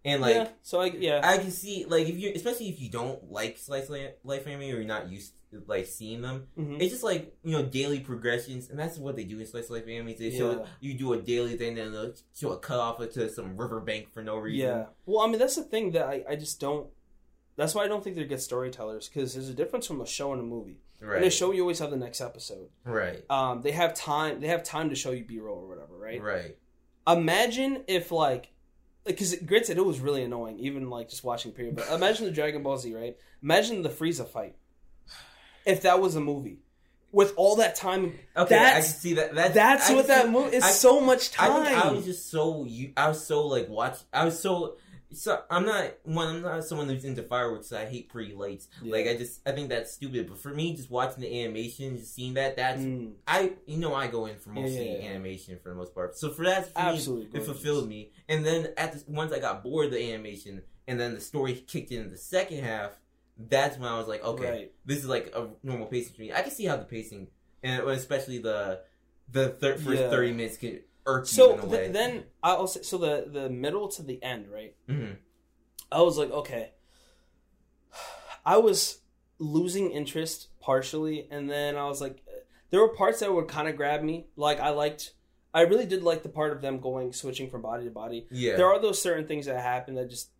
And 0.05 0.21
like 0.23 0.35
yeah. 0.35 0.49
So 0.63 0.81
I 0.81 0.87
yeah. 0.87 1.21
I 1.23 1.39
can 1.39 1.51
see 1.51 1.85
like 1.87 2.09
if 2.09 2.19
you 2.19 2.33
especially 2.35 2.69
if 2.71 2.81
you 2.81 2.89
don't 2.91 3.31
like 3.31 3.59
slice 3.59 3.89
of 3.89 3.97
life 4.25 4.47
anime 4.47 4.63
or 4.63 4.65
you're 4.65 4.85
not 4.85 5.09
used 5.11 5.35
to 5.35 5.40
like 5.67 5.87
seeing 5.87 6.23
them, 6.23 6.47
Mhm. 6.59 6.81
it's 6.81 6.91
just 6.93 7.03
like 7.03 7.35
you 7.43 7.53
know 7.53 7.65
daily 7.65 8.01
progressions, 8.01 8.71
and 8.71 8.79
that's 8.79 8.99
what 8.99 9.17
they 9.17 9.25
do 9.25 9.39
in 9.41 9.47
slice 9.47 9.65
of 9.65 9.71
life 9.73 9.89
anime. 9.89 10.15
They 10.19 10.31
show 10.31 10.51
Yeah. 10.61 10.67
you 10.81 10.95
do 10.95 11.13
a 11.13 11.19
daily 11.21 11.57
thing, 11.57 11.79
and 11.79 11.79
then 11.79 11.93
they'll 11.93 12.15
show 12.35 12.53
a 12.53 12.59
cut 12.59 12.79
off 12.79 12.99
to 12.99 13.29
some 13.29 13.57
riverbank 13.57 14.13
for 14.13 14.23
no 14.23 14.37
reason. 14.37 14.69
Yeah. 14.69 14.87
Well, 15.07 15.21
I 15.25 15.29
mean, 15.29 15.39
that's 15.39 15.57
the 15.57 15.65
thing 15.65 15.91
that 15.93 16.07
I, 16.07 16.25
I 16.29 16.37
just 16.37 16.61
don't. 16.61 16.89
That's 17.57 17.75
why 17.75 17.85
I 17.85 17.89
don't 17.89 18.03
think 18.03 18.17
they're 18.17 18.25
good 18.25 18.41
storytellers 18.41 19.09
because 19.09 19.35
there's 19.35 19.49
a 19.49 19.55
difference 19.55 19.87
from 19.87 20.01
a 20.01 20.07
show 20.07 20.33
and 20.33 20.41
a 20.41 20.45
movie. 20.45 20.79
right, 21.01 21.23
In 21.23 21.29
a 21.29 21.31
show, 21.31 21.51
you 21.51 21.63
always 21.63 21.79
have 21.79 21.91
the 21.91 21.97
next 21.97 22.21
episode. 22.21 22.69
right, 22.85 23.25
Um, 23.31 23.63
they 23.63 23.73
have 23.73 23.95
time. 23.95 24.41
They 24.41 24.49
have 24.49 24.63
time 24.63 24.91
to 24.91 24.95
show 24.95 25.11
you 25.13 25.25
B-roll 25.25 25.59
or 25.59 25.67
whatever, 25.69 25.97
right? 25.97 26.21
right. 26.23 26.57
imagine 27.07 27.83
if 27.89 28.13
like 28.13 28.53
because 29.05 29.35
granted 29.37 29.79
it 29.79 29.85
was 29.85 29.99
really 30.01 30.23
annoying 30.23 30.59
even 30.59 30.91
like 30.91 31.09
just 31.09 31.25
watching 31.25 31.51
period 31.53 31.75
but 31.75 31.91
imagine 31.91 32.27
the 32.27 32.31
dragon 32.31 32.63
ball 32.63 32.77
z 32.77 32.95
right 32.95 33.17
imagine 33.43 33.81
the 33.83 33.89
frieza 33.89 34.27
fight 34.29 34.55
if 35.67 35.83
that 35.83 36.01
was 36.01 36.17
a 36.17 36.21
movie 36.21 36.59
with 37.13 37.33
all 37.37 37.57
that 37.57 37.75
time 37.75 38.19
Okay, 38.37 38.57
I 38.59 38.73
can 38.75 38.83
see 38.83 39.15
that. 39.15 39.35
That's 39.35 39.55
that's 39.55 39.91
what 39.91 40.07
that 40.09 40.27
see- 40.27 40.31
movie 40.31 40.57
is 40.57 40.65
I- 40.65 40.71
so 40.71 41.01
much 41.01 41.31
I 41.39 41.49
time 41.49 41.65
think 41.65 41.85
I 41.85 41.93
was 41.93 42.05
just 42.05 42.31
so 42.31 42.65
you. 42.65 42.93
I 42.97 43.09
was 43.09 43.27
so 43.27 43.47
like 43.47 43.69
watch. 43.69 43.99
I 44.13 44.25
was 44.25 44.39
so. 44.39 44.77
So 45.13 45.43
I'm 45.51 45.67
not 45.67 45.93
one. 46.05 46.37
I'm 46.37 46.43
not 46.43 46.63
someone 46.65 46.89
who's 46.89 47.05
into 47.05 47.25
fireworks. 47.25 47.67
So 47.67 47.77
I 47.77 47.85
hate 47.85 48.11
pretty 48.11 48.33
lights. 48.33 48.69
Yeah. 48.81 48.93
Like 48.93 49.09
I 49.09 49.17
just. 49.17 49.41
I 49.45 49.51
think 49.51 49.69
that's 49.71 49.91
stupid. 49.91 50.29
But 50.29 50.39
for 50.39 50.51
me, 50.51 50.77
just 50.77 50.89
watching 50.89 51.23
the 51.23 51.43
animation, 51.43 51.99
just 51.99 52.15
seeing 52.15 52.35
that, 52.35 52.55
that's 52.55 52.81
Mm, 52.81 53.15
I. 53.27 53.55
You 53.67 53.79
know, 53.79 53.93
I 53.93 54.07
go 54.07 54.27
in 54.27 54.37
for 54.37 54.51
mostly 54.51 54.89
yeah, 54.93 54.99
yeah. 54.99 55.09
animation 55.11 55.59
for 55.61 55.71
the 55.71 55.75
most 55.75 55.97
part. 55.97 56.17
So 56.17 56.31
for 56.31 56.45
that, 56.45 56.67
for 56.73 56.79
Absolutely 56.79 57.33
me, 57.33 57.41
it 57.41 57.45
fulfilled 57.45 57.89
me. 57.89 58.13
And 58.29 58.47
then 58.47 58.69
at 58.77 58.93
the, 58.93 59.03
once 59.09 59.33
I 59.33 59.41
got 59.41 59.65
bored 59.65 59.87
of 59.87 59.93
the 59.95 60.13
animation, 60.13 60.63
and 60.87 61.01
then 61.01 61.15
the 61.15 61.21
story 61.21 61.55
kicked 61.55 61.91
in 61.91 62.09
the 62.11 62.17
second 62.17 62.63
half. 62.63 62.93
That's 63.49 63.79
when 63.79 63.89
I 63.89 63.97
was 63.99 64.07
like, 64.09 64.23
okay, 64.25 64.51
right 64.51 64.73
this 64.85 64.99
is 64.99 65.07
like 65.07 65.33
a 65.35 65.49
normal 65.63 65.87
pacing 65.87 66.15
for 66.15 66.21
me. 66.23 66.33
I 66.33 66.43
can 66.43 66.51
see 66.51 66.65
how 66.67 66.77
the 66.77 66.85
pacing, 66.85 67.29
and 67.63 67.83
especially 67.89 68.39
the 68.39 68.83
the 69.31 69.51
thir- 69.51 69.77
first 69.79 70.01
Yeah. 70.03 70.11
thirty 70.11 70.33
minutes 70.33 70.57
can 70.57 70.81
irk 71.07 71.27
so 71.27 71.49
you 71.49 71.55
in 71.55 71.61
a 71.61 71.67
way. 71.67 71.79
th- 71.85 71.93
then 71.93 72.25
i'll 72.43 72.67
say 72.67 72.83
so 72.83 72.99
the 72.99 73.27
the 73.33 73.49
middle 73.49 73.89
to 73.89 74.03
the 74.03 74.23
end 74.23 74.49
right 74.51 74.75
Mhm. 74.89 75.17
I 75.91 76.03
was 76.03 76.19
like, 76.19 76.31
okay. 76.31 76.73
I 78.45 78.59
was 78.59 79.01
losing 79.39 79.91
interest 79.91 80.49
partially, 80.61 81.27
and 81.31 81.51
then 81.51 81.77
I 81.77 81.85
was 81.87 82.01
like, 82.01 82.23
there 82.71 82.81
were 82.81 82.95
parts 82.95 83.21
that 83.21 83.33
would 83.33 83.49
kind 83.49 83.69
of 83.69 83.77
grab 83.77 84.03
me. 84.03 84.27
Like 84.37 84.61
I 84.61 84.71
liked, 84.71 85.15
I 85.53 85.63
really 85.63 85.87
did 85.87 86.03
like 86.03 86.23
the 86.23 86.29
part 86.29 86.53
of 86.53 86.61
them 86.63 86.79
going 86.81 87.13
switching 87.13 87.51
from 87.51 87.63
body 87.63 87.85
to 87.85 87.91
body. 87.91 88.27
yeah, 88.31 88.57
There 88.57 88.67
are 88.67 88.81
those 88.81 89.01
certain 89.03 89.27
things 89.27 89.47
that 89.47 89.61
happen 89.61 89.95
that 89.97 90.09
just 90.11 90.31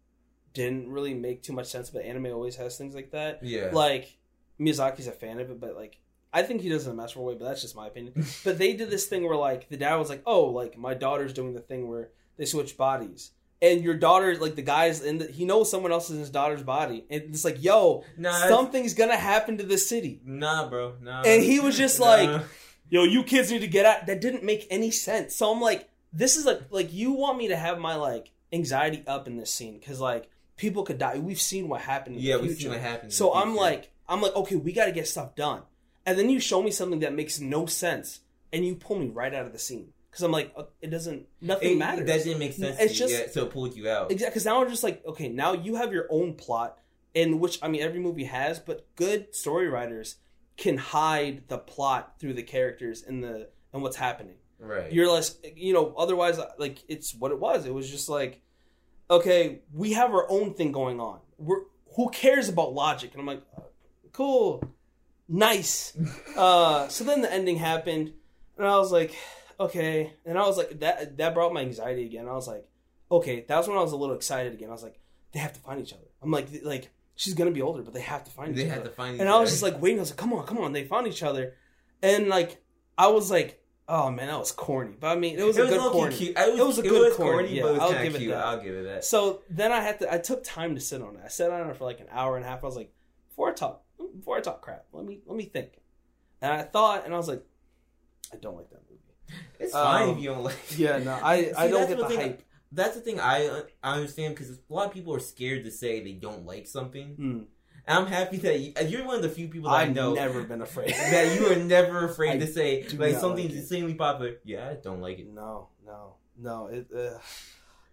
didn't 0.55 0.91
really 0.91 1.15
make 1.15 1.43
too 1.43 1.53
much 1.53 1.67
sense, 1.69 1.91
but 1.91 2.03
anime 2.05 2.27
always 2.27 2.57
has 2.57 2.77
things 2.77 2.95
like 2.95 3.11
that. 3.13 3.41
yeah, 3.43 3.71
Like 3.73 4.17
Miyazaki's 4.59 5.07
a 5.07 5.13
fan 5.13 5.39
of 5.41 5.51
it, 5.51 5.61
but 5.61 5.77
like 5.77 5.99
I 6.33 6.43
think 6.43 6.61
he 6.61 6.69
does 6.69 6.87
it 6.87 6.91
in 6.91 6.95
a 6.95 6.97
masterful 6.97 7.25
way, 7.25 7.35
but 7.35 7.47
that's 7.47 7.63
just 7.63 7.75
my 7.75 7.87
opinion. 7.89 8.15
but 8.45 8.59
they 8.59 8.73
did 8.75 8.91
this 8.91 9.07
thing 9.07 9.25
where 9.25 9.37
like 9.37 9.69
the 9.69 9.77
dad 9.77 9.97
was 9.97 10.09
like, 10.09 10.23
"Oh, 10.27 10.45
like 10.47 10.79
my 10.79 10.95
daughter's 10.95 11.33
doing 11.33 11.55
the 11.55 11.61
thing 11.61 11.89
where 11.89 12.11
they 12.37 12.45
switch 12.45 12.77
bodies." 12.77 13.33
And 13.63 13.83
your 13.83 13.95
daughter, 13.95 14.37
like 14.37 14.55
the 14.55 14.63
guy's 14.63 15.03
in 15.03 15.19
the, 15.19 15.27
he 15.27 15.45
knows 15.45 15.71
someone 15.71 15.93
else 15.93 16.07
is 16.09 16.15
in 16.15 16.21
his 16.21 16.31
daughter's 16.31 16.63
body, 16.63 17.05
and 17.11 17.23
it's 17.25 17.45
like, 17.45 17.63
yo, 17.63 18.05
nah, 18.17 18.33
something's 18.49 18.95
gonna 18.95 19.17
happen 19.17 19.59
to 19.59 19.65
the 19.65 19.77
city. 19.77 20.21
nah, 20.25 20.69
bro, 20.69 20.95
nah. 21.03 21.23
And 21.23 21.43
he 21.43 21.61
was 21.61 21.77
just 21.77 21.99
Nah. 22.01 22.07
like, 22.07 22.43
yo, 22.89 23.05
you 23.05 23.23
kids 23.23 23.51
need 23.53 23.59
to 23.61 23.67
get 23.69 23.85
out. 23.85 24.07
That 24.07 24.21
didn't 24.23 24.45
make 24.45 24.67
any 24.71 24.91
sense. 24.91 25.37
So 25.37 25.53
I'm 25.53 25.61
like, 25.61 25.91
this 26.13 26.37
is 26.37 26.47
like, 26.47 26.63
like 26.71 26.93
you 26.93 27.13
want 27.13 27.37
me 27.37 27.49
to 27.49 27.57
have 27.57 27.79
my 27.79 27.97
like 27.97 28.31
anxiety 28.53 29.03
up 29.07 29.27
in 29.27 29.37
this 29.37 29.53
scene 29.53 29.79
because 29.79 30.01
like 30.01 30.31
people 30.61 30.83
could 30.83 30.99
die. 30.99 31.19
We've 31.19 31.41
seen 31.41 31.69
what 31.69 31.81
happened. 31.81 32.17
In 32.17 32.23
yeah, 32.23 32.37
the 32.37 32.43
we've 32.43 32.57
seen 32.57 32.69
what 32.69 32.81
happened. 32.81 33.15
So 33.15 33.33
I'm 33.33 33.57
like, 33.57 33.91
I'm 34.07 34.21
like, 34.21 34.37
okay, 34.37 34.57
we 34.57 34.73
got 34.73 34.85
to 34.85 34.93
get 34.93 35.09
stuff 35.09 35.35
done. 35.35 35.63
And 36.05 36.19
then 36.19 36.29
you 36.29 36.39
show 36.39 36.63
me 36.63 36.71
something 36.71 37.01
that 37.01 37.15
makes 37.15 37.41
no 37.41 37.65
sense, 37.65 38.21
and 38.53 38.65
you 38.65 38.75
pull 38.77 38.99
me 38.99 39.09
right 39.09 39.33
out 39.33 39.47
of 39.47 39.53
the 39.53 39.59
scene 39.59 39.93
because 40.11 40.23
I'm 40.23 40.33
like, 40.33 40.53
uh, 40.57 40.65
it 40.83 40.91
doesn't, 40.91 41.27
nothing 41.41 41.73
It- 41.73 41.79
matters. 41.79 42.07
That 42.07 42.25
didn't 42.25 42.41
make 42.41 42.53
sense. 42.53 42.77
It's 42.79 42.99
just- 42.99 43.13
yeah, 43.13 43.29
so 43.31 43.45
it 43.45 43.51
pulled 43.51 43.75
you 43.75 43.89
out. 43.89 44.11
Exactly, 44.13 44.31
because 44.33 44.45
now 44.45 44.61
we're 44.61 44.69
just 44.69 44.83
like, 44.83 45.05
okay, 45.07 45.29
now 45.29 45.55
you 45.55 45.77
have 45.77 45.93
your 45.93 46.07
own 46.11 46.35
plot, 46.35 46.79
in 47.15 47.41
which 47.41 47.59
I 47.63 47.69
mean, 47.69 47.81
every 47.81 48.01
movie 48.01 48.25
has, 48.25 48.59
but 48.59 48.87
good 48.97 49.35
story 49.35 49.69
writers 49.69 50.17
can 50.57 50.77
hide 50.77 51.49
the 51.49 51.59
plot 51.59 52.17
through 52.19 52.35
the 52.35 52.43
characters 52.43 53.03
and 53.03 53.25
the 53.25 53.49
and 53.73 53.83
what's 53.83 53.97
happening. 53.97 54.35
Right. 54.59 54.93
You're 54.93 55.11
less, 55.11 55.39
you 55.57 55.73
know, 55.73 55.95
otherwise, 55.97 56.39
like 56.59 56.85
it's 56.89 57.15
what 57.15 57.31
it 57.31 57.39
was. 57.39 57.65
It 57.65 57.73
was 57.73 57.89
just 57.91 58.09
like, 58.09 58.43
okay, 59.11 59.61
we 59.73 59.93
have 59.93 60.13
our 60.13 60.31
own 60.31 60.55
thing 60.55 60.73
going 60.73 61.01
on. 61.01 61.19
We're 61.39 61.63
who 61.97 62.09
cares 62.11 62.49
about 62.49 62.73
logic? 62.73 63.13
And 63.13 63.21
I'm 63.21 63.27
like, 63.27 63.43
cool, 64.13 64.63
nice. 65.29 65.93
uh, 66.37 66.89
so 66.89 67.05
then 67.05 67.23
the 67.23 67.33
ending 67.33 67.57
happened, 67.57 68.13
and 68.57 68.67
I 68.67 68.77
was 68.79 68.93
like, 68.93 69.15
okay. 69.59 70.13
And 70.25 70.39
I 70.39 70.47
was 70.47 70.57
like, 70.57 70.81
that 70.81 71.17
that 71.19 71.35
brought 71.35 71.53
my 71.53 71.63
anxiety 71.63 72.05
again. 72.05 72.29
I 72.29 72.33
was 72.33 72.47
like, 72.49 72.67
okay, 73.11 73.45
that 73.49 73.57
was 73.57 73.69
when 73.69 73.77
I 73.77 73.83
was 73.83 73.93
a 73.93 73.97
little 73.97 74.15
excited 74.15 74.55
again. 74.55 74.69
I 74.69 74.73
was 74.73 74.83
like, 74.83 74.99
they 75.33 75.41
have 75.41 75.53
to 75.53 75.61
find 75.61 75.81
each 75.81 75.93
other. 75.93 76.07
I'm 76.23 76.31
like, 76.31 76.49
like 76.63 76.91
she's 77.17 77.35
gonna 77.35 77.51
be 77.51 77.63
older, 77.63 77.83
but 77.83 77.93
they 77.93 78.01
have 78.01 78.25
to 78.25 78.31
find 78.31 78.55
they 78.55 78.63
each 78.63 78.69
had 78.69 78.81
other. 78.81 78.89
to 78.91 78.95
find. 78.95 79.21
and 79.21 79.29
I 79.29 79.39
was 79.41 79.49
other. 79.49 79.51
just 79.51 79.63
like 79.63 79.83
waiting. 79.83 79.99
I 79.99 80.03
was 80.03 80.11
like, 80.11 80.19
come 80.19 80.33
on, 80.33 80.47
come 80.47 80.59
on. 80.59 80.73
They 80.73 80.85
found 80.85 81.07
each 81.07 81.23
other, 81.23 81.55
and 82.03 82.29
like 82.29 82.63
I 82.97 83.09
was 83.09 83.31
like, 83.31 83.60
oh 83.91 84.11
man, 84.11 84.29
that 84.29 84.39
was 84.39 84.53
corny. 84.53 84.95
But 84.99 85.09
I 85.09 85.17
mean, 85.17 85.39
it 85.39 85.43
was 85.45 85.59
a 85.59 85.67
good 85.67 85.79
low-key 85.81 85.93
corny. 85.99 86.15
Cute. 86.17 86.39
It 86.39 86.51
was, 86.53 86.59
It 86.61 86.67
was 86.67 86.79
a 86.79 86.81
it 86.83 86.89
good 86.89 87.09
was 87.09 87.17
corny, 87.17 87.33
corny, 87.33 87.57
yeah, 87.57 87.63
but 87.63 87.69
it 87.69 87.73
was 87.73 87.81
I'll 87.83 87.93
kinda 87.93 88.05
give 88.19 88.23
it 88.23 88.29
that. 88.31 88.45
I'll 88.47 88.61
give 88.63 88.75
it 88.75 88.85
that. 88.85 89.05
So 89.05 89.43
then 89.51 89.73
I 89.73 89.81
had 89.81 89.99
to. 90.01 90.13
I 90.15 90.19
took 90.19 90.43
time 90.45 90.75
to 90.77 90.81
sit 90.81 91.03
on 91.03 91.17
it. 91.17 91.23
I 91.25 91.29
sat 91.29 91.51
on 91.51 91.69
it 91.69 91.77
for 91.77 91.85
like 91.85 92.01
an 92.01 92.07
hour 92.11 92.37
and 92.37 92.45
a 92.45 92.49
half. 92.49 92.63
I 92.63 92.67
was 92.67 92.77
like, 92.77 92.93
before 93.29 93.51
I 93.51 93.53
talk, 93.53 93.83
before 94.17 94.37
I 94.37 94.41
talk 94.41 94.63
crap, 94.63 94.87
let 94.93 95.05
me 95.05 95.21
let 95.27 95.37
me 95.37 95.45
think. 95.45 95.81
And 96.43 96.53
I 96.53 96.63
thought, 96.63 97.05
and 97.05 97.13
I 97.13 97.17
was 97.19 97.29
like, 97.29 97.45
I 98.33 98.37
don't 98.37 98.57
like 98.57 98.71
that 98.71 98.81
movie. 98.89 99.41
It's 99.59 99.73
fine 99.73 100.09
um, 100.09 100.17
if 100.17 100.23
you 100.23 100.31
don't 100.31 100.43
like. 100.45 100.57
Yeah, 100.77 100.99
no, 100.99 101.19
I 101.23 101.45
See, 101.45 101.53
I 101.53 101.69
don't 101.69 101.81
that's 101.81 101.89
get 101.91 101.99
the 101.99 102.07
thing- 102.09 102.21
hype. 102.21 102.43
That's 102.73 102.95
the 102.95 103.01
thing 103.01 103.19
I 103.19 103.47
uh, 103.49 103.63
I 103.83 103.97
understand 103.97 104.35
because 104.37 104.51
a 104.51 104.59
lot 104.69 104.87
of 104.87 104.93
people 104.93 105.13
are 105.15 105.19
scared 105.21 105.65
to 105.65 105.71
say 105.73 106.03
they 106.05 106.13
don't 106.13 106.47
like 106.47 106.67
something. 106.69 107.09
Hmm. 107.17 107.41
And 107.87 107.99
I'm 107.99 108.07
happy 108.07 108.37
that 108.39 108.59
you, 108.61 108.73
you're 108.87 109.05
one 109.07 109.17
of 109.17 109.23
the 109.23 109.29
few 109.29 109.49
people 109.49 109.71
that 109.71 109.77
I 109.77 109.83
I've 109.83 109.95
know 109.95 110.15
never 110.15 110.43
been 110.43 110.63
afraid. 110.63 110.91
that 111.11 111.39
you 111.41 111.47
are 111.53 111.57
never 111.57 112.05
afraid 112.05 112.41
to 112.41 112.47
say 112.47 112.87
like 112.97 113.17
something's 113.17 113.51
like 113.53 113.61
insanely 113.61 113.95
popular. 113.95 114.37
Yeah, 114.45 114.69
I 114.71 114.75
don't 114.75 115.01
like 115.01 115.19
it. 115.19 115.29
No, 115.33 115.69
no, 115.85 116.15
no. 116.39 116.67
It 116.67 116.87
uh, 116.95 117.19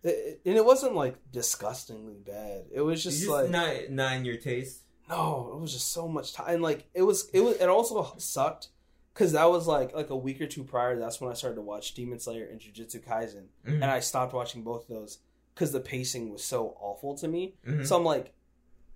It- 0.04 0.42
and 0.46 0.56
it 0.58 0.64
wasn't 0.66 0.96
like 0.96 1.16
disgustingly 1.32 2.16
bad. 2.26 2.66
It 2.72 2.82
was 2.82 3.04
just, 3.04 3.20
just 3.20 3.30
like 3.30 3.50
not 3.50 3.90
not 3.90 4.14
in 4.14 4.26
your 4.26 4.38
taste. 4.38 4.82
no, 5.10 5.52
it 5.54 5.60
was 5.60 5.74
just 5.74 5.92
so 5.92 6.08
much 6.08 6.34
time. 6.34 6.48
And 6.56 6.62
like 6.64 6.86
it 6.94 7.02
was, 7.02 7.30
it 7.34 7.40
was, 7.42 7.56
it 7.58 7.68
also 7.70 8.14
sucked 8.18 8.68
because 9.14 9.32
that 9.32 9.50
was 9.50 9.68
like 9.68 9.96
like 9.96 10.10
a 10.12 10.16
week 10.16 10.40
or 10.42 10.48
two 10.48 10.64
prior. 10.64 10.98
That's 11.00 11.20
when 11.20 11.32
I 11.32 11.34
started 11.34 11.56
to 11.56 11.62
watch 11.62 11.94
Demon 11.94 12.20
Slayer 12.20 12.46
and 12.46 12.60
Jujutsu 12.60 13.04
Kaisen, 13.04 13.46
Mhm. 13.66 13.76
and 13.82 13.86
I 13.86 14.00
stopped 14.02 14.34
watching 14.34 14.62
both 14.64 14.84
of 14.84 14.96
those 14.96 15.20
because 15.56 15.72
the 15.72 15.80
pacing 15.80 16.32
was 16.32 16.44
so 16.44 16.78
awful 16.80 17.16
to 17.18 17.28
me. 17.28 17.56
Mhm. 17.68 17.86
So 17.86 17.96
I'm 17.98 18.04
like, 18.06 18.32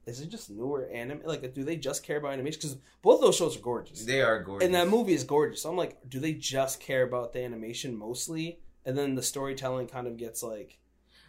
is 0.05 0.19
it 0.21 0.29
just 0.29 0.49
newer 0.49 0.87
anime? 0.87 1.21
Like, 1.25 1.53
do 1.53 1.63
they 1.63 1.75
just 1.77 2.03
care 2.03 2.17
about 2.17 2.33
animation? 2.33 2.59
Because 2.59 2.77
both 3.01 3.21
those 3.21 3.35
shows 3.35 3.55
are 3.57 3.61
gorgeous, 3.61 4.03
they 4.05 4.21
are 4.21 4.41
gorgeous. 4.43 4.65
and 4.65 4.75
that 4.75 4.87
movie 4.87 5.13
is 5.13 5.23
gorgeous. 5.23 5.61
So 5.61 5.69
I'm 5.69 5.77
like, 5.77 5.97
do 6.09 6.19
they 6.19 6.33
just 6.33 6.79
care 6.79 7.03
about 7.03 7.33
the 7.33 7.43
animation 7.43 7.95
mostly, 7.97 8.59
and 8.85 8.97
then 8.97 9.15
the 9.15 9.21
storytelling 9.23 9.87
kind 9.87 10.07
of 10.07 10.17
gets 10.17 10.41
like 10.43 10.79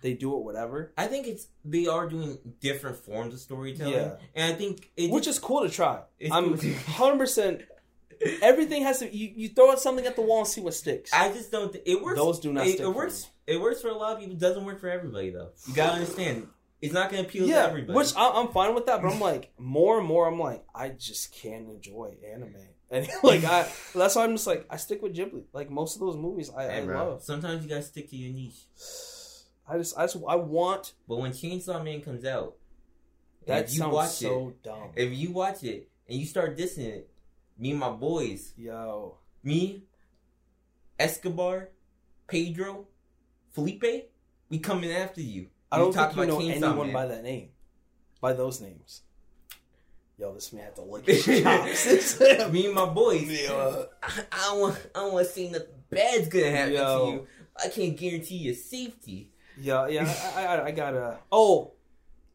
they 0.03 0.15
do 0.15 0.37
it 0.37 0.43
whatever, 0.43 0.93
I 0.99 1.07
think 1.07 1.27
it's 1.29 1.47
they 1.65 1.87
are 1.87 2.09
doing 2.09 2.39
different 2.61 2.97
forms 2.97 3.35
of 3.35 3.41
storytelling, 3.41 3.93
Yeah. 3.95 4.17
and 4.35 4.53
I 4.53 4.57
think 4.57 4.91
it 4.97 5.11
which 5.11 5.27
is 5.29 5.39
cool 5.39 5.63
to 5.63 5.69
try. 5.69 6.01
I'm 6.31 6.57
100. 6.57 7.19
percent 7.19 7.63
Everything 8.41 8.83
has 8.85 9.01
to 9.01 9.13
you, 9.15 9.33
you 9.35 9.49
throw 9.49 9.73
out 9.73 9.81
something 9.81 10.07
at 10.07 10.15
the 10.15 10.23
wall 10.23 10.41
and 10.41 10.47
see 10.49 10.61
what 10.61 10.75
sticks. 10.75 11.13
I 11.13 11.33
just 11.33 11.51
don't. 11.51 11.73
Th- 11.73 11.83
it 11.85 12.01
works. 12.01 12.17
Those 12.19 12.39
do 12.39 12.53
not 12.53 12.67
It, 12.67 12.75
stick 12.75 12.83
it 12.87 12.89
works. 12.89 13.29
It 13.49 13.61
works 13.61 13.81
for 13.81 13.89
a 13.89 13.95
lot 13.95 14.13
of 14.15 14.21
people. 14.21 14.37
Doesn't 14.37 14.65
work 14.65 14.81
for 14.81 14.89
everybody 14.89 15.31
though. 15.31 15.51
You 15.67 15.75
gotta 15.75 15.95
understand. 15.95 16.47
It's 16.83 16.93
not 16.93 17.11
gonna 17.11 17.23
appeal 17.23 17.45
to 17.45 17.51
yeah, 17.51 17.67
everybody. 17.67 17.97
which 17.97 18.13
I, 18.17 18.29
I'm 18.29 18.49
fine 18.49 18.75
with 18.75 18.87
that. 18.87 19.01
But 19.01 19.13
I'm 19.13 19.21
like 19.21 19.53
more 19.57 19.99
and 19.99 20.07
more. 20.07 20.27
I'm 20.27 20.39
like 20.39 20.65
I 20.75 20.89
just 20.89 21.33
can't 21.33 21.69
enjoy 21.69 22.17
anime, 22.35 22.57
and 22.91 23.09
like 23.23 23.45
I 23.45 23.71
that's 23.95 24.17
why 24.17 24.25
I'm 24.25 24.33
just 24.33 24.49
like 24.49 24.67
I 24.69 24.77
stick 24.77 25.01
with 25.01 25.15
Ghibli. 25.15 25.45
Like 25.53 25.71
most 25.71 25.95
of 25.95 26.01
those 26.01 26.17
movies, 26.17 26.51
I, 26.55 26.65
Hey, 26.65 26.81
I 26.81 26.83
love. 26.83 27.23
Sometimes 27.23 27.63
you 27.63 27.69
gotta 27.69 27.85
stick 27.85 28.11
to 28.11 28.17
your 28.17 28.35
niche. 28.35 28.67
I 29.69 29.79
just 29.79 29.97
I 29.97 30.03
just 30.03 30.17
I 30.29 30.35
want 30.35 30.93
But 31.09 31.19
when 31.19 31.31
Chainsaw 31.31 31.83
Man 31.85 32.01
comes 32.01 32.25
out, 32.25 32.57
that 33.47 33.71
you 33.71 33.79
sounds 33.79 33.95
watch 33.95 34.11
so 34.11 34.53
dumb. 34.65 34.91
it, 34.97 35.05
if 35.05 35.17
you 35.17 35.31
watch 35.31 35.63
it 35.63 35.89
and 36.09 36.19
you 36.19 36.27
start 36.27 36.59
dissing 36.59 36.87
it, 36.87 37.09
me 37.57 37.71
and 37.71 37.79
my 37.79 37.91
boys, 37.91 38.55
Yo, 38.57 39.19
me, 39.45 39.85
Escobar, 40.99 41.69
Pedro, 42.27 42.89
Felipe, 43.53 44.11
we 44.49 44.59
coming 44.59 44.91
after 44.91 45.21
you. 45.21 45.47
I 45.73 45.79
don't 45.79 45.93
talk 45.93 46.13
think 46.13 46.27
you 46.27 46.27
know 46.27 46.69
anyone 46.71 46.93
by 46.93 47.07
that 47.07 47.23
name, 47.23 47.49
by 48.21 48.35
those 48.35 48.61
names. 48.61 49.03
Yo, 50.19 50.35
this 50.35 50.53
man 50.53 50.65
had 50.65 50.77
to 50.77 50.83
lick 50.83 51.07
his 51.07 51.25
chops. 51.43 52.21
me 52.53 52.67
and 52.67 52.75
my 52.75 52.85
boys. 52.87 53.23
Yeah. 53.43 53.85
I, 54.03 54.11
I 54.31 54.45
don't 54.45 54.61
want. 54.61 54.87
I 54.95 54.99
don't 55.01 55.13
want 55.15 55.27
to 55.27 55.33
see 55.33 55.49
nothing 55.49 55.69
bad's 55.91 56.29
gonna 56.29 56.51
happen 56.51 56.75
Yo. 56.75 57.07
to 57.07 57.13
you. 57.13 57.27
I 57.65 57.69
can't 57.69 57.97
guarantee 57.97 58.37
your 58.37 58.55
safety. 58.55 59.31
Yeah, 59.59 59.89
yeah, 59.89 60.15
I, 60.37 60.47
I, 60.47 60.65
I 60.67 60.71
gotta. 60.71 61.19
Oh, 61.31 61.73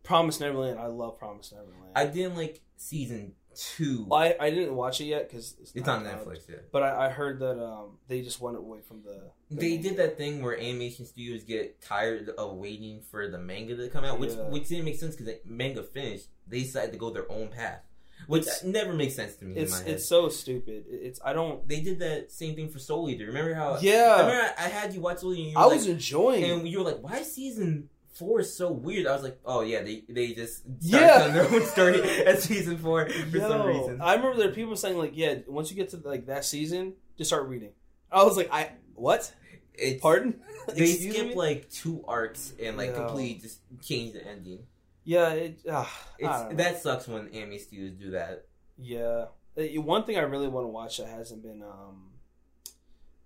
Promise 0.03 0.39
Neverland. 0.39 0.79
I 0.79 0.87
love 0.87 1.19
Promise 1.19 1.51
Neverland. 1.51 1.91
I 1.95 2.05
didn't 2.07 2.35
like 2.35 2.61
season 2.75 3.33
two. 3.57 4.07
I, 4.11 4.35
I 4.39 4.49
didn't 4.51 4.75
watch 4.75 5.01
it 5.01 5.05
yet 5.05 5.27
because 5.29 5.55
it's, 5.59 5.71
it's 5.75 5.85
not 5.87 5.99
on 5.99 6.07
out. 6.07 6.25
Netflix. 6.25 6.47
Yeah. 6.49 6.55
But 6.71 6.83
I, 6.83 7.07
I 7.07 7.09
heard 7.09 7.39
that 7.39 7.61
um 7.61 7.97
they 8.07 8.21
just 8.21 8.39
went 8.39 8.57
away 8.57 8.79
from 8.87 9.01
the. 9.03 9.21
the 9.49 9.55
They 9.55 9.69
manga. 9.71 9.89
did 9.89 9.97
that 9.97 10.17
thing 10.17 10.41
where 10.43 10.55
animation 10.57 11.05
studios 11.05 11.43
get 11.43 11.81
tired 11.81 12.29
of 12.37 12.53
waiting 12.57 13.01
for 13.09 13.27
the 13.29 13.37
manga 13.39 13.75
to 13.75 13.89
come 13.89 14.03
out, 14.05 14.19
which 14.19 14.31
Yeah. 14.33 14.49
which 14.49 14.67
didn't 14.69 14.85
make 14.85 14.97
sense 14.99 15.15
because 15.15 15.33
the 15.33 15.39
manga 15.45 15.83
finished. 15.83 16.27
They 16.47 16.59
decided 16.61 16.91
to 16.93 16.97
go 16.97 17.09
their 17.09 17.29
own 17.31 17.49
path, 17.49 17.81
which 18.27 18.43
It's- 18.43 18.63
never 18.63 18.93
makes 18.93 19.15
sense 19.15 19.35
to 19.37 19.45
me 19.45 19.57
in 19.57 19.63
It's 19.63 19.71
my 19.71 19.77
head. 19.79 19.87
it's 19.95 20.05
so 20.05 20.29
stupid. 20.29 20.85
It's 20.89 21.19
I 21.25 21.33
don't. 21.33 21.67
They 21.67 21.81
did 21.81 21.99
that 21.99 22.31
same 22.31 22.55
thing 22.55 22.69
for 22.69 22.79
Soul 22.79 23.09
Eater. 23.09 23.25
Remember 23.25 23.53
how? 23.53 23.73
I 23.73 23.79
Yeah, 23.81 24.21
remember 24.21 24.53
I, 24.57 24.65
I 24.65 24.67
had 24.69 24.93
you 24.93 25.01
watch 25.01 25.19
Soul 25.19 25.33
Eater. 25.33 25.41
And 25.43 25.51
you 25.51 25.57
were 25.57 25.61
I 25.61 25.65
like, 25.65 25.75
was 25.77 25.87
enjoying. 25.87 26.43
and 26.45 26.67
you 26.67 26.77
were 26.79 26.85
like, 26.85 27.01
"Why 27.01 27.21
season 27.23 27.89
four 28.17 28.39
is 28.41 28.53
so 28.55 28.71
weird?" 28.71 29.07
I 29.07 29.13
was 29.13 29.23
like, 29.23 29.39
"Oh 29.45 29.61
yeah, 29.61 29.81
they 29.83 30.03
they 30.09 30.33
just 30.33 30.59
started 30.59 30.81
Yeah. 30.81 31.27
their 31.29 31.45
own 31.51 31.65
story 31.65 32.01
at 32.25 32.41
season 32.41 32.77
four 32.77 33.07
for 33.09 33.39
some 33.39 33.65
reason." 33.67 34.01
I 34.01 34.15
remember 34.15 34.37
there 34.37 34.47
were 34.49 34.53
people 34.55 34.75
saying 34.75 34.97
like, 34.97 35.11
yeah, 35.15 35.35
once 35.47 35.69
you 35.69 35.75
get 35.75 35.89
to 35.89 35.97
like 35.97 36.25
that 36.27 36.45
season, 36.45 36.93
just 37.17 37.29
start 37.29 37.47
reading. 37.47 37.71
I 38.11 38.23
was 38.23 38.37
like, 38.37 38.49
I 38.51 38.71
what? 38.95 39.31
It's, 39.73 40.01
Pardon? 40.01 40.41
They 40.75 40.87
skip 40.87 41.35
like 41.35 41.69
two 41.69 42.03
arcs 42.07 42.53
and 42.61 42.75
like 42.77 42.89
Yo. 42.89 43.05
completely 43.05 43.39
just 43.41 43.59
change 43.81 44.13
the 44.13 44.25
ending. 44.27 44.65
Yeah, 45.05 45.29
it, 45.31 45.59
uh, 45.69 45.85
I 46.19 46.21
don't 46.21 46.49
know. 46.49 46.55
that 46.57 46.81
sucks 46.81 47.07
when 47.07 47.29
anime 47.29 47.57
studios 47.59 47.93
do 47.93 48.11
that. 48.11 48.45
Yeah, 48.77 49.27
Uh, 49.57 49.81
one 49.81 50.03
thing 50.03 50.17
I 50.17 50.21
really 50.21 50.49
want 50.49 50.65
to 50.65 50.67
watch 50.67 50.97
that 50.97 51.07
hasn't 51.07 51.41
been 51.43 51.63
um, 51.63 52.11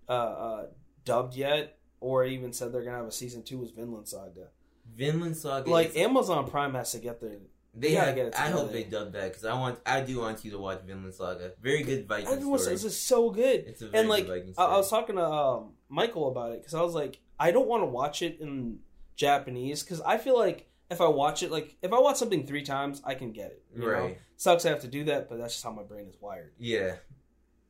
uh, 0.08 0.12
uh, 0.12 0.66
dubbed 1.04 1.34
yet, 1.34 1.78
or 2.00 2.24
even 2.24 2.52
said 2.52 2.72
they're 2.72 2.84
gonna 2.84 2.96
have 2.98 3.06
a 3.06 3.12
season 3.12 3.42
two 3.42 3.62
is 3.64 3.70
Vinland 3.72 4.06
Saga. 4.08 4.48
Vinland 4.94 5.36
Saga. 5.36 5.70
Like 5.70 5.96
Amazon 5.96 6.48
Prime 6.48 6.74
has 6.74 6.92
to 6.92 6.98
get 6.98 7.20
there. 7.20 7.38
they 7.74 7.94
gotta 7.94 8.06
have, 8.06 8.14
get 8.16 8.26
it 8.26 8.34
I 8.38 8.50
hope 8.50 8.72
they 8.72 8.84
dub 8.84 9.12
that 9.12 9.28
because 9.30 9.44
I 9.44 9.54
want. 9.54 9.78
I 9.86 10.00
do 10.00 10.20
want 10.20 10.44
you 10.44 10.50
to 10.52 10.58
watch 10.58 10.82
Vinland 10.86 11.14
Saga. 11.14 11.52
Very 11.62 11.82
good 11.82 12.06
Viking 12.06 12.28
Everyone 12.28 12.58
story. 12.58 12.76
says 12.76 12.84
it's 12.84 12.96
so 12.96 13.30
good, 13.30 13.64
it's 13.66 13.82
a 13.82 13.88
very 13.88 14.00
and 14.00 14.08
like 14.08 14.26
good 14.26 14.40
Viking 14.40 14.54
I. 14.58 14.64
I 14.64 14.76
was 14.76 14.90
talking 14.90 15.16
to 15.16 15.24
um, 15.24 15.72
Michael 15.88 16.28
about 16.28 16.52
it 16.52 16.60
because 16.60 16.74
I 16.74 16.82
was 16.82 16.94
like, 16.94 17.20
I 17.38 17.50
don't 17.50 17.66
want 17.66 17.82
to 17.82 17.86
watch 17.86 18.22
it 18.22 18.38
in 18.40 18.80
Japanese 19.16 19.82
because 19.82 20.00
I 20.02 20.18
feel 20.18 20.38
like 20.38 20.68
if 20.90 21.00
I 21.00 21.08
watch 21.08 21.42
it, 21.42 21.50
like 21.50 21.76
if 21.82 21.92
I 21.92 21.98
watch 21.98 22.16
something 22.16 22.46
three 22.46 22.62
times, 22.62 23.00
I 23.04 23.14
can 23.14 23.32
get 23.32 23.50
it. 23.52 23.62
you 23.74 23.80
know? 23.80 23.88
right. 23.88 24.18
Sucks 24.36 24.66
I 24.66 24.70
have 24.70 24.80
to 24.80 24.88
do 24.88 25.04
that, 25.04 25.28
but 25.28 25.38
that's 25.38 25.54
just 25.54 25.64
how 25.64 25.70
my 25.70 25.82
brain 25.84 26.06
is 26.08 26.16
wired. 26.20 26.52
Yeah. 26.58 26.96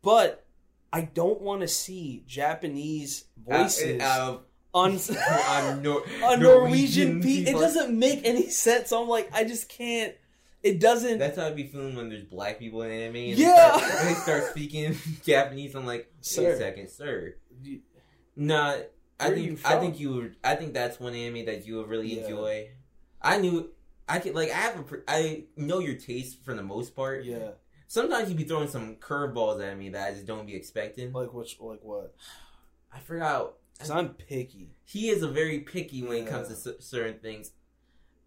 But 0.03 0.45
I 0.93 1.03
don't 1.03 1.41
want 1.41 1.61
to 1.61 1.69
see 1.69 2.25
Japanese 2.27 3.25
voices 3.37 4.01
Uh, 4.01 4.05
uh, 4.05 4.39
on 4.75 4.99
Nor- 5.83 6.03
a 6.25 6.37
Norwegian, 6.37 6.41
Norwegian 6.41 7.21
beat. 7.21 7.49
It 7.49 7.53
doesn't 7.53 7.99
make 7.99 8.21
any 8.25 8.49
sense. 8.51 8.89
So 8.91 9.03
I'm 9.03 9.09
like, 9.09 9.31
I 9.35 9.45
just 9.45 9.69
can't. 9.69 10.15
It 10.63 10.79
doesn't. 10.81 11.19
That's 11.19 11.37
how 11.37 11.47
I'd 11.47 11.57
be 11.57 11.67
feeling 11.67 11.97
when 11.97 12.09
there's 12.09 12.23
black 12.25 12.59
people 12.61 12.83
in 12.83 12.91
anime. 12.93 13.17
And 13.17 13.39
Yeah. 13.39 13.73
They 13.75 13.81
start, 13.85 14.03
they 14.05 14.15
start 14.15 14.45
speaking 14.51 14.97
Japanese. 15.25 15.75
I'm 15.75 15.85
like, 15.87 16.11
wait 16.17 16.25
Sir. 16.25 16.51
a 16.53 16.57
second, 16.57 16.89
sir. 16.89 17.35
Nah, 18.37 18.77
I 19.21 19.29
Where 19.29 19.35
think 19.37 19.61
I 19.65 19.79
think 19.79 20.01
you 20.01 20.11
would. 20.15 20.37
I 20.43 20.55
think 20.55 20.73
that's 20.73 20.99
one 21.01 21.15
anime 21.15 21.45
that 21.47 21.67
you 21.67 21.77
would 21.77 21.89
really 21.89 22.15
Yeah. 22.17 22.23
enjoy. 22.25 22.71
I 23.21 23.39
knew 23.39 23.71
I 24.09 24.19
could 24.21 24.35
like 24.35 24.51
I 24.51 24.55
have 24.55 24.79
a 24.79 24.85
I 25.09 25.45
know 25.57 25.81
your 25.81 25.95
taste 25.97 26.43
for 26.45 26.55
the 26.55 26.63
most 26.63 26.95
part. 26.97 27.25
yeah, 27.25 27.51
Sometimes 27.89 28.29
you'd 28.29 28.39
be 28.39 28.45
throwing 28.45 28.69
some 28.69 28.97
curveballs 28.97 29.63
at 29.63 29.77
me 29.77 29.91
that 29.91 30.09
I 30.09 30.13
just 30.15 30.27
don't 30.27 30.47
be 30.47 30.55
expecting. 30.55 31.13
like 31.13 31.33
which, 31.35 31.59
like 31.61 31.81
what? 31.83 32.15
I 32.93 33.01
forgot. 33.01 33.55
Because 33.75 33.91
I'm 33.91 34.11
picky. 34.11 34.75
He 34.85 35.09
is 35.11 35.23
a 35.23 35.29
very 35.29 35.61
picky 35.61 36.03
when 36.03 36.25
it 36.25 36.29
comes 36.29 36.49
to 36.63 36.71
Yeah. 36.71 36.77
certain 36.81 37.19
things. 37.21 37.53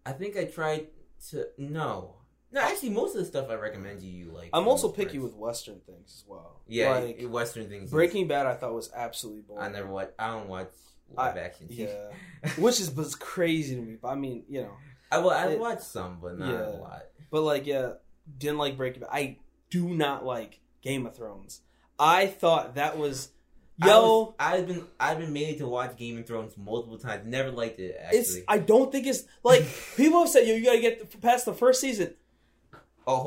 I 0.04 0.12
think 0.12 0.36
I 0.36 0.44
tried 0.44 0.88
to 1.30 1.48
no. 1.58 2.16
No, 2.52 2.60
actually, 2.60 2.90
most 2.90 3.14
of 3.14 3.20
the 3.20 3.24
stuff 3.26 3.50
I 3.50 3.54
recommend 3.54 4.02
you, 4.02 4.10
you 4.12 4.30
like. 4.32 4.50
I'm 4.52 4.68
also 4.68 4.88
picky 4.90 5.18
with 5.18 5.34
Western 5.34 5.80
things 5.80 6.22
as 6.22 6.24
well. 6.28 6.60
yeah, 6.68 6.98
like 6.98 7.20
Western 7.22 7.68
things. 7.68 7.90
Breaking 7.90 8.28
Bad, 8.28 8.46
I 8.46 8.54
thought 8.54 8.72
was 8.72 8.90
absolutely 8.94 9.42
boring. 9.42 9.64
I 9.64 9.68
never 9.68 9.88
watch. 9.88 10.10
I 10.18 10.28
don't 10.28 10.48
watch 10.48 10.70
live 11.12 11.36
action. 11.36 11.66
Yeah, 11.70 12.10
which 12.58 12.80
is 12.80 12.90
was 12.94 13.14
crazy 13.16 13.74
to 13.76 13.82
me. 13.82 13.96
But 14.00 14.08
I 14.08 14.14
mean, 14.14 14.44
you 14.48 14.62
know, 14.62 14.72
I 15.10 15.18
well, 15.18 15.30
I 15.30 15.48
it- 15.48 15.58
watched 15.58 15.82
some, 15.82 16.18
but 16.20 16.38
not 16.38 16.48
Yeah. 16.52 16.68
a 16.68 16.70
lot. 16.70 17.02
but 17.30 17.40
like, 17.42 17.66
yeah, 17.66 17.94
didn't 18.38 18.58
like 18.58 18.76
Breaking 18.76 19.00
Bad. 19.00 19.10
I 19.12 19.38
do 19.70 19.88
not 19.94 20.24
like 20.24 20.60
Game 20.82 21.04
of 21.06 21.16
Thrones. 21.16 21.62
I 21.98 22.26
thought 22.28 22.76
that 22.76 22.96
was 22.96 23.28
I 23.28 23.35
yo. 23.84 23.86
was- 24.20 24.34
I've 24.38 24.66
been 24.66 24.84
I've 24.98 25.18
been 25.18 25.32
made 25.32 25.58
to 25.58 25.66
watch 25.68 25.96
Game 25.96 26.18
of 26.18 26.26
Thrones 26.26 26.54
multiple 26.56 26.98
times. 26.98 27.26
Never 27.26 27.50
liked 27.50 27.78
it. 27.80 27.96
Actually, 28.00 28.18
It's. 28.20 28.36
I 28.48 28.58
don't 28.58 28.90
think 28.92 29.06
it's 29.06 29.24
like 29.42 29.64
people 29.96 30.20
have 30.20 30.28
said. 30.30 30.46
Yo, 30.46 30.54
you 30.54 30.64
gotta 30.64 30.80
get 30.80 31.20
past 31.20 31.44
the 31.44 31.54
first 31.54 31.80
season. 31.80 32.14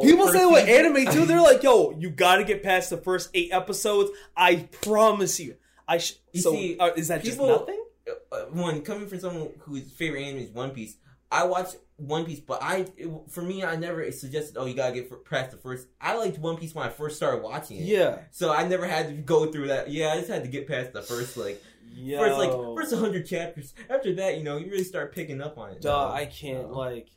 People 0.02 0.28
say 0.28 0.46
with 0.46 0.66
season- 0.66 0.86
anime 0.98 1.12
too. 1.14 1.26
They're 1.26 1.42
like, 1.42 1.64
yo, 1.64 1.92
you 1.98 2.10
gotta 2.10 2.44
get 2.44 2.64
past 2.64 2.90
the 2.90 2.98
first 2.98 3.30
eight 3.34 3.50
episodes. 3.54 4.12
I 4.36 4.68
promise 4.82 5.40
you. 5.40 5.56
I 5.88 6.00
sh- 6.00 6.16
You 6.34 6.42
so 6.42 6.52
see, 6.52 6.78
uh, 6.78 6.88
is 6.96 7.08
that 7.08 7.24
people- 7.24 7.48
just 7.48 7.60
nothing? 7.62 7.84
uh, 8.32 8.38
one 8.52 8.82
coming 8.82 9.08
from 9.08 9.20
someone 9.20 9.50
whose 9.60 9.90
favorite 9.92 10.24
anime 10.24 10.44
is 10.44 10.50
One 10.50 10.72
Piece. 10.72 10.96
I 11.32 11.46
watched 11.46 11.76
One 11.98 12.26
Piece, 12.26 12.40
but 12.40 12.64
I 12.64 12.88
it, 12.98 13.10
for 13.30 13.42
me 13.42 13.64
I 13.64 13.76
never 13.76 14.12
suggested 14.12 14.58
oh 14.58 14.66
you 14.66 14.74
gotta 14.74 14.94
get 14.96 15.26
past 15.26 15.52
the 15.52 15.58
first. 15.58 15.88
I 16.02 16.16
liked 16.18 16.40
One 16.40 16.58
Piece 16.58 16.74
when 16.74 16.86
I 16.86 16.90
first 16.90 17.18
started 17.18 17.44
watching 17.44 17.78
it. 17.78 17.84
Yeah. 17.84 18.20
So 18.32 18.52
I 18.52 18.68
never 18.68 18.88
had 18.88 19.08
to 19.08 19.14
go 19.14 19.52
through 19.52 19.68
that. 19.68 19.90
Yeah, 19.92 20.12
I 20.14 20.18
just 20.18 20.30
had 20.30 20.44
to 20.44 20.50
get 20.50 20.68
past 20.68 20.94
the 20.94 21.02
first 21.02 21.38
like 21.38 21.62
Yo. 21.94 22.20
first 22.20 22.38
like 22.38 22.52
first 22.76 22.94
hundred 22.96 23.26
chapters. 23.26 23.74
After 23.90 24.14
that, 24.16 24.38
you 24.38 24.44
know, 24.44 24.58
you 24.58 24.72
really 24.72 24.84
start 24.84 25.14
picking 25.14 25.42
up 25.42 25.58
on 25.58 25.72
it. 25.72 25.82
Duh, 25.82 25.90
No, 26.08 26.14
I 26.14 26.26
can't 26.26 26.70
no. 26.70 26.78
like, 26.78 27.10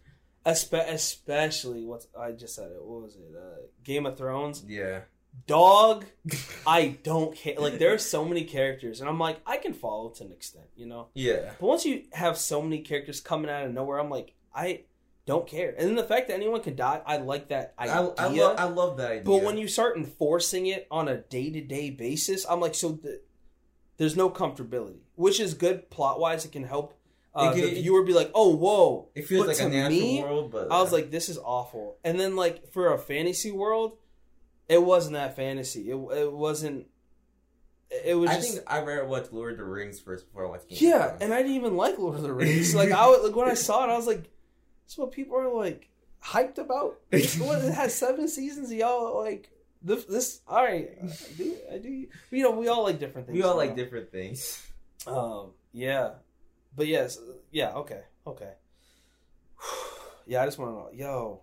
espe- 0.47 0.89
especially 0.91 1.85
what 1.85 2.05
I 2.19 2.33
just 2.33 2.55
said 2.55 2.71
it. 2.73 2.83
What 2.83 3.03
was 3.03 3.17
it? 3.17 3.35
Uh, 3.37 3.63
Game 3.85 4.07
of 4.07 4.17
Thrones. 4.19 4.65
Yeah. 4.67 5.01
Dog. 5.47 6.05
I 6.67 6.99
don't 7.03 7.35
care. 7.35 7.57
Like 7.59 7.79
there 7.79 7.93
are 7.95 7.99
so 7.99 8.25
many 8.25 8.45
characters, 8.45 9.01
and 9.01 9.09
I'm 9.09 9.19
like, 9.19 9.41
I 9.47 9.57
can 9.57 9.73
follow 9.73 10.11
to 10.11 10.25
an 10.25 10.33
extent, 10.33 10.67
you 10.77 10.87
know. 10.87 11.09
Yeah. 11.15 11.53
But 11.59 11.67
once 11.67 11.85
you 11.85 12.05
have 12.13 12.37
so 12.39 12.63
many 12.63 12.81
characters 12.81 13.21
coming 13.21 13.51
out 13.51 13.65
of 13.65 13.73
nowhere, 13.73 13.99
I'm 13.99 14.11
like, 14.11 14.35
I 14.55 14.83
don't 15.27 15.47
care. 15.47 15.75
And 15.77 15.89
then 15.89 15.97
the 15.97 16.05
fact 16.05 16.29
that 16.29 16.35
anyone 16.35 16.63
can 16.63 16.77
die, 16.77 17.01
I 17.07 17.19
like 17.19 17.49
that 17.49 17.75
I, 17.79 17.85
idea. 17.85 18.15
I, 18.19 18.27
love, 18.29 18.57
I 18.59 18.65
love 18.65 18.97
that 18.99 19.11
idea. 19.11 19.25
But 19.25 19.43
when 19.43 19.57
you 19.57 19.69
start 19.69 19.97
enforcing 19.97 20.67
it 20.67 20.87
on 20.91 21.09
a 21.09 21.19
day 21.19 21.51
to 21.51 21.61
day 21.61 21.91
basis, 21.91 22.45
I'm 22.49 22.61
like, 22.61 22.75
so 22.75 22.93
the, 22.93 23.21
there's 23.97 24.17
no 24.17 24.31
comfortability, 24.31 25.01
which 25.15 25.41
is 25.41 25.55
good 25.55 25.91
plot 25.91 26.19
wise. 26.19 26.45
It 26.45 26.53
can 26.53 26.65
help 26.65 26.99
uh, 27.35 27.53
It 27.55 27.63
the 27.63 27.81
viewer 27.81 28.01
would 28.01 28.07
be 28.07 28.13
like, 28.13 28.31
"Oh, 28.35 28.55
whoa!" 28.55 29.09
It 29.15 29.27
feels 29.27 29.47
But 29.47 29.49
like 29.49 29.57
to 29.59 29.67
a 29.67 29.69
natural 29.69 29.91
me, 29.91 30.23
world, 30.23 30.51
but 30.53 30.71
I 30.71 30.83
was 30.83 30.93
like, 30.93 31.11
"This 31.11 31.29
is 31.29 31.39
awful." 31.39 31.97
And 32.05 32.21
then, 32.21 32.37
like 32.37 32.73
for 32.73 32.93
a 32.93 32.99
fantasy 32.99 33.51
world, 33.51 33.97
it 34.69 34.83
wasn't 34.83 35.15
that 35.15 35.37
fantasy. 35.37 35.91
It 35.91 35.95
it 35.95 36.33
wasn't. 36.33 36.87
It 38.05 38.15
was 38.15 38.31
I 38.31 38.37
just 38.37 38.55
think 38.55 38.65
I 38.67 38.81
rather 38.81 39.05
watch 39.05 39.27
Lord 39.33 39.53
of 39.53 39.59
the 39.59 39.65
Rings 39.65 40.01
first 40.01 40.27
before 40.27 40.47
I 40.47 40.49
watched. 40.49 40.69
Game 40.69 40.77
of 40.77 40.83
yeah, 40.83 41.17
and 41.21 41.35
I 41.35 41.39
didn't 41.39 41.57
even 41.57 41.77
like 41.77 41.99
Lord 41.99 42.17
of 42.17 42.23
the 42.23 42.33
Rings. 42.33 42.75
like 42.75 42.91
I 42.91 43.07
was, 43.07 43.25
like 43.25 43.37
when 43.37 43.49
I 43.49 43.55
saw 43.55 43.85
it, 43.85 43.93
I 43.93 43.97
was 43.97 44.07
like, 44.07 44.23
"This 44.23 44.93
is 44.93 44.99
what 44.99 45.13
people 45.13 45.37
are 45.37 45.53
like 45.53 45.89
hyped 46.25 46.59
about." 46.59 46.99
what, 47.39 47.65
it 47.65 47.75
has 47.75 47.95
seven 47.95 48.29
seasons. 48.29 48.73
Y'all 48.73 49.23
like 49.23 49.51
this? 49.83 50.05
This 50.07 50.41
all 50.49 50.65
right? 50.65 50.91
I 51.03 51.13
do 51.37 51.57
I 51.73 51.79
do? 51.79 52.07
You 52.31 52.43
know, 52.43 52.53
we 52.53 52.69
all 52.69 52.85
like 52.85 52.99
different 52.99 53.27
things. 53.27 53.37
we 53.37 53.43
all 53.43 53.53
you 53.53 53.59
like 53.59 53.77
different 53.77 54.11
things. 54.11 54.67
Um, 55.07 55.51
yeah, 55.73 56.13
but 56.75 56.87
yes, 56.87 57.19
yeah, 57.51 57.73
okay, 57.73 58.01
okay. 58.27 58.53
yeah, 60.27 60.43
I 60.43 60.47
just 60.47 60.59
want 60.59 60.71
to 60.71 60.75
know, 60.75 60.91
yo, 60.93 61.42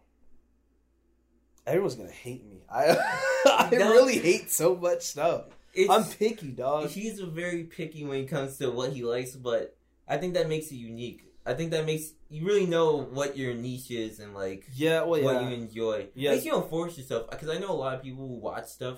everyone's 1.65 1.95
gonna 1.95 2.09
hate 2.11 2.45
me. 2.45 2.61
I 2.69 2.97
I 3.45 3.69
No. 3.71 3.91
really 3.91 4.19
hate 4.19 4.51
so 4.51 4.75
much 4.75 5.01
stuff. 5.03 5.45
It's, 5.73 5.89
I'm 5.89 6.03
picky, 6.03 6.49
dog. 6.51 6.89
he's 6.89 7.19
very 7.19 7.63
picky 7.63 8.03
when 8.03 8.19
it 8.21 8.27
comes 8.27 8.57
to 8.57 8.71
what 8.71 8.91
he 8.91 9.03
likes, 9.03 9.35
but 9.35 9.77
I 10.07 10.17
think 10.17 10.33
that 10.33 10.49
makes 10.49 10.71
it 10.71 10.75
unique. 10.75 11.23
I 11.45 11.53
think 11.53 11.71
that 11.71 11.85
makes 11.85 12.11
you 12.29 12.45
really 12.45 12.65
know 12.65 12.97
what 13.01 13.37
your 13.37 13.53
niche 13.53 13.91
is 13.91 14.19
and 14.19 14.33
like 14.33 14.65
Yeah, 14.75 15.03
well, 15.03 15.21
what 15.23 15.35
yeah, 15.41 15.49
you 15.49 15.55
enjoy. 15.55 16.07
Yeah. 16.15 16.31
Makes 16.31 16.45
you 16.45 16.51
don't 16.51 16.69
force 16.69 16.97
yourself 16.97 17.29
because 17.29 17.49
I 17.49 17.57
know 17.59 17.71
a 17.71 17.73
lot 17.73 17.93
of 17.95 18.03
people 18.03 18.27
who 18.27 18.35
watch 18.35 18.65
stuff 18.67 18.97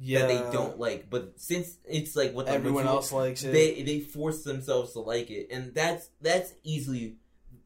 yeah. 0.00 0.20
that 0.20 0.28
they 0.28 0.52
don't 0.52 0.78
like, 0.78 1.10
but 1.10 1.34
since 1.40 1.76
it's 1.84 2.16
like 2.16 2.32
what 2.34 2.48
Everyone 2.48 2.86
else 2.86 3.12
likes 3.12 3.42
it. 3.44 3.52
they 3.52 3.82
they 3.82 4.00
force 4.00 4.42
themselves 4.42 4.92
to 4.94 5.00
like 5.00 5.30
it, 5.30 5.48
and 5.50 5.74
that's 5.74 6.08
that's 6.20 6.54
easily 6.64 7.16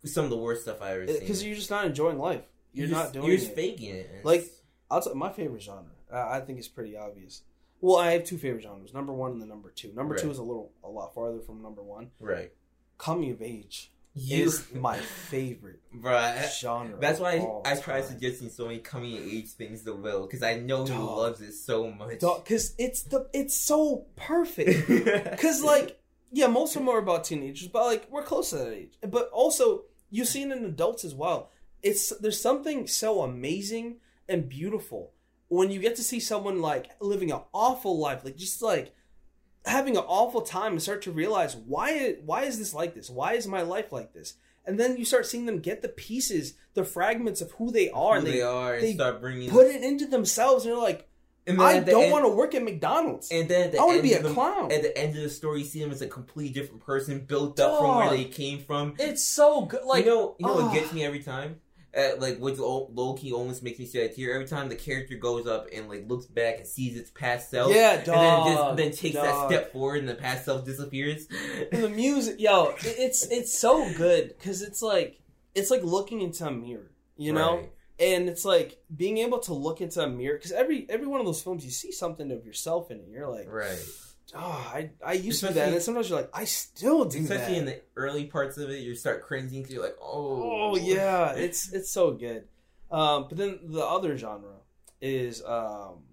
some 0.05 0.25
of 0.25 0.31
the 0.31 0.37
worst 0.37 0.63
stuff 0.63 0.83
I 0.83 0.93
ever 0.93 1.05
uh, 1.05 1.07
seen. 1.09 1.21
because 1.21 1.45
you're 1.45 1.55
just 1.57 1.71
not 1.71 1.85
enjoying 1.87 2.19
life. 2.19 2.43
You're, 2.77 2.89
not 2.89 3.03
just, 3.05 3.15
doing 3.15 3.27
You're 3.27 3.35
it. 3.37 3.55
faking 3.55 3.95
it. 3.95 4.25
Like- 4.25 4.47
I'll 4.91 5.01
tell 5.03 5.15
my 5.17 5.33
favorite 5.33 5.63
genre. 5.63 5.91
I 6.13 6.37
I 6.37 6.41
think 6.41 6.59
it's 6.61 6.69
pretty 6.69 6.97
obvious. 6.97 7.43
Well, 7.81 7.97
I 7.97 8.13
have 8.13 8.25
two 8.25 8.39
favorite 8.39 8.63
genres: 8.63 8.95
number 8.95 9.13
one 9.13 9.33
and 9.33 9.43
the 9.43 9.47
number 9.47 9.71
two. 9.71 9.93
Number 9.95 10.15
two 10.17 10.31
is 10.31 10.39
a 10.39 10.43
little, 10.43 10.73
a 10.85 10.89
lot 10.89 11.13
farther 11.15 11.41
from 11.41 11.61
number 11.63 11.83
one. 11.83 12.11
right, 12.21 12.53
Coming 12.97 13.33
of 13.33 13.43
age 13.43 13.91
you, 14.15 14.45
is 14.45 14.65
my 14.75 14.97
favorite 14.97 15.81
bruh. 15.95 16.49
genre. 16.61 16.97
That's 17.01 17.19
why 17.21 17.33
I, 17.65 17.73
I 17.73 17.77
try 17.77 18.01
suggesting 18.01 18.49
so 18.49 18.67
many 18.67 18.79
coming 18.79 19.19
of 19.19 19.25
age 19.25 19.49
things 19.51 19.83
to 19.83 19.93
Will 19.95 20.23
because 20.27 20.43
I 20.43 20.57
know 20.59 20.85
he 20.87 20.93
loves 20.95 21.41
it 21.41 21.53
so 21.53 21.91
much. 21.91 22.21
because 22.21 22.75
it's 22.79 23.03
the 23.03 23.29
it's 23.35 23.57
so 23.61 24.07
perfect. 24.17 24.89
Because 25.31 25.63
like 25.63 25.99
yeah, 26.33 26.47
most 26.47 26.77
of 26.77 26.81
them 26.83 26.89
are 26.89 26.99
about 26.99 27.25
teenagers, 27.25 27.69
but 27.69 27.85
like 27.87 28.09
we're 28.11 28.23
close 28.23 28.51
to 28.51 28.57
that 28.57 28.73
age. 28.73 28.95
But 29.07 29.31
also 29.33 29.83
you 30.11 30.25
see 30.25 30.43
it 30.43 30.51
in 30.53 30.65
adults 30.65 31.05
as 31.05 31.15
well. 31.15 31.51
It's 31.87 32.11
there's 32.19 32.41
something 32.41 32.87
so 32.87 33.23
amazing 33.23 33.97
and 34.29 34.49
beautiful 34.49 35.13
when 35.49 35.71
you 35.71 35.81
get 35.81 35.97
to 35.97 36.03
see 36.03 36.21
someone 36.21 36.61
like 36.61 36.91
living 37.01 37.31
an 37.31 37.41
awful 37.53 37.99
life, 37.99 38.25
like 38.25 38.37
just 38.37 38.63
like 38.63 38.95
having 39.65 39.97
an 39.97 40.05
awful 40.07 40.43
time 40.43 40.73
and 40.73 40.83
start 40.83 41.03
to 41.03 41.13
realize 41.13 41.57
why 41.57 42.17
why 42.25 42.43
is 42.43 42.59
this 42.59 42.75
like 42.75 42.95
this? 42.95 43.11
Why 43.11 43.35
is 43.35 43.47
my 43.47 43.63
life 43.63 43.93
like 43.93 44.13
this? 44.13 44.35
And 44.65 44.81
then 44.81 44.97
you 44.97 45.05
start 45.05 45.27
seeing 45.27 45.47
them 45.47 45.61
get 45.61 45.83
the 45.83 45.89
pieces, 45.89 46.55
the 46.75 46.85
fragments 46.85 47.41
of 47.41 47.53
who 47.53 47.71
they 47.71 47.89
are, 47.91 48.15
who 48.15 48.19
and 48.19 48.27
they, 48.27 48.33
they, 48.33 48.43
are 48.43 48.75
and 48.75 48.83
they 48.83 48.95
start 48.95 49.21
bringing 49.21 49.51
put 49.51 49.67
it 49.67 49.83
into 49.83 50.07
themselves, 50.07 50.65
and 50.65 50.75
they're 50.75 50.83
like, 50.83 51.09
I 51.47 51.79
don't 51.79 52.11
want 52.11 52.25
to 52.25 52.31
work 52.31 52.57
at 52.57 52.65
McDonald's. 52.65 53.31
And 53.31 53.49
then 53.49 53.67
at 53.67 53.73
the 53.73 53.79
I 53.79 53.85
want 53.85 53.99
to 53.99 54.03
be 54.03 54.15
a 54.15 54.23
the- 54.23 54.33
clown. 54.33 54.73
At 54.73 54.83
the 54.83 54.97
end 54.99 55.17
of 55.17 55.23
the 55.23 55.31
story, 55.31 55.61
you 55.61 55.65
see 55.65 55.81
them 55.81 55.93
as 55.93 56.03
a 56.03 56.09
completely 56.09 56.53
different 56.53 56.85
person, 56.85 57.21
built 57.21 57.61
up 57.61 57.79
from 57.79 57.97
where 57.97 58.11
they 58.11 58.25
came 58.25 58.59
from. 58.59 58.95
It's 58.99 59.25
so 59.25 59.67
good. 59.67 59.85
Like 59.85 60.05
you 60.05 60.11
know, 60.11 60.37
you 60.41 60.47
know 60.47 60.59
ah. 60.59 60.67
what 60.67 60.75
gets 60.75 60.93
me 60.93 61.05
every 61.05 61.23
time? 61.23 61.61
Uh, 61.97 62.11
like 62.19 62.39
what 62.39 62.59
low 62.59 63.15
key 63.15 63.33
almost 63.33 63.63
makes 63.63 63.79
me 63.79 63.87
shed 63.87 64.11
a 64.11 64.15
tear 64.15 64.35
every 64.35 64.47
time 64.47 64.69
the 64.69 64.77
character 64.77 65.15
goes 65.17 65.47
up 65.47 65.67
and 65.73 65.89
like 65.89 66.07
looks 66.09 66.27
back 66.27 66.59
and 66.59 66.67
sees 66.67 66.97
its 66.97 67.11
past 67.11 67.51
self. 67.51 67.75
yeah, 67.75 67.95
and 67.95 68.05
then 68.05 68.15
dog. 68.15 68.47
just 68.49 68.77
then 68.77 68.93
takes 68.93 69.15
that 69.17 69.49
step 69.49 69.73
forward 69.73 70.01
and 70.01 70.09
the 70.09 70.15
past 70.15 70.45
self 70.45 70.65
disappears. 70.65 71.27
And 71.73 71.83
the 71.83 71.89
music, 71.89 72.37
yo, 72.39 72.75
it's 72.81 73.27
it's 73.29 73.59
so 73.59 73.91
good 73.95 74.29
because 74.29 74.61
it's 74.61 74.83
like 74.83 75.21
it's 75.55 75.71
like 75.71 75.83
looking 75.83 76.21
into 76.21 76.47
a 76.47 76.51
mirror, 76.51 76.91
you 77.17 77.33
know. 77.33 77.57
Right. 77.57 77.73
And 77.99 78.29
it's 78.29 78.45
like 78.45 78.79
being 78.95 79.17
able 79.17 79.39
to 79.39 79.55
look 79.55 79.81
into 79.81 80.03
a 80.03 80.07
mirror 80.07 80.37
because 80.37 80.53
every 80.53 80.87
every 80.91 81.07
one 81.07 81.19
of 81.21 81.25
those 81.25 81.43
films 81.43 81.65
you 81.65 81.71
see 81.71 81.93
something 81.93 82.31
of 82.31 82.45
yourself 82.45 82.91
in 82.91 82.99
it. 82.99 83.07
You're 83.11 83.31
like, 83.31 83.51
Right. 83.51 83.79
Oh, 84.35 84.71
I 84.75 84.91
I 85.05 85.13
used 85.15 85.41
to 85.41 85.49
do 85.49 85.55
that, 85.55 85.73
and 85.73 85.83
sometimes 85.83 86.09
you're 86.11 86.19
like, 86.21 86.31
I 86.35 86.45
still 86.45 87.05
do 87.05 87.21
Especially 87.21 87.55
that. 87.55 87.59
in 87.61 87.67
the 87.67 87.81
early 87.97 88.25
parts 88.25 88.57
of 88.59 88.71
it, 88.71 88.81
you 88.81 88.95
start 88.95 89.23
cringing 89.23 89.63
because 89.63 89.75
you're 89.75 89.83
like, 89.85 89.97
oh, 90.03 90.71
oh 90.73 90.77
yeah, 90.77 91.33
it's 91.33 91.73
it's 91.73 91.91
so 91.91 92.13
good. 92.13 92.45
Um, 92.91 93.27
but 93.29 93.37
then 93.39 93.59
the 93.65 93.85
other 93.85 94.17
genre 94.17 94.57
is 95.01 95.43
um, 95.45 96.05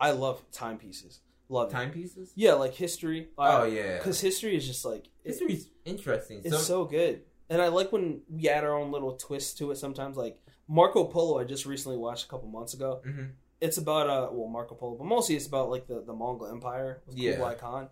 I 0.00 0.10
love 0.12 0.42
timepieces. 0.52 1.20
Love 1.48 1.70
timepieces. 1.70 2.32
Yeah, 2.34 2.54
like 2.54 2.74
history. 2.74 3.28
Oh 3.38 3.64
yeah, 3.64 3.96
because 3.98 4.20
history 4.20 4.54
is 4.56 4.66
just 4.66 4.84
like 4.84 5.06
it- 5.24 5.30
history's 5.30 5.68
interesting. 5.84 6.40
It's 6.44 6.50
Some- 6.56 6.64
so 6.64 6.84
good. 6.84 7.22
And 7.50 7.62
I 7.62 7.68
like 7.68 7.92
when 7.92 8.20
we 8.28 8.46
add 8.50 8.62
our 8.62 8.76
own 8.78 8.92
little 8.92 9.14
twist 9.16 9.56
to 9.58 9.70
it 9.70 9.76
sometimes. 9.78 10.18
Like 10.18 10.38
Marco 10.68 11.04
Polo, 11.04 11.40
I 11.40 11.44
just 11.44 11.64
recently 11.64 11.96
watched 11.96 12.26
a 12.26 12.28
couple 12.28 12.46
months 12.48 12.74
ago. 12.74 13.00
Mhm. 13.06 13.30
It's 13.60 13.78
about 13.78 14.08
uh 14.08 14.28
well 14.32 14.48
Marco 14.48 14.74
Polo, 14.74 14.96
but 14.96 15.04
mostly 15.06 15.34
it's 15.36 15.46
about 15.46 15.70
like 15.70 15.86
the, 15.86 16.02
the 16.06 16.12
Mongol 16.12 16.46
Empire 16.48 17.02
with 17.06 17.16
Yeah. 17.16 17.32
Kublai 17.32 17.54
Khan. 17.54 17.88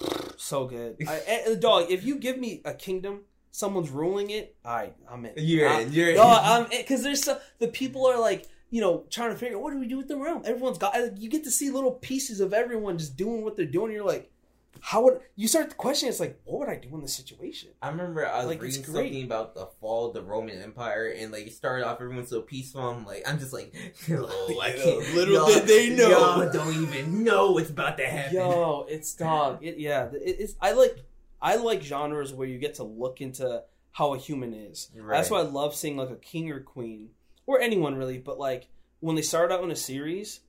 So 0.36 0.66
good. 0.66 0.96
I, 1.08 1.14
and, 1.46 1.60
dog, 1.60 1.90
if 1.90 2.04
you 2.04 2.16
give 2.16 2.38
me 2.38 2.60
a 2.66 2.74
kingdom, 2.74 3.22
someone's 3.50 3.88
ruling 3.90 4.28
it. 4.30 4.54
Right, 4.62 4.94
I'm 5.10 5.24
in. 5.24 5.32
You're 5.38 5.68
I- 5.68 5.80
in. 5.80 5.92
You're 5.92 6.10
in. 6.10 6.16
Dog, 6.16 6.40
I'm 6.42 6.66
because 6.70 7.02
there's 7.02 7.22
so, 7.24 7.38
the 7.58 7.68
people 7.68 8.06
are 8.06 8.20
like 8.20 8.46
you 8.70 8.80
know 8.82 9.04
trying 9.10 9.30
to 9.30 9.36
figure 9.36 9.56
out 9.56 9.62
what 9.62 9.72
do 9.72 9.78
we 9.78 9.86
do 9.88 9.96
with 9.96 10.08
the 10.08 10.16
realm. 10.18 10.42
Everyone's 10.44 10.76
got 10.78 11.16
you 11.18 11.30
get 11.30 11.44
to 11.44 11.50
see 11.50 11.70
little 11.70 11.92
pieces 11.92 12.40
of 12.40 12.52
everyone 12.52 12.98
just 12.98 13.16
doing 13.16 13.42
what 13.42 13.56
they're 13.56 13.64
doing. 13.64 13.92
You're 13.92 14.04
like, 14.04 14.30
how 14.80 15.02
would 15.04 15.20
you 15.36 15.48
start 15.48 15.68
the 15.70 15.74
question? 15.74 16.08
It's 16.08 16.20
like, 16.20 16.40
what 16.44 16.60
would 16.60 16.68
I 16.68 16.76
do 16.76 16.94
in 16.94 17.00
this 17.02 17.14
situation? 17.14 17.70
I 17.82 17.88
remember 17.88 18.26
I 18.26 18.38
was 18.38 18.46
Like, 18.46 18.62
reading 18.62 18.84
something 18.84 19.24
about 19.24 19.54
the 19.54 19.66
fall 19.80 20.06
of 20.08 20.14
the 20.14 20.22
Roman 20.22 20.60
Empire, 20.62 21.08
and 21.16 21.32
like 21.32 21.46
it 21.46 21.52
started 21.54 21.86
off 21.86 22.00
everyone's 22.00 22.28
so 22.30 22.42
peaceful. 22.42 22.80
I'm 22.82 23.04
like, 23.06 23.22
I'm 23.28 23.38
just 23.38 23.52
like, 23.52 23.74
oh, 24.10 24.60
I 24.62 24.70
can't. 24.72 25.14
little 25.14 25.46
did 25.46 25.66
they 25.66 25.90
know. 25.90 26.08
y'all 26.08 26.50
don't 26.52 26.74
even 26.74 27.24
know 27.24 27.52
what's 27.52 27.70
about 27.70 27.96
to 27.98 28.06
happen. 28.06 28.34
Yo, 28.36 28.86
it's 28.88 29.14
dog. 29.14 29.64
It, 29.64 29.78
yeah, 29.78 30.06
it, 30.12 30.36
it's. 30.40 30.54
I 30.60 30.72
like. 30.72 30.96
I 31.40 31.56
like 31.56 31.82
genres 31.82 32.32
where 32.32 32.48
you 32.48 32.58
get 32.58 32.76
to 32.76 32.82
look 32.84 33.20
into 33.20 33.62
how 33.92 34.14
a 34.14 34.18
human 34.18 34.54
is. 34.54 34.90
Right. 34.96 35.16
That's 35.16 35.30
why 35.30 35.40
I 35.40 35.42
love 35.42 35.74
seeing 35.74 35.96
like 35.96 36.10
a 36.10 36.16
king 36.16 36.50
or 36.50 36.60
queen 36.60 37.10
or 37.46 37.60
anyone 37.60 37.94
really, 37.94 38.18
but 38.18 38.38
like 38.38 38.68
when 39.00 39.16
they 39.16 39.22
start 39.22 39.52
out 39.52 39.62
in 39.62 39.70
a 39.70 39.76
series 39.76 40.40